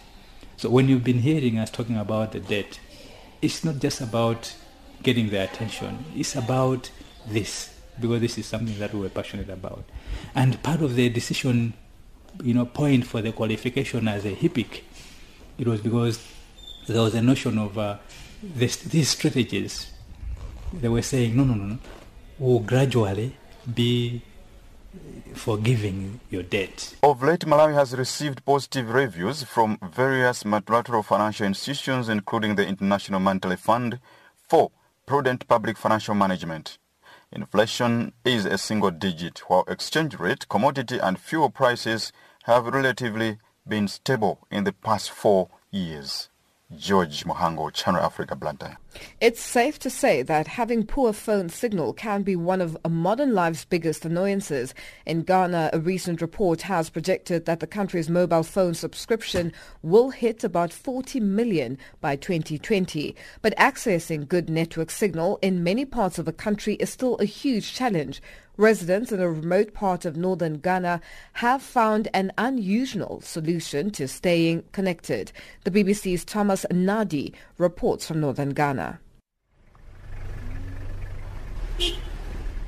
So 0.57 0.69
when 0.69 0.87
you've 0.87 1.03
been 1.03 1.19
hearing 1.19 1.57
us 1.57 1.71
talking 1.71 1.97
about 1.97 2.31
the 2.31 2.39
debt, 2.39 2.79
it's 3.41 3.63
not 3.63 3.79
just 3.79 4.01
about 4.01 4.53
getting 5.01 5.29
their 5.29 5.45
attention. 5.45 6.05
It's 6.15 6.35
about 6.35 6.91
this, 7.27 7.73
because 7.99 8.21
this 8.21 8.37
is 8.37 8.45
something 8.45 8.77
that 8.79 8.93
we're 8.93 9.09
passionate 9.09 9.49
about. 9.49 9.83
And 10.35 10.61
part 10.61 10.81
of 10.81 10.95
the 10.95 11.09
decision 11.09 11.73
you 12.43 12.53
know, 12.53 12.65
point 12.65 13.05
for 13.05 13.21
the 13.21 13.31
qualification 13.31 14.07
as 14.07 14.25
a 14.25 14.31
HIPC, 14.31 14.81
it 15.57 15.67
was 15.67 15.81
because 15.81 16.25
there 16.87 17.01
was 17.01 17.13
a 17.13 17.21
notion 17.21 17.57
of 17.57 17.77
uh, 17.77 17.97
this, 18.41 18.77
these 18.77 19.09
strategies. 19.09 19.91
They 20.73 20.89
were 20.89 21.01
saying, 21.01 21.35
no, 21.35 21.43
no, 21.43 21.53
no, 21.53 21.65
no, 21.65 21.77
will 22.39 22.59
gradually 22.59 23.35
be 23.73 24.23
forgiving 25.33 26.19
your 26.29 26.43
debt. 26.43 26.95
Of 27.03 27.23
late, 27.23 27.41
Malawi 27.41 27.73
has 27.73 27.93
received 27.93 28.43
positive 28.45 28.89
reviews 28.89 29.43
from 29.43 29.77
various 29.81 30.43
multilateral 30.43 31.03
financial 31.03 31.45
institutions, 31.45 32.09
including 32.09 32.55
the 32.55 32.67
International 32.67 33.19
Monetary 33.19 33.55
Fund, 33.55 33.99
for 34.49 34.71
prudent 35.05 35.47
public 35.47 35.77
financial 35.77 36.15
management. 36.15 36.77
Inflation 37.33 38.11
is 38.25 38.45
a 38.45 38.57
single 38.57 38.91
digit, 38.91 39.39
while 39.49 39.63
exchange 39.69 40.15
rate, 40.15 40.49
commodity 40.49 40.99
and 40.99 41.17
fuel 41.17 41.49
prices 41.49 42.11
have 42.43 42.65
relatively 42.65 43.37
been 43.65 43.87
stable 43.87 44.45
in 44.51 44.65
the 44.65 44.73
past 44.73 45.11
four 45.11 45.49
years. 45.71 46.29
George 46.77 47.25
Mohango, 47.25 47.71
Channel 47.73 48.01
Africa, 48.01 48.35
Blantyre. 48.35 48.77
It's 49.19 49.41
safe 49.41 49.79
to 49.79 49.89
say 49.89 50.21
that 50.23 50.47
having 50.47 50.85
poor 50.85 51.13
phone 51.13 51.49
signal 51.49 51.93
can 51.93 52.23
be 52.23 52.35
one 52.35 52.61
of 52.61 52.77
modern 52.89 53.33
life's 53.33 53.65
biggest 53.65 54.05
annoyances. 54.05 54.73
In 55.05 55.23
Ghana, 55.23 55.69
a 55.73 55.79
recent 55.79 56.21
report 56.21 56.63
has 56.63 56.89
projected 56.89 57.45
that 57.45 57.59
the 57.59 57.67
country's 57.67 58.09
mobile 58.09 58.43
phone 58.43 58.73
subscription 58.73 59.53
will 59.81 60.09
hit 60.09 60.43
about 60.43 60.73
40 60.73 61.19
million 61.19 61.77
by 61.99 62.15
2020. 62.15 63.15
But 63.41 63.57
accessing 63.57 64.27
good 64.27 64.49
network 64.49 64.91
signal 64.91 65.39
in 65.41 65.63
many 65.63 65.85
parts 65.85 66.19
of 66.19 66.25
the 66.25 66.33
country 66.33 66.75
is 66.75 66.89
still 66.89 67.15
a 67.17 67.25
huge 67.25 67.73
challenge. 67.73 68.21
Residents 68.61 69.11
in 69.11 69.19
a 69.19 69.27
remote 69.27 69.73
part 69.73 70.05
of 70.05 70.15
northern 70.15 70.59
Ghana 70.59 71.01
have 71.33 71.63
found 71.63 72.09
an 72.13 72.31
unusual 72.37 73.19
solution 73.21 73.89
to 73.89 74.07
staying 74.07 74.65
connected. 74.71 75.31
The 75.63 75.71
BBC's 75.71 76.23
Thomas 76.23 76.63
Naadi 76.69 77.33
reports 77.57 78.05
from 78.05 78.21
northern 78.21 78.49
Ghana. 78.49 78.99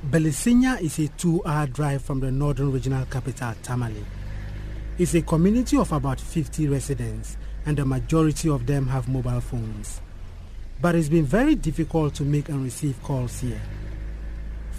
Belisinya 0.10 0.82
is 0.82 0.98
a 0.98 1.10
two-hour 1.10 1.68
drive 1.68 2.02
from 2.02 2.22
the 2.22 2.32
northern 2.32 2.72
regional 2.72 3.06
capital, 3.06 3.54
Tamale. 3.62 4.04
It's 4.98 5.14
a 5.14 5.22
community 5.22 5.78
of 5.78 5.92
about 5.92 6.20
50 6.20 6.70
residents, 6.70 7.38
and 7.68 7.78
the 7.78 7.86
majority 7.86 8.50
of 8.50 8.66
them 8.66 8.88
have 8.88 9.08
mobile 9.08 9.42
phones. 9.42 10.02
But 10.82 10.96
it's 10.96 11.10
been 11.10 11.26
very 11.26 11.54
difficult 11.54 12.16
to 12.16 12.24
make 12.24 12.50
and 12.50 12.64
receive 12.64 13.00
calls 13.04 13.42
here. 13.42 13.62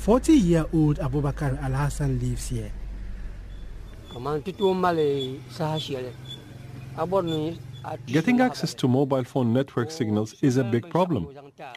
40-year-old 0.04 0.98
Abubakar 0.98 1.56
Al-Hassan 1.62 2.20
lives 2.20 2.48
here. 2.48 2.70
Getting 8.06 8.40
access 8.42 8.74
to 8.74 8.86
mobile 8.86 9.24
phone 9.24 9.54
network 9.54 9.90
signals 9.90 10.34
is 10.42 10.58
a 10.58 10.64
big 10.64 10.90
problem. 10.90 11.28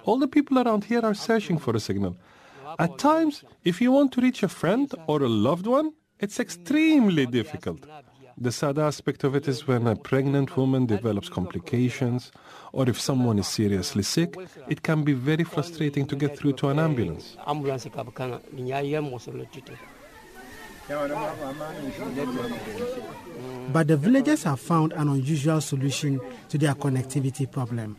All 0.03 0.19
the 0.19 0.27
people 0.27 0.59
around 0.59 0.83
here 0.83 0.99
are 1.05 1.13
searching 1.13 1.57
for 1.57 1.73
a 1.73 1.79
signal. 1.79 2.17
At 2.77 2.97
times, 2.97 3.45
if 3.63 3.79
you 3.79 3.93
want 3.93 4.11
to 4.11 4.21
reach 4.21 4.43
a 4.43 4.49
friend 4.49 4.93
or 5.07 5.23
a 5.23 5.29
loved 5.29 5.65
one, 5.65 5.93
it's 6.19 6.37
extremely 6.37 7.27
difficult. 7.27 7.85
The 8.39 8.51
sad 8.51 8.77
aspect 8.77 9.23
of 9.23 9.35
it 9.35 9.47
is 9.47 9.67
when 9.67 9.87
a 9.87 9.95
pregnant 9.95 10.55
woman 10.55 10.85
develops 10.85 11.27
complications, 11.27 12.31
or 12.71 12.87
if 12.87 13.01
someone 13.01 13.39
is 13.39 13.47
seriously 13.47 14.03
sick, 14.03 14.35
it 14.69 14.83
can 14.83 15.03
be 15.03 15.13
very 15.13 15.43
frustrating 15.43 16.05
to 16.05 16.15
get 16.15 16.37
through 16.37 16.53
to 16.53 16.69
an 16.69 16.77
ambulance. 16.77 17.35
But 23.73 23.87
the 23.87 23.97
villagers 23.97 24.43
have 24.43 24.59
found 24.59 24.93
an 24.93 25.09
unusual 25.09 25.59
solution 25.59 26.21
to 26.49 26.59
their 26.59 26.75
connectivity 26.75 27.51
problem. 27.51 27.97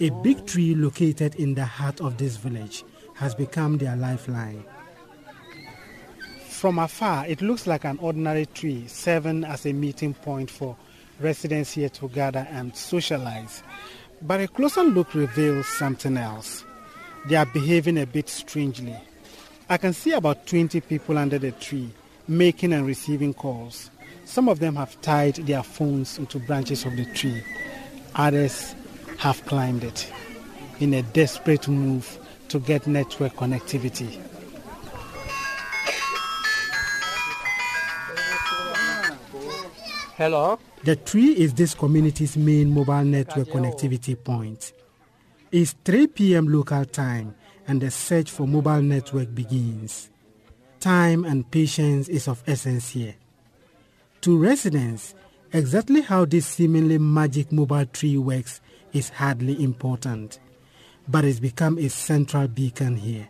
A 0.00 0.10
big 0.24 0.44
tree 0.44 0.74
located 0.74 1.36
in 1.36 1.54
the 1.54 1.64
heart 1.64 2.00
of 2.00 2.18
this 2.18 2.36
village 2.36 2.84
has 3.14 3.34
become 3.34 3.78
their 3.78 3.94
lifeline. 3.94 4.64
From 6.66 6.80
afar, 6.80 7.24
it 7.28 7.42
looks 7.42 7.68
like 7.68 7.84
an 7.84 7.96
ordinary 8.00 8.46
tree 8.46 8.88
serving 8.88 9.44
as 9.44 9.64
a 9.66 9.72
meeting 9.72 10.14
point 10.14 10.50
for 10.50 10.74
residents 11.20 11.74
here 11.74 11.88
to 11.90 12.08
gather 12.08 12.44
and 12.50 12.74
socialize. 12.74 13.62
But 14.20 14.40
a 14.40 14.48
closer 14.48 14.82
look 14.82 15.14
reveals 15.14 15.68
something 15.68 16.16
else. 16.16 16.64
They 17.28 17.36
are 17.36 17.46
behaving 17.46 17.98
a 17.98 18.04
bit 18.04 18.28
strangely. 18.28 18.98
I 19.70 19.76
can 19.76 19.92
see 19.92 20.10
about 20.10 20.48
20 20.48 20.80
people 20.80 21.16
under 21.18 21.38
the 21.38 21.52
tree 21.52 21.88
making 22.26 22.72
and 22.72 22.84
receiving 22.84 23.32
calls. 23.32 23.88
Some 24.24 24.48
of 24.48 24.58
them 24.58 24.74
have 24.74 25.00
tied 25.02 25.36
their 25.36 25.62
phones 25.62 26.18
into 26.18 26.40
branches 26.40 26.84
of 26.84 26.96
the 26.96 27.04
tree. 27.14 27.44
Others 28.16 28.74
have 29.18 29.46
climbed 29.46 29.84
it 29.84 30.12
in 30.80 30.94
a 30.94 31.02
desperate 31.02 31.68
move 31.68 32.18
to 32.48 32.58
get 32.58 32.88
network 32.88 33.34
connectivity. 33.34 34.20
Hello? 40.16 40.58
The 40.84 40.96
tree 40.96 41.32
is 41.32 41.52
this 41.52 41.74
community's 41.74 42.38
main 42.38 42.72
mobile 42.72 43.04
network 43.04 43.48
connectivity 43.48 44.16
point. 44.16 44.72
It's 45.52 45.74
3 45.84 46.06
p.m. 46.06 46.48
local 46.48 46.86
time 46.86 47.34
and 47.68 47.82
the 47.82 47.90
search 47.90 48.30
for 48.30 48.48
mobile 48.48 48.80
network 48.80 49.34
begins. 49.34 50.08
Time 50.80 51.26
and 51.26 51.50
patience 51.50 52.08
is 52.08 52.28
of 52.28 52.42
essence 52.46 52.88
here. 52.88 53.14
To 54.22 54.38
residents, 54.38 55.14
exactly 55.52 56.00
how 56.00 56.24
this 56.24 56.46
seemingly 56.46 56.96
magic 56.96 57.52
mobile 57.52 57.84
tree 57.84 58.16
works 58.16 58.62
is 58.94 59.10
hardly 59.10 59.62
important, 59.62 60.40
but 61.06 61.26
it's 61.26 61.40
become 61.40 61.76
a 61.76 61.90
central 61.90 62.48
beacon 62.48 62.96
here. 62.96 63.28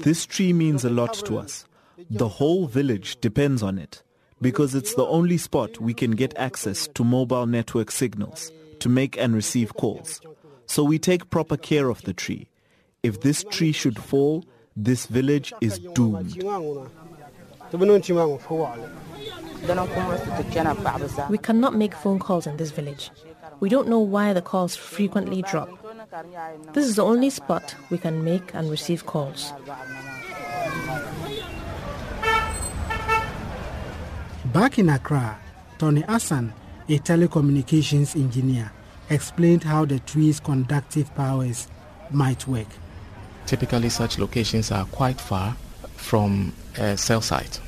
This 0.00 0.26
tree 0.26 0.52
means 0.54 0.84
a 0.86 0.90
lot 0.90 1.12
to 1.12 1.36
us. 1.36 1.66
The 2.10 2.28
whole 2.28 2.66
village 2.66 3.20
depends 3.20 3.62
on 3.62 3.78
it 3.78 4.02
because 4.40 4.74
it's 4.74 4.94
the 4.94 5.06
only 5.06 5.38
spot 5.38 5.80
we 5.80 5.94
can 5.94 6.10
get 6.12 6.36
access 6.36 6.88
to 6.94 7.04
mobile 7.04 7.46
network 7.46 7.90
signals 7.90 8.50
to 8.80 8.88
make 8.88 9.16
and 9.16 9.34
receive 9.34 9.74
calls. 9.74 10.20
So 10.66 10.84
we 10.84 10.98
take 10.98 11.30
proper 11.30 11.56
care 11.56 11.88
of 11.88 12.02
the 12.02 12.12
tree. 12.12 12.48
If 13.02 13.20
this 13.22 13.44
tree 13.44 13.72
should 13.72 13.98
fall, 13.98 14.44
this 14.76 15.06
village 15.06 15.52
is 15.60 15.78
doomed. 15.94 16.42
We 21.30 21.38
cannot 21.38 21.74
make 21.74 21.94
phone 21.94 22.18
calls 22.18 22.46
in 22.46 22.56
this 22.56 22.70
village. 22.70 23.10
We 23.60 23.68
don't 23.70 23.88
know 23.88 24.00
why 24.00 24.32
the 24.34 24.42
calls 24.42 24.76
frequently 24.76 25.42
drop. 25.42 25.70
This 26.74 26.86
is 26.86 26.96
the 26.96 27.04
only 27.04 27.30
spot 27.30 27.74
we 27.90 27.98
can 27.98 28.22
make 28.22 28.54
and 28.54 28.70
receive 28.70 29.06
calls. 29.06 29.52
Back 34.56 34.78
in 34.78 34.88
Accra, 34.88 35.38
Tony 35.76 36.00
Hassan, 36.08 36.50
a 36.88 36.98
telecommunications 37.00 38.16
engineer, 38.16 38.72
explained 39.10 39.62
how 39.62 39.84
the 39.84 39.98
tree's 39.98 40.40
conductive 40.40 41.14
powers 41.14 41.68
might 42.10 42.48
work. 42.48 42.66
Typically, 43.44 43.90
such 43.90 44.18
locations 44.18 44.72
are 44.72 44.86
quite 44.86 45.20
far 45.20 45.54
from 45.96 46.54
a 46.78 46.96
cell 46.96 47.20
site, 47.20 47.60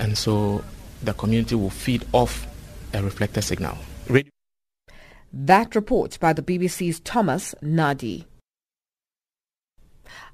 and 0.00 0.18
so 0.18 0.64
the 1.04 1.14
community 1.14 1.54
will 1.54 1.70
feed 1.70 2.04
off 2.12 2.48
a 2.92 3.00
reflector 3.00 3.40
signal. 3.40 3.78
That 5.32 5.76
report 5.76 6.18
by 6.18 6.32
the 6.32 6.42
BBC's 6.42 6.98
Thomas 6.98 7.54
Naadi. 7.62 8.24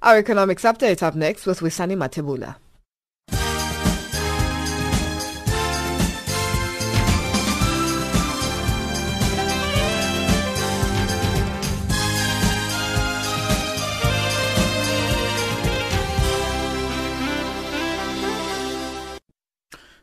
Our 0.01 0.17
economics 0.17 0.63
update 0.63 1.03
up 1.03 1.15
next 1.15 1.45
with 1.45 1.61
Wisani 1.61 1.95
Matebula. 1.95 2.57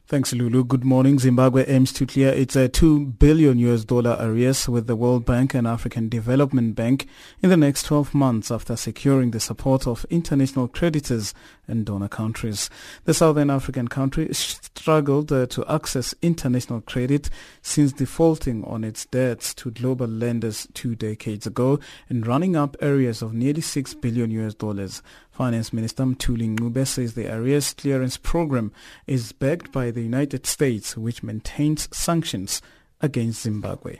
Thanks, 0.09 0.31
Lulu. 0.31 0.63
Good 0.63 0.85
morning. 0.85 1.19
Zimbabwe 1.19 1.65
aims 1.65 1.91
to 1.91 2.05
clear 2.05 2.29
its 2.29 2.55
uh, 2.55 2.69
2 2.71 3.07
billion 3.19 3.59
US 3.59 3.83
dollar 3.83 4.15
arrears 4.17 4.69
with 4.69 4.87
the 4.87 4.95
World 4.95 5.25
Bank 5.25 5.53
and 5.53 5.67
African 5.67 6.07
Development 6.07 6.73
Bank 6.73 7.09
in 7.43 7.49
the 7.49 7.57
next 7.57 7.83
12 7.83 8.13
months 8.13 8.49
after 8.49 8.77
securing 8.77 9.31
the 9.31 9.41
support 9.41 9.85
of 9.85 10.05
international 10.09 10.69
creditors 10.69 11.33
and 11.67 11.85
donor 11.85 12.07
countries. 12.07 12.69
The 13.03 13.13
Southern 13.13 13.49
African 13.49 13.89
country 13.89 14.33
struggled 14.33 15.29
uh, 15.33 15.45
to 15.47 15.65
access 15.67 16.15
international 16.21 16.79
credit 16.79 17.29
since 17.61 17.91
defaulting 17.91 18.63
on 18.63 18.85
its 18.85 19.05
debts 19.07 19.53
to 19.55 19.71
global 19.71 20.07
lenders 20.07 20.69
two 20.73 20.95
decades 20.95 21.45
ago 21.45 21.81
and 22.07 22.25
running 22.25 22.55
up 22.55 22.77
areas 22.79 23.21
of 23.21 23.33
nearly 23.33 23.59
6 23.59 23.93
billion 23.95 24.31
US 24.31 24.53
dollars. 24.53 25.01
Finance 25.37 25.71
Minister 25.71 26.03
Mthuli 26.03 26.57
Ncube 26.57 26.87
says 26.87 27.13
the 27.13 27.31
arrears 27.31 27.71
clearance 27.71 28.17
program 28.17 28.71
is 29.05 29.33
backed 29.33 29.71
by 29.71 29.91
the 29.91 30.01
United 30.01 30.47
States, 30.47 30.97
which 30.97 31.21
maintains 31.21 31.87
sanctions 31.95 32.59
against 33.01 33.43
Zimbabwe. 33.43 33.99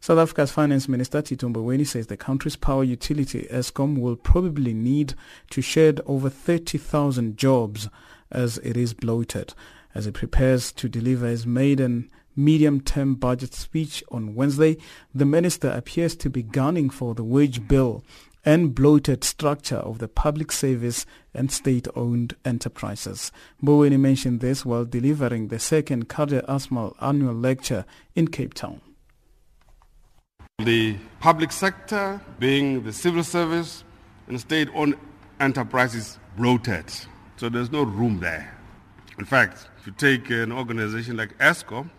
South 0.00 0.18
Africa's 0.18 0.52
Finance 0.52 0.86
Minister 0.86 1.22
Tito 1.22 1.48
Mboweni 1.48 1.86
says 1.86 2.08
the 2.08 2.18
country's 2.18 2.56
power 2.56 2.84
utility 2.84 3.48
Eskom 3.50 4.00
will 4.00 4.16
probably 4.16 4.74
need 4.74 5.14
to 5.48 5.62
shed 5.62 6.02
over 6.04 6.28
30,000 6.28 7.38
jobs 7.38 7.88
as 8.30 8.58
it 8.58 8.76
is 8.76 8.92
bloated. 8.92 9.54
As 9.94 10.06
it 10.06 10.12
prepares 10.12 10.72
to 10.72 10.90
deliver 10.90 11.26
his 11.26 11.46
maiden 11.46 12.10
medium-term 12.36 13.14
budget 13.14 13.54
speech 13.54 14.04
on 14.10 14.34
Wednesday, 14.34 14.76
the 15.14 15.24
minister 15.24 15.70
appears 15.70 16.14
to 16.16 16.28
be 16.28 16.42
gunning 16.42 16.90
for 16.90 17.14
the 17.14 17.24
wage 17.24 17.66
bill 17.66 18.04
and 18.44 18.74
bloated 18.74 19.24
structure 19.24 19.76
of 19.76 19.98
the 19.98 20.08
public 20.08 20.50
service 20.50 21.06
and 21.34 21.50
state-owned 21.50 22.34
enterprises. 22.44 23.30
Mboweni 23.62 23.98
mentioned 23.98 24.40
this 24.40 24.64
while 24.64 24.84
delivering 24.84 25.48
the 25.48 25.58
second 25.58 26.08
Kader 26.08 26.42
Asmal 26.48 26.94
annual 27.00 27.34
lecture 27.34 27.84
in 28.14 28.28
Cape 28.28 28.54
Town. 28.54 28.80
The 30.58 30.96
public 31.20 31.52
sector, 31.52 32.20
being 32.38 32.82
the 32.82 32.92
civil 32.92 33.24
service 33.24 33.84
and 34.28 34.40
state-owned 34.40 34.96
enterprises, 35.40 36.18
bloated. 36.36 36.84
So 37.36 37.48
there's 37.48 37.70
no 37.72 37.82
room 37.82 38.20
there. 38.20 38.56
In 39.18 39.24
fact, 39.24 39.68
if 39.78 39.86
you 39.86 39.92
take 39.92 40.30
an 40.30 40.52
organization 40.52 41.16
like 41.16 41.36
Eskom, 41.38 41.90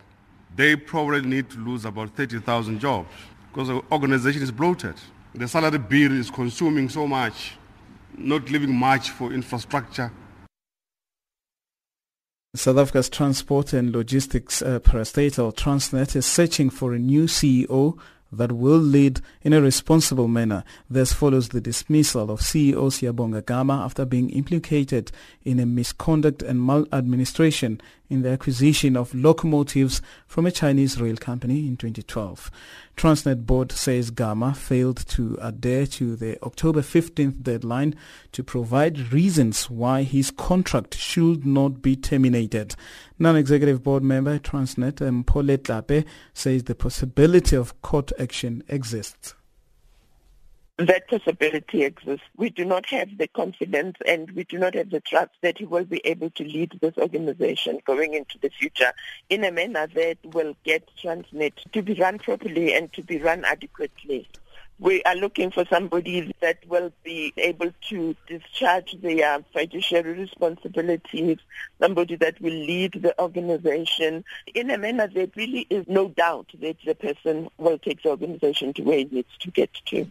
they 0.56 0.76
probably 0.76 1.22
need 1.22 1.50
to 1.50 1.58
lose 1.58 1.86
about 1.86 2.16
30,000 2.16 2.80
jobs 2.80 3.10
because 3.52 3.68
the 3.68 3.82
organization 3.91 4.41
is 4.41 4.52
bloated. 4.52 4.96
The 5.36 5.47
salary 5.47 5.79
bill 5.79 6.11
is 6.11 6.29
consuming 6.29 6.89
so 6.89 7.07
much, 7.07 7.53
not 8.15 8.51
leaving 8.51 8.75
much 8.75 9.09
for 9.09 9.34
infrastructure. 9.34 10.11
South 12.55 12.77
Africa's 12.77 13.09
transport 13.09 13.73
and 13.73 13.91
logistics 13.91 14.61
uh, 14.61 14.79
parastatal 14.79 15.55
Transnet 15.55 16.15
is 16.15 16.27
searching 16.27 16.69
for 16.69 16.93
a 16.93 16.99
new 16.99 17.23
CEO 17.23 17.97
that 18.31 18.51
will 18.51 18.77
lead 18.77 19.21
in 19.41 19.53
a 19.53 19.61
responsible 19.61 20.27
manner. 20.27 20.63
This 20.88 21.13
follows 21.13 21.49
the 21.49 21.61
dismissal 21.61 22.29
of 22.29 22.41
CEO 22.41 22.91
Siyabonga 22.91 23.43
Gama 23.43 23.84
after 23.84 24.05
being 24.05 24.29
implicated 24.29 25.11
in 25.43 25.59
a 25.59 25.65
misconduct 25.65 26.43
and 26.43 26.61
maladministration 26.61 27.81
in 28.14 28.22
the 28.22 28.30
acquisition 28.30 28.95
of 28.95 29.14
locomotives 29.14 30.01
from 30.28 30.45
a 30.45 30.51
Chinese 30.51 31.01
rail 31.01 31.18
company 31.18 31.68
in 31.68 31.76
2012. 31.76 32.51
Transnet 32.95 33.45
board 33.45 33.72
says 33.72 34.11
Gama 34.11 34.53
failed 34.53 35.05
to 35.07 35.38
adhere 35.41 35.88
to 35.88 36.16
the 36.16 36.41
October 36.43 36.82
15th 36.82 37.41
deadline 37.41 37.95
to 38.32 38.43
provide 38.43 39.11
reasons 39.11 39.70
why 39.70 40.03
his 40.03 40.32
contract 40.32 40.95
should 40.95 41.45
not 41.45 41.82
be 41.82 41.95
terminated. 41.95 42.76
Non-executive 43.18 43.84
board 43.84 44.03
member 44.03 44.38
Transnet 44.38 44.95
Mpole 44.95 45.57
Tlape 45.57 46.05
says 46.34 46.64
the 46.64 46.76
possibility 46.76 47.55
of 47.55 47.82
court 47.82 48.11
action 48.20 48.64
exists 48.70 49.34
that 50.78 51.07
possibility 51.07 51.84
exists. 51.84 52.26
We 52.36 52.49
do 52.49 52.65
not 52.65 52.88
have 52.88 53.17
the 53.17 53.28
confidence 53.28 53.95
and 54.07 54.32
we 54.32 54.43
do 54.43 54.57
not 54.57 54.74
have 54.74 54.89
the 54.89 55.01
trust 55.01 55.32
that 55.41 55.59
he 55.59 55.65
will 55.65 55.86
be 55.86 56.01
able 56.03 56.32
to 56.32 56.43
lead 56.43 56.80
this 56.82 56.97
organization 56.97 57.80
going 57.86 58.15
into 58.15 58.39
the 58.39 58.49
future 58.49 58.91
in 59.30 59.43
a 59.43 59.51
manner 59.51 59.88
that 59.93 60.17
will 60.24 60.55
get 60.63 60.89
Transnet 61.01 61.53
to 61.74 61.84
be 61.84 61.93
run 61.93 62.17
properly 62.17 62.74
and 62.74 62.91
to 62.93 63.03
be 63.03 63.19
run 63.19 63.45
adequately. 63.45 64.28
We 64.80 65.03
are 65.03 65.15
looking 65.15 65.51
for 65.51 65.63
somebody 65.69 66.34
that 66.41 66.57
will 66.67 66.91
be 67.03 67.32
able 67.38 67.71
to 67.89 68.15
discharge 68.28 68.99
their 68.99 69.45
fiduciary 69.53 70.13
responsibilities, 70.13 71.38
somebody 71.80 72.15
that 72.15 72.41
will 72.41 72.51
lead 72.51 72.93
the 72.93 73.17
organization 73.21 74.26
in 74.55 74.71
a 74.71 74.80
manner 74.80 75.07
that 75.07 75.36
really 75.36 75.67
is 75.69 75.86
no 75.88 76.09
doubt 76.09 76.47
that 76.59 76.78
the 76.84 76.95
person 76.95 77.49
will 77.59 77.78
take 77.78 78.01
the 78.01 78.09
organization 78.09 78.74
to 78.74 78.82
where 78.82 78.97
it 78.97 79.13
needs 79.13 79.38
to 79.41 79.51
get 79.51 79.71
to. 79.86 80.09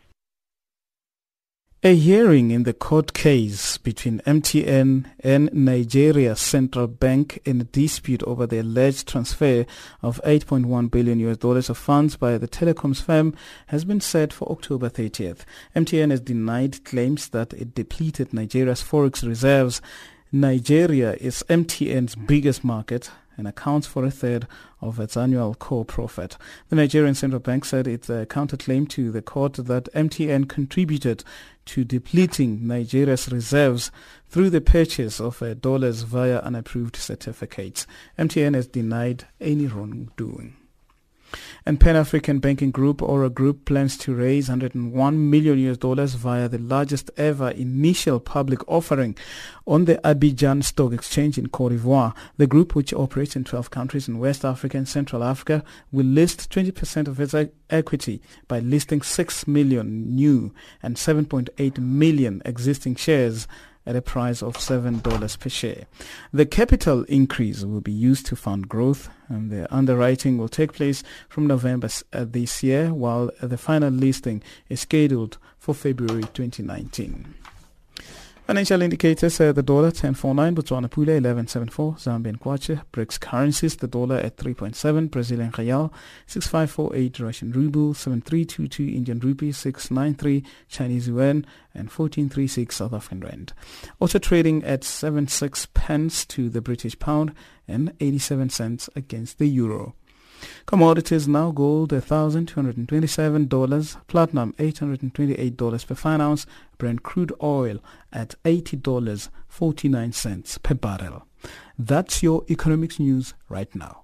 A 1.84 1.96
hearing 1.96 2.52
in 2.52 2.62
the 2.62 2.74
court 2.74 3.12
case 3.12 3.76
between 3.76 4.20
MTN 4.20 5.04
and 5.18 5.52
Nigeria's 5.52 6.38
central 6.40 6.86
bank 6.86 7.40
in 7.44 7.60
a 7.60 7.64
dispute 7.64 8.22
over 8.22 8.46
the 8.46 8.60
alleged 8.60 9.08
transfer 9.08 9.66
of 10.00 10.20
8.1 10.24 10.92
billion 10.92 11.18
US 11.18 11.38
dollars 11.38 11.68
of 11.68 11.76
funds 11.76 12.14
by 12.14 12.38
the 12.38 12.46
telecoms 12.46 13.02
firm 13.02 13.34
has 13.66 13.84
been 13.84 14.00
set 14.00 14.32
for 14.32 14.48
October 14.48 14.88
30th. 14.88 15.40
MTN 15.74 16.12
has 16.12 16.20
denied 16.20 16.84
claims 16.84 17.30
that 17.30 17.52
it 17.52 17.74
depleted 17.74 18.32
Nigeria's 18.32 18.80
forex 18.80 19.26
reserves. 19.26 19.82
Nigeria 20.30 21.14
is 21.14 21.42
MTN's 21.48 22.14
biggest 22.14 22.62
market 22.62 23.10
and 23.36 23.48
accounts 23.48 23.86
for 23.86 24.04
a 24.04 24.10
third 24.10 24.46
of 24.80 24.98
its 25.00 25.16
annual 25.16 25.54
core 25.54 25.84
profit. 25.84 26.36
The 26.68 26.76
Nigerian 26.76 27.14
Central 27.14 27.40
Bank 27.40 27.64
said 27.64 27.86
its 27.86 28.10
uh, 28.10 28.24
counterclaim 28.28 28.88
to 28.90 29.10
the 29.10 29.22
court 29.22 29.54
that 29.54 29.92
MTN 29.94 30.48
contributed 30.48 31.24
to 31.66 31.84
depleting 31.84 32.66
Nigeria's 32.66 33.30
reserves 33.30 33.90
through 34.28 34.50
the 34.50 34.60
purchase 34.60 35.20
of 35.20 35.42
uh, 35.42 35.54
dollars 35.54 36.02
via 36.02 36.40
unapproved 36.40 36.96
certificates. 36.96 37.86
MTN 38.18 38.54
has 38.54 38.66
denied 38.66 39.26
any 39.40 39.66
wrongdoing. 39.66 40.56
And 41.64 41.78
Pan-African 41.78 42.40
Banking 42.40 42.72
Group, 42.72 42.98
Oragroup, 42.98 43.64
plans 43.66 43.96
to 43.98 44.12
raise 44.12 44.48
101 44.48 45.30
million 45.30 45.58
US 45.70 45.76
dollars 45.76 46.14
via 46.14 46.48
the 46.48 46.58
largest 46.58 47.08
ever 47.16 47.50
initial 47.50 48.18
public 48.18 48.68
offering 48.68 49.16
on 49.64 49.84
the 49.84 49.94
Abidjan 49.98 50.64
Stock 50.64 50.92
Exchange 50.92 51.38
in 51.38 51.48
Cote 51.50 51.70
d'Ivoire. 51.70 52.14
The 52.36 52.48
group, 52.48 52.74
which 52.74 52.92
operates 52.92 53.36
in 53.36 53.44
12 53.44 53.70
countries 53.70 54.08
in 54.08 54.18
West 54.18 54.44
Africa 54.44 54.76
and 54.76 54.88
Central 54.88 55.22
Africa, 55.22 55.62
will 55.92 56.04
list 56.04 56.50
20% 56.50 57.06
of 57.06 57.20
its 57.20 57.34
equity 57.70 58.20
by 58.48 58.58
listing 58.58 59.00
6 59.00 59.46
million 59.46 60.16
new 60.16 60.52
and 60.82 60.96
7.8 60.96 61.78
million 61.78 62.42
existing 62.44 62.96
shares 62.96 63.46
at 63.86 63.96
a 63.96 64.02
price 64.02 64.42
of 64.42 64.54
$7 64.56 65.38
per 65.38 65.48
share. 65.48 65.84
The 66.32 66.46
capital 66.46 67.04
increase 67.04 67.64
will 67.64 67.80
be 67.80 67.92
used 67.92 68.26
to 68.26 68.36
fund 68.36 68.68
growth 68.68 69.08
and 69.28 69.50
the 69.50 69.72
underwriting 69.74 70.38
will 70.38 70.48
take 70.48 70.72
place 70.72 71.02
from 71.28 71.46
November 71.46 71.88
uh, 72.12 72.24
this 72.28 72.62
year 72.62 72.92
while 72.94 73.30
the 73.42 73.58
final 73.58 73.90
listing 73.90 74.42
is 74.68 74.80
scheduled 74.80 75.38
for 75.58 75.74
February 75.74 76.22
2019. 76.32 77.34
Financial 78.52 78.82
indicators, 78.82 79.40
uh, 79.40 79.50
the 79.50 79.62
dollar 79.62 79.84
1049, 79.84 80.54
Botswana 80.54 80.86
Pula 80.86 81.14
1174, 81.14 81.94
Zambian 81.94 82.38
Kwacha, 82.38 82.82
BRICS 82.92 83.18
currencies, 83.18 83.76
the 83.76 83.88
dollar 83.88 84.16
at 84.16 84.36
3.7, 84.36 85.10
Brazilian 85.10 85.50
Real 85.56 85.90
6548, 86.26 87.18
Russian 87.20 87.50
Ruble 87.50 87.94
7322, 87.94 88.94
Indian 88.94 89.20
Rupee 89.20 89.52
693, 89.52 90.44
Chinese 90.68 91.08
Yuan 91.08 91.46
and 91.72 91.88
1436 91.88 92.76
South 92.76 92.92
African 92.92 93.20
Rand. 93.20 93.54
Also 93.98 94.18
trading 94.18 94.62
at 94.64 94.84
76 94.84 95.68
pence 95.72 96.26
to 96.26 96.50
the 96.50 96.60
British 96.60 96.98
Pound 96.98 97.34
and 97.66 97.94
87 98.00 98.50
cents 98.50 98.90
against 98.94 99.38
the 99.38 99.46
Euro. 99.46 99.94
Commodities 100.66 101.28
now 101.28 101.50
gold 101.50 101.90
$1,227, 101.90 103.96
platinum 104.06 104.54
$828 104.58 105.86
per 105.86 105.94
fine 105.94 106.20
ounce, 106.20 106.44
Brent 106.78 107.02
crude 107.02 107.32
oil 107.42 107.78
at 108.12 108.34
$80.49 108.44 110.62
per 110.62 110.74
barrel. 110.74 111.26
That's 111.78 112.22
your 112.22 112.44
economics 112.48 112.98
news 112.98 113.34
right 113.48 113.74
now. 113.74 114.01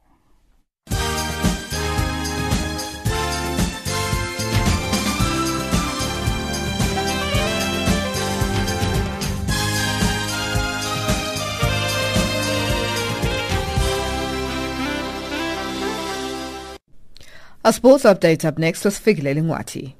A 17.64 17.72
sports 17.72 18.04
update 18.04 18.44
up 18.44 18.56
next 18.56 18.84
with 18.84 18.94
Figile 18.94 19.34
Ngwati. 19.34 19.94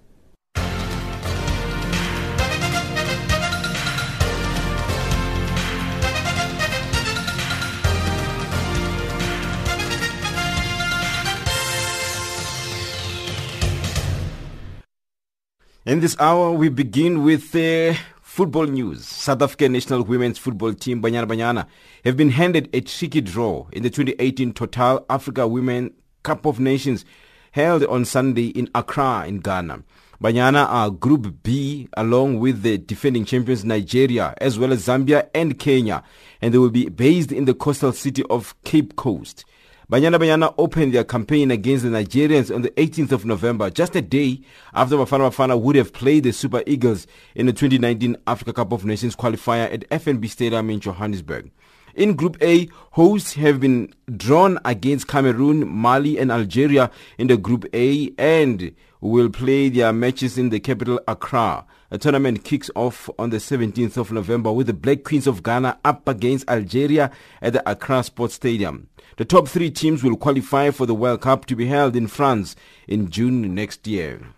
In 15.85 16.01
this 16.01 16.15
hour, 16.21 16.53
we 16.53 16.69
begin 16.69 17.25
with 17.25 17.57
uh, 17.57 17.95
football 18.23 18.67
news. 18.67 19.05
South 19.05 19.43
African 19.43 19.73
national 19.73 20.05
women's 20.05 20.39
football 20.39 20.75
team 20.75 21.03
Banyana 21.03 21.27
Banyana 21.27 21.67
have 22.05 22.17
been 22.17 22.31
handed 22.31 22.69
a 22.73 22.83
tricky 22.83 23.21
draw 23.21 23.67
in 23.73 23.83
the 23.83 23.91
2018 23.91 24.53
Total 24.53 25.05
Africa 25.11 25.49
Women 25.49 25.93
Cup 26.23 26.47
of 26.47 26.61
Nations 26.61 27.05
held 27.53 27.85
on 27.85 28.05
Sunday 28.05 28.49
in 28.49 28.69
Accra 28.75 29.25
in 29.27 29.41
Ghana. 29.41 29.83
Banyana 30.23 30.67
are 30.69 30.91
Group 30.91 31.43
B 31.45 31.89
along 31.97 32.41
with 32.41 32.63
the 32.63 32.77
defending 32.79 33.25
champions 33.25 33.65
Nigeria 33.65 34.35
as 34.39 34.59
well 34.59 34.73
as 34.73 34.85
Zambia 34.87 35.29
and 35.33 35.59
Kenya 35.59 36.03
and 36.43 36.53
they 36.53 36.59
will 36.59 36.71
be 36.71 36.89
based 36.89 37.31
in 37.31 37.45
the 37.45 37.55
coastal 37.55 37.93
city 37.93 38.25
of 38.29 38.55
Cape 38.65 38.97
Coast. 38.97 39.45
Banyana 39.91 40.17
Banyana 40.19 40.53
opened 40.59 40.93
their 40.93 41.05
campaign 41.05 41.51
against 41.51 41.83
the 41.83 41.89
Nigerians 41.91 42.55
on 42.55 42.61
the 42.61 42.69
18th 42.73 43.13
of 43.13 43.25
November, 43.25 43.71
just 43.71 43.97
a 43.97 44.03
day 44.03 44.43
after 44.75 44.97
Bafana 44.97 45.31
Bafana 45.31 45.59
would 45.59 45.77
have 45.77 45.95
played 45.95 46.25
the 46.25 46.33
Super 46.33 46.63
Eagles 46.67 47.07
in 47.35 47.47
the 47.47 47.55
2019 47.55 48.15
Africa 48.27 48.53
Cup 48.53 48.73
of 48.73 48.85
Nations 48.85 49.17
qualifier 49.17 49.73
at 49.73 49.89
FNB 49.89 50.29
Stadium 50.29 50.69
in 50.69 50.81
Johannesburg. 50.81 51.51
In 51.95 52.15
Group 52.15 52.37
A, 52.43 52.69
hosts 52.93 53.35
have 53.35 53.61
been 53.61 53.93
drawn 54.17 54.59
against 54.65 55.09
Cameroon, 55.09 55.69
Mali 55.69 56.19
and 56.19 56.31
Algeria 56.31 56.91
in 57.17 57.27
the 57.27 57.37
Group 57.37 57.67
A 57.73 58.13
and 58.19 58.75
will 59.01 59.31
play 59.31 59.69
their 59.69 59.93
matches 59.93 60.39
in 60.39 60.51
the 60.51 60.61
capital 60.61 61.01
Accra. 61.07 61.65
The 61.91 61.99
tournament 61.99 62.45
kicks 62.45 62.71
off 62.75 63.09
on 63.19 63.31
the 63.31 63.39
17th 63.39 63.97
of 63.97 64.13
November 64.13 64.53
with 64.53 64.67
the 64.67 64.75
Black 64.75 65.05
Queens 65.05 65.27
of 65.27 65.43
Ghana 65.43 65.79
up 65.85 66.07
against 66.09 66.49
Algeria 66.49 67.11
at 67.41 67.55
the 67.55 67.71
Accra 67.71 68.03
Sports 68.03 68.35
Stadium. 68.35 68.89
The 69.17 69.25
top 69.25 69.49
three 69.49 69.71
teams 69.71 70.03
will 70.03 70.17
qualify 70.17 70.71
for 70.71 70.87
the 70.87 70.95
World 70.95 71.23
Cup 71.23 71.47
to 71.47 71.57
be 71.57 71.67
held 71.67 71.97
in 71.97 72.07
France 72.07 72.57
in 72.87 73.11
June 73.11 73.55
next 73.55 73.87
year. 73.87 74.35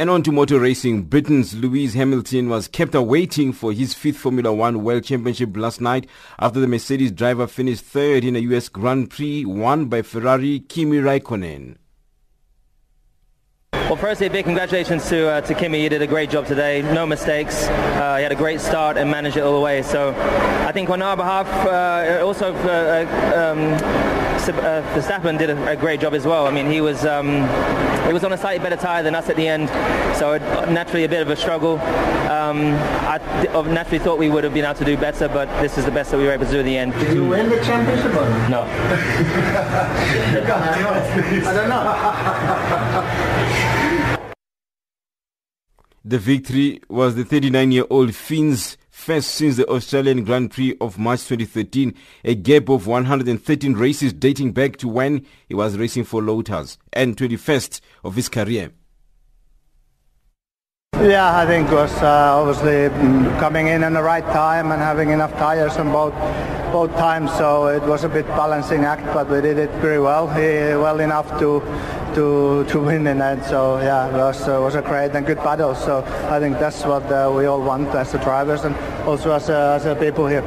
And 0.00 0.08
on 0.10 0.22
to 0.22 0.30
motor 0.30 0.60
racing, 0.60 1.06
Britain's 1.06 1.56
Lewis 1.56 1.94
Hamilton 1.94 2.48
was 2.48 2.68
kept 2.68 2.94
awaiting 2.94 3.52
for 3.52 3.72
his 3.72 3.94
fifth 3.94 4.18
Formula 4.18 4.52
One 4.52 4.84
World 4.84 5.02
Championship 5.02 5.56
last 5.56 5.80
night 5.80 6.06
after 6.38 6.60
the 6.60 6.68
Mercedes 6.68 7.10
driver 7.10 7.48
finished 7.48 7.84
third 7.84 8.22
in 8.22 8.36
a 8.36 8.38
US 8.38 8.68
Grand 8.68 9.10
Prix 9.10 9.44
won 9.44 9.86
by 9.86 10.02
Ferrari 10.02 10.60
Kimi 10.60 10.98
Raikkonen. 10.98 11.78
Well, 13.88 13.96
firstly, 13.96 14.26
a 14.26 14.30
big 14.30 14.44
congratulations 14.44 15.08
to 15.08 15.30
uh, 15.30 15.40
to 15.40 15.54
Kimi. 15.54 15.80
He 15.80 15.88
did 15.88 16.02
a 16.02 16.06
great 16.06 16.28
job 16.28 16.44
today. 16.44 16.82
No 16.82 17.06
mistakes. 17.06 17.66
Uh, 17.68 18.16
he 18.18 18.22
had 18.22 18.32
a 18.32 18.36
great 18.36 18.60
start 18.60 18.98
and 18.98 19.10
managed 19.10 19.38
it 19.38 19.40
all 19.40 19.54
the 19.54 19.60
way. 19.60 19.80
So, 19.80 20.14
I 20.68 20.72
think 20.72 20.90
on 20.90 21.00
our 21.00 21.16
behalf, 21.16 21.48
uh, 21.66 22.22
also 22.22 22.52
uh, 22.54 23.06
uh, 23.08 23.50
um, 23.50 23.60
uh, 23.62 24.82
Verstappen 24.94 25.38
did 25.38 25.48
a, 25.48 25.70
a, 25.70 25.76
great 25.76 26.00
job 26.00 26.12
as 26.12 26.26
well. 26.26 26.46
I 26.46 26.50
mean, 26.50 26.70
he 26.70 26.82
was 26.82 27.06
um, 27.06 27.48
he 28.06 28.12
was 28.12 28.24
on 28.24 28.32
a 28.34 28.36
slightly 28.36 28.62
better 28.62 28.76
tyre 28.76 29.02
than 29.02 29.14
us 29.14 29.30
at 29.30 29.36
the 29.36 29.48
end, 29.48 29.70
so 30.18 30.32
it, 30.32 30.42
naturally 30.70 31.04
a 31.04 31.08
bit 31.08 31.22
of 31.22 31.30
a 31.30 31.36
struggle. 31.36 31.78
Um, 32.28 32.74
I 33.08 33.18
naturally 33.68 34.00
thought 34.00 34.18
we 34.18 34.28
would 34.28 34.44
have 34.44 34.52
been 34.52 34.66
able 34.66 34.74
to 34.80 34.84
do 34.84 34.98
better, 34.98 35.28
but 35.28 35.48
this 35.62 35.78
is 35.78 35.86
the 35.86 35.90
best 35.90 36.10
that 36.10 36.18
we 36.18 36.24
were 36.24 36.32
able 36.32 36.44
to 36.44 36.52
do 36.52 36.60
in 36.60 36.66
the 36.66 36.76
end. 36.76 36.92
Did 36.92 37.14
you 37.14 37.26
win 37.26 37.48
the 37.48 37.58
championship 37.64 38.14
or 38.14 38.28
no? 38.50 38.62
I 41.48 41.52
don't 41.54 41.68
know. 41.70 43.07
The 46.08 46.18
victory 46.18 46.80
was 46.88 47.16
the 47.16 47.24
39-year-old 47.24 48.14
Finn's 48.14 48.78
first 48.88 49.32
since 49.32 49.56
the 49.56 49.68
Australian 49.68 50.24
Grand 50.24 50.50
Prix 50.50 50.74
of 50.80 50.98
March 50.98 51.20
2013, 51.26 51.92
a 52.24 52.34
gap 52.34 52.70
of 52.70 52.86
113 52.86 53.74
races 53.74 54.14
dating 54.14 54.52
back 54.52 54.78
to 54.78 54.88
when 54.88 55.26
he 55.48 55.54
was 55.54 55.76
racing 55.76 56.04
for 56.04 56.22
Lotus 56.22 56.78
and 56.94 57.14
21st 57.14 57.82
of 58.04 58.16
his 58.16 58.30
career. 58.30 58.70
Yeah, 61.00 61.38
I 61.38 61.46
think 61.46 61.68
it 61.68 61.74
was 61.74 61.92
uh, 62.02 62.34
obviously 62.36 62.88
mm, 62.88 63.38
coming 63.38 63.68
in 63.68 63.84
at 63.84 63.92
the 63.92 64.02
right 64.02 64.24
time 64.24 64.72
and 64.72 64.82
having 64.82 65.10
enough 65.10 65.32
tires 65.34 65.76
on 65.76 65.92
both 65.92 66.12
both 66.72 66.90
times, 66.96 67.30
so 67.38 67.68
it 67.68 67.82
was 67.84 68.02
a 68.02 68.08
bit 68.08 68.26
balancing 68.26 68.84
act, 68.84 69.06
but 69.14 69.30
we 69.30 69.40
did 69.40 69.58
it 69.58 69.70
very 69.80 70.00
well, 70.00 70.26
well 70.26 70.98
enough 70.98 71.28
to 71.38 71.62
to 72.16 72.64
to 72.64 72.80
win 72.80 73.06
in 73.06 73.18
that. 73.18 73.44
So 73.46 73.78
yeah, 73.78 74.08
it 74.08 74.14
was, 74.14 74.48
uh, 74.48 74.60
was 74.60 74.74
a 74.74 74.82
great 74.82 75.12
and 75.12 75.24
good 75.24 75.38
battle. 75.38 75.76
So 75.76 76.02
I 76.28 76.40
think 76.40 76.58
that's 76.58 76.84
what 76.84 77.04
uh, 77.12 77.32
we 77.32 77.46
all 77.46 77.62
want 77.62 77.94
as 77.94 78.10
the 78.10 78.18
drivers 78.18 78.64
and 78.64 78.74
also 79.06 79.30
as 79.30 79.48
uh, 79.48 79.76
as 79.76 79.84
the 79.84 79.94
people 79.94 80.26
here. 80.26 80.42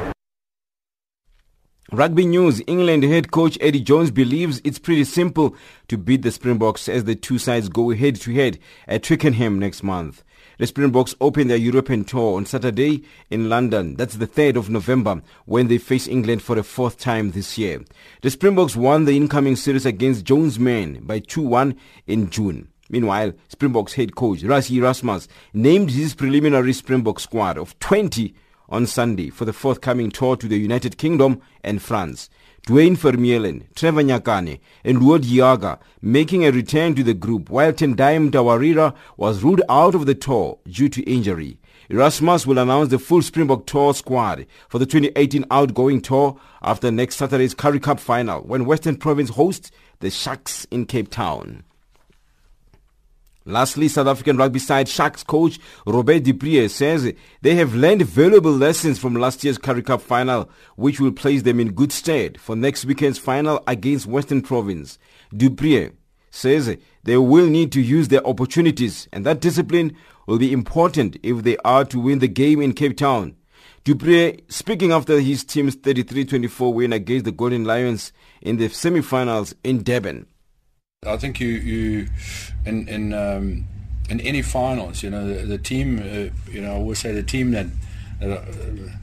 Rugby 1.92 2.26
news 2.26 2.60
England 2.66 3.04
head 3.04 3.30
coach 3.30 3.56
Eddie 3.60 3.80
Jones 3.80 4.10
believes 4.10 4.60
it's 4.64 4.78
pretty 4.78 5.04
simple 5.04 5.56
to 5.88 5.96
beat 5.96 6.20
the 6.20 6.30
Springboks 6.30 6.90
as 6.90 7.04
the 7.04 7.14
two 7.14 7.38
sides 7.38 7.70
go 7.70 7.90
head 7.94 8.16
to 8.16 8.34
head 8.34 8.58
at 8.86 9.02
Twickenham 9.02 9.58
next 9.58 9.82
month. 9.82 10.22
The 10.62 10.68
Springboks 10.68 11.16
open 11.20 11.48
their 11.48 11.56
European 11.56 12.04
tour 12.04 12.36
on 12.36 12.46
Saturday 12.46 13.02
in 13.30 13.48
London. 13.48 13.96
That's 13.96 14.14
the 14.14 14.28
3rd 14.28 14.54
of 14.54 14.70
November 14.70 15.20
when 15.44 15.66
they 15.66 15.76
face 15.76 16.06
England 16.06 16.40
for 16.40 16.54
the 16.54 16.62
fourth 16.62 17.00
time 17.00 17.32
this 17.32 17.58
year. 17.58 17.80
The 18.20 18.30
Springboks 18.30 18.76
won 18.76 19.04
the 19.04 19.16
incoming 19.16 19.56
series 19.56 19.84
against 19.84 20.24
Jones 20.24 20.60
Men 20.60 21.00
by 21.02 21.18
2-1 21.18 21.76
in 22.06 22.30
June. 22.30 22.68
Meanwhile, 22.88 23.32
Springboks 23.48 23.94
head 23.94 24.14
coach 24.14 24.42
Rassie 24.42 24.76
Erasmus 24.76 25.26
named 25.52 25.90
his 25.90 26.14
preliminary 26.14 26.74
Springbok 26.74 27.18
squad 27.18 27.58
of 27.58 27.76
20 27.80 28.32
on 28.68 28.86
Sunday 28.86 29.30
for 29.30 29.44
the 29.44 29.52
forthcoming 29.52 30.12
tour 30.12 30.36
to 30.36 30.46
the 30.46 30.60
United 30.60 30.96
Kingdom 30.96 31.42
and 31.64 31.82
France. 31.82 32.30
Duane 32.64 32.96
Vermeulen, 32.96 33.64
Trevor 33.74 34.04
Nyakane, 34.04 34.60
and 34.84 35.02
Lood 35.02 35.24
Jager 35.24 35.78
making 36.00 36.44
a 36.44 36.52
return 36.52 36.94
to 36.94 37.02
the 37.02 37.12
group, 37.12 37.50
while 37.50 37.72
Tendai 37.72 38.16
Mtawarira 38.30 38.94
was 39.16 39.42
ruled 39.42 39.62
out 39.68 39.96
of 39.96 40.06
the 40.06 40.14
tour 40.14 40.58
due 40.68 40.88
to 40.88 41.02
injury. 41.02 41.58
Erasmus 41.88 42.46
will 42.46 42.58
announce 42.58 42.90
the 42.90 43.00
full 43.00 43.20
Springbok 43.20 43.66
Tour 43.66 43.92
squad 43.94 44.46
for 44.68 44.78
the 44.78 44.86
2018 44.86 45.44
outgoing 45.50 46.00
tour 46.00 46.38
after 46.62 46.92
next 46.92 47.16
Saturday's 47.16 47.52
Currie 47.52 47.80
Cup 47.80 47.98
final 47.98 48.42
when 48.42 48.64
Western 48.64 48.94
Province 48.94 49.30
hosts 49.30 49.72
the 49.98 50.08
Sharks 50.08 50.64
in 50.70 50.86
Cape 50.86 51.10
Town. 51.10 51.64
Lastly, 53.44 53.88
South 53.88 54.06
African 54.06 54.36
rugby 54.36 54.60
side 54.60 54.88
Sharks 54.88 55.24
coach 55.24 55.58
Robert 55.84 56.20
du 56.20 56.32
Preez 56.32 56.70
says 56.70 57.12
they 57.40 57.56
have 57.56 57.74
learned 57.74 58.02
valuable 58.02 58.52
lessons 58.52 59.00
from 59.00 59.14
last 59.14 59.42
year's 59.42 59.58
Currie 59.58 59.82
Cup 59.82 60.00
final, 60.00 60.48
which 60.76 61.00
will 61.00 61.10
place 61.10 61.42
them 61.42 61.58
in 61.58 61.72
good 61.72 61.90
stead 61.90 62.40
for 62.40 62.54
next 62.54 62.84
weekend's 62.84 63.18
final 63.18 63.60
against 63.66 64.06
Western 64.06 64.42
Province. 64.42 64.98
du 65.36 65.50
Preez 65.50 65.92
says 66.30 66.76
they 67.02 67.16
will 67.16 67.46
need 67.46 67.72
to 67.72 67.80
use 67.80 68.08
their 68.08 68.24
opportunities 68.24 69.08
and 69.12 69.26
that 69.26 69.40
discipline 69.40 69.96
will 70.26 70.38
be 70.38 70.52
important 70.52 71.16
if 71.24 71.42
they 71.42 71.56
are 71.64 71.84
to 71.84 71.98
win 71.98 72.20
the 72.20 72.28
game 72.28 72.62
in 72.62 72.72
Cape 72.72 72.96
Town. 72.96 73.34
du 73.82 73.96
Preez, 73.96 74.40
speaking 74.48 74.92
after 74.92 75.18
his 75.18 75.42
team's 75.42 75.74
33-24 75.74 76.72
win 76.72 76.92
against 76.92 77.24
the 77.24 77.32
Golden 77.32 77.64
Lions 77.64 78.12
in 78.40 78.56
the 78.56 78.68
semi-finals 78.68 79.52
in 79.64 79.82
Durban. 79.82 80.26
I 81.04 81.16
think 81.16 81.40
you, 81.40 81.48
you 81.48 82.08
in 82.64 82.86
in 82.86 83.12
um, 83.12 83.66
in 84.08 84.20
any 84.20 84.40
finals, 84.40 85.02
you 85.02 85.10
know, 85.10 85.26
the, 85.26 85.44
the 85.46 85.58
team, 85.58 85.98
uh, 85.98 86.52
you 86.52 86.60
know, 86.60 86.70
I 86.70 86.76
always 86.76 87.00
say 87.00 87.10
the 87.10 87.24
team 87.24 87.50
that 87.50 87.66
uh, 88.22 88.40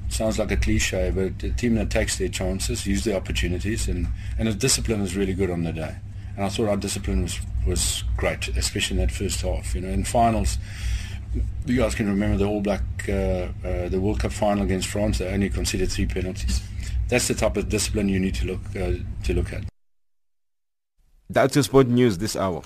sounds 0.08 0.40
like 0.40 0.50
a 0.50 0.56
cliche, 0.56 1.12
but 1.14 1.38
the 1.40 1.50
team 1.50 1.76
that 1.76 1.90
takes 1.90 2.18
their 2.18 2.30
chances, 2.30 2.88
use 2.88 3.04
their 3.04 3.18
opportunities, 3.18 3.90
and 3.90 4.08
and 4.38 4.48
the 4.48 4.54
discipline 4.54 5.02
is 5.02 5.18
really 5.18 5.34
good 5.34 5.50
on 5.50 5.66
the 5.66 5.74
day. 5.74 5.98
And 6.38 6.46
I 6.46 6.48
thought 6.48 6.70
our 6.70 6.78
discipline 6.78 7.24
was 7.24 7.38
was 7.68 8.06
great, 8.16 8.48
especially 8.48 8.98
in 8.98 9.06
that 9.06 9.14
first 9.14 9.42
half. 9.42 9.76
You 9.76 9.82
know, 9.82 9.90
in 9.90 10.06
finals. 10.06 10.58
You 11.66 11.82
guys 11.82 11.96
can 11.96 12.08
remember 12.08 12.38
the 12.38 12.46
All 12.46 12.62
Black, 12.62 12.82
uh, 13.10 13.50
uh, 13.64 13.90
the 13.90 14.00
World 14.00 14.22
Cup 14.22 14.32
final 14.32 14.64
against 14.64 14.88
France. 14.88 15.18
They 15.18 15.28
only 15.28 15.50
conceded 15.50 15.92
three 15.92 16.06
penalties. 16.06 16.62
That's 17.10 17.28
the 17.28 17.36
type 17.36 17.58
of 17.58 17.68
discipline 17.68 18.08
you 18.08 18.22
need 18.22 18.36
to 18.36 18.46
look 18.46 18.62
uh, 18.74 19.04
to 19.26 19.34
look 19.34 19.52
at. 19.52 19.66
That's 21.32 21.56
your 21.56 21.64
sport 21.64 21.88
news 21.88 22.18
this 22.18 22.36
hour. 22.36 22.64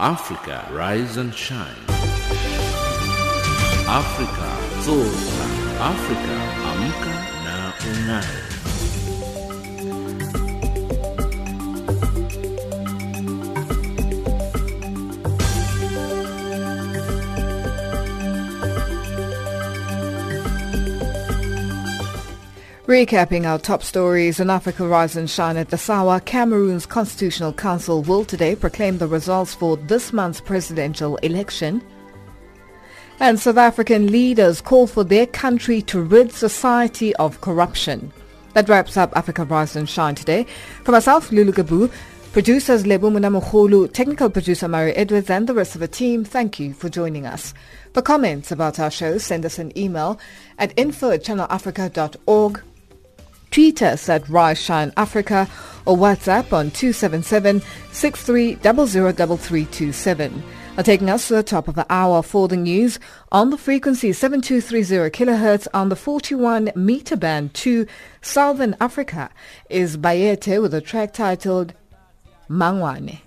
Africa, 0.00 0.66
rise 0.72 1.18
and 1.18 1.34
shine. 1.34 1.76
Africa, 3.86 4.48
zorka. 4.80 5.46
Africa, 5.78 6.36
amka 6.64 7.14
na 7.44 7.72
ung'are. 7.84 8.49
Recapping 22.90 23.46
our 23.46 23.60
top 23.60 23.84
stories 23.84 24.40
in 24.40 24.50
Africa 24.50 24.84
Rise 24.84 25.14
and 25.14 25.30
Shine 25.30 25.56
at 25.56 25.68
the 25.68 25.78
Sawa, 25.78 26.20
Cameroon's 26.22 26.86
Constitutional 26.86 27.52
Council 27.52 28.02
will 28.02 28.24
today 28.24 28.56
proclaim 28.56 28.98
the 28.98 29.06
results 29.06 29.54
for 29.54 29.76
this 29.76 30.12
month's 30.12 30.40
presidential 30.40 31.14
election. 31.18 31.84
And 33.20 33.38
South 33.38 33.58
African 33.58 34.10
leaders 34.10 34.60
call 34.60 34.88
for 34.88 35.04
their 35.04 35.28
country 35.28 35.82
to 35.82 36.02
rid 36.02 36.32
society 36.32 37.14
of 37.14 37.40
corruption. 37.40 38.12
That 38.54 38.68
wraps 38.68 38.96
up 38.96 39.16
Africa 39.16 39.44
Rise 39.44 39.76
and 39.76 39.88
Shine 39.88 40.16
today. 40.16 40.44
For 40.82 40.90
myself, 40.90 41.30
Lulu 41.30 41.52
Gabu, 41.52 41.92
producers 42.32 42.86
Lebu 42.86 43.08
Munamukhulu, 43.08 43.92
technical 43.92 44.30
producer 44.30 44.66
Mary 44.66 44.94
Edwards 44.94 45.30
and 45.30 45.46
the 45.46 45.54
rest 45.54 45.76
of 45.76 45.80
the 45.80 45.86
team, 45.86 46.24
thank 46.24 46.58
you 46.58 46.74
for 46.74 46.88
joining 46.88 47.24
us. 47.24 47.54
For 47.94 48.02
comments 48.02 48.50
about 48.50 48.80
our 48.80 48.90
show, 48.90 49.16
send 49.18 49.46
us 49.46 49.60
an 49.60 49.78
email 49.78 50.18
at 50.58 50.76
info 50.76 51.12
at 51.12 51.22
channelafrica.org 51.22 52.62
tweet 53.50 53.82
us 53.82 54.08
at 54.08 54.28
Shine 54.56 54.92
Africa 54.96 55.48
or 55.84 55.96
WhatsApp 55.96 56.52
on 56.52 56.70
277 56.70 57.60
63003327. 57.60 60.42
Now 60.76 60.82
taking 60.82 61.10
us 61.10 61.26
to 61.28 61.34
the 61.34 61.42
top 61.42 61.68
of 61.68 61.74
the 61.74 61.86
hour 61.90 62.22
for 62.22 62.48
the 62.48 62.56
news 62.56 62.98
on 63.32 63.50
the 63.50 63.58
frequency 63.58 64.12
7230 64.12 65.10
kilohertz 65.10 65.66
on 65.74 65.88
the 65.88 65.96
41 65.96 66.70
meter 66.74 67.16
band 67.16 67.54
to 67.54 67.86
Southern 68.22 68.76
Africa 68.80 69.30
is 69.68 69.96
Bayete 69.96 70.62
with 70.62 70.72
a 70.72 70.80
track 70.80 71.12
titled 71.12 71.74
Mangwane. 72.48 73.18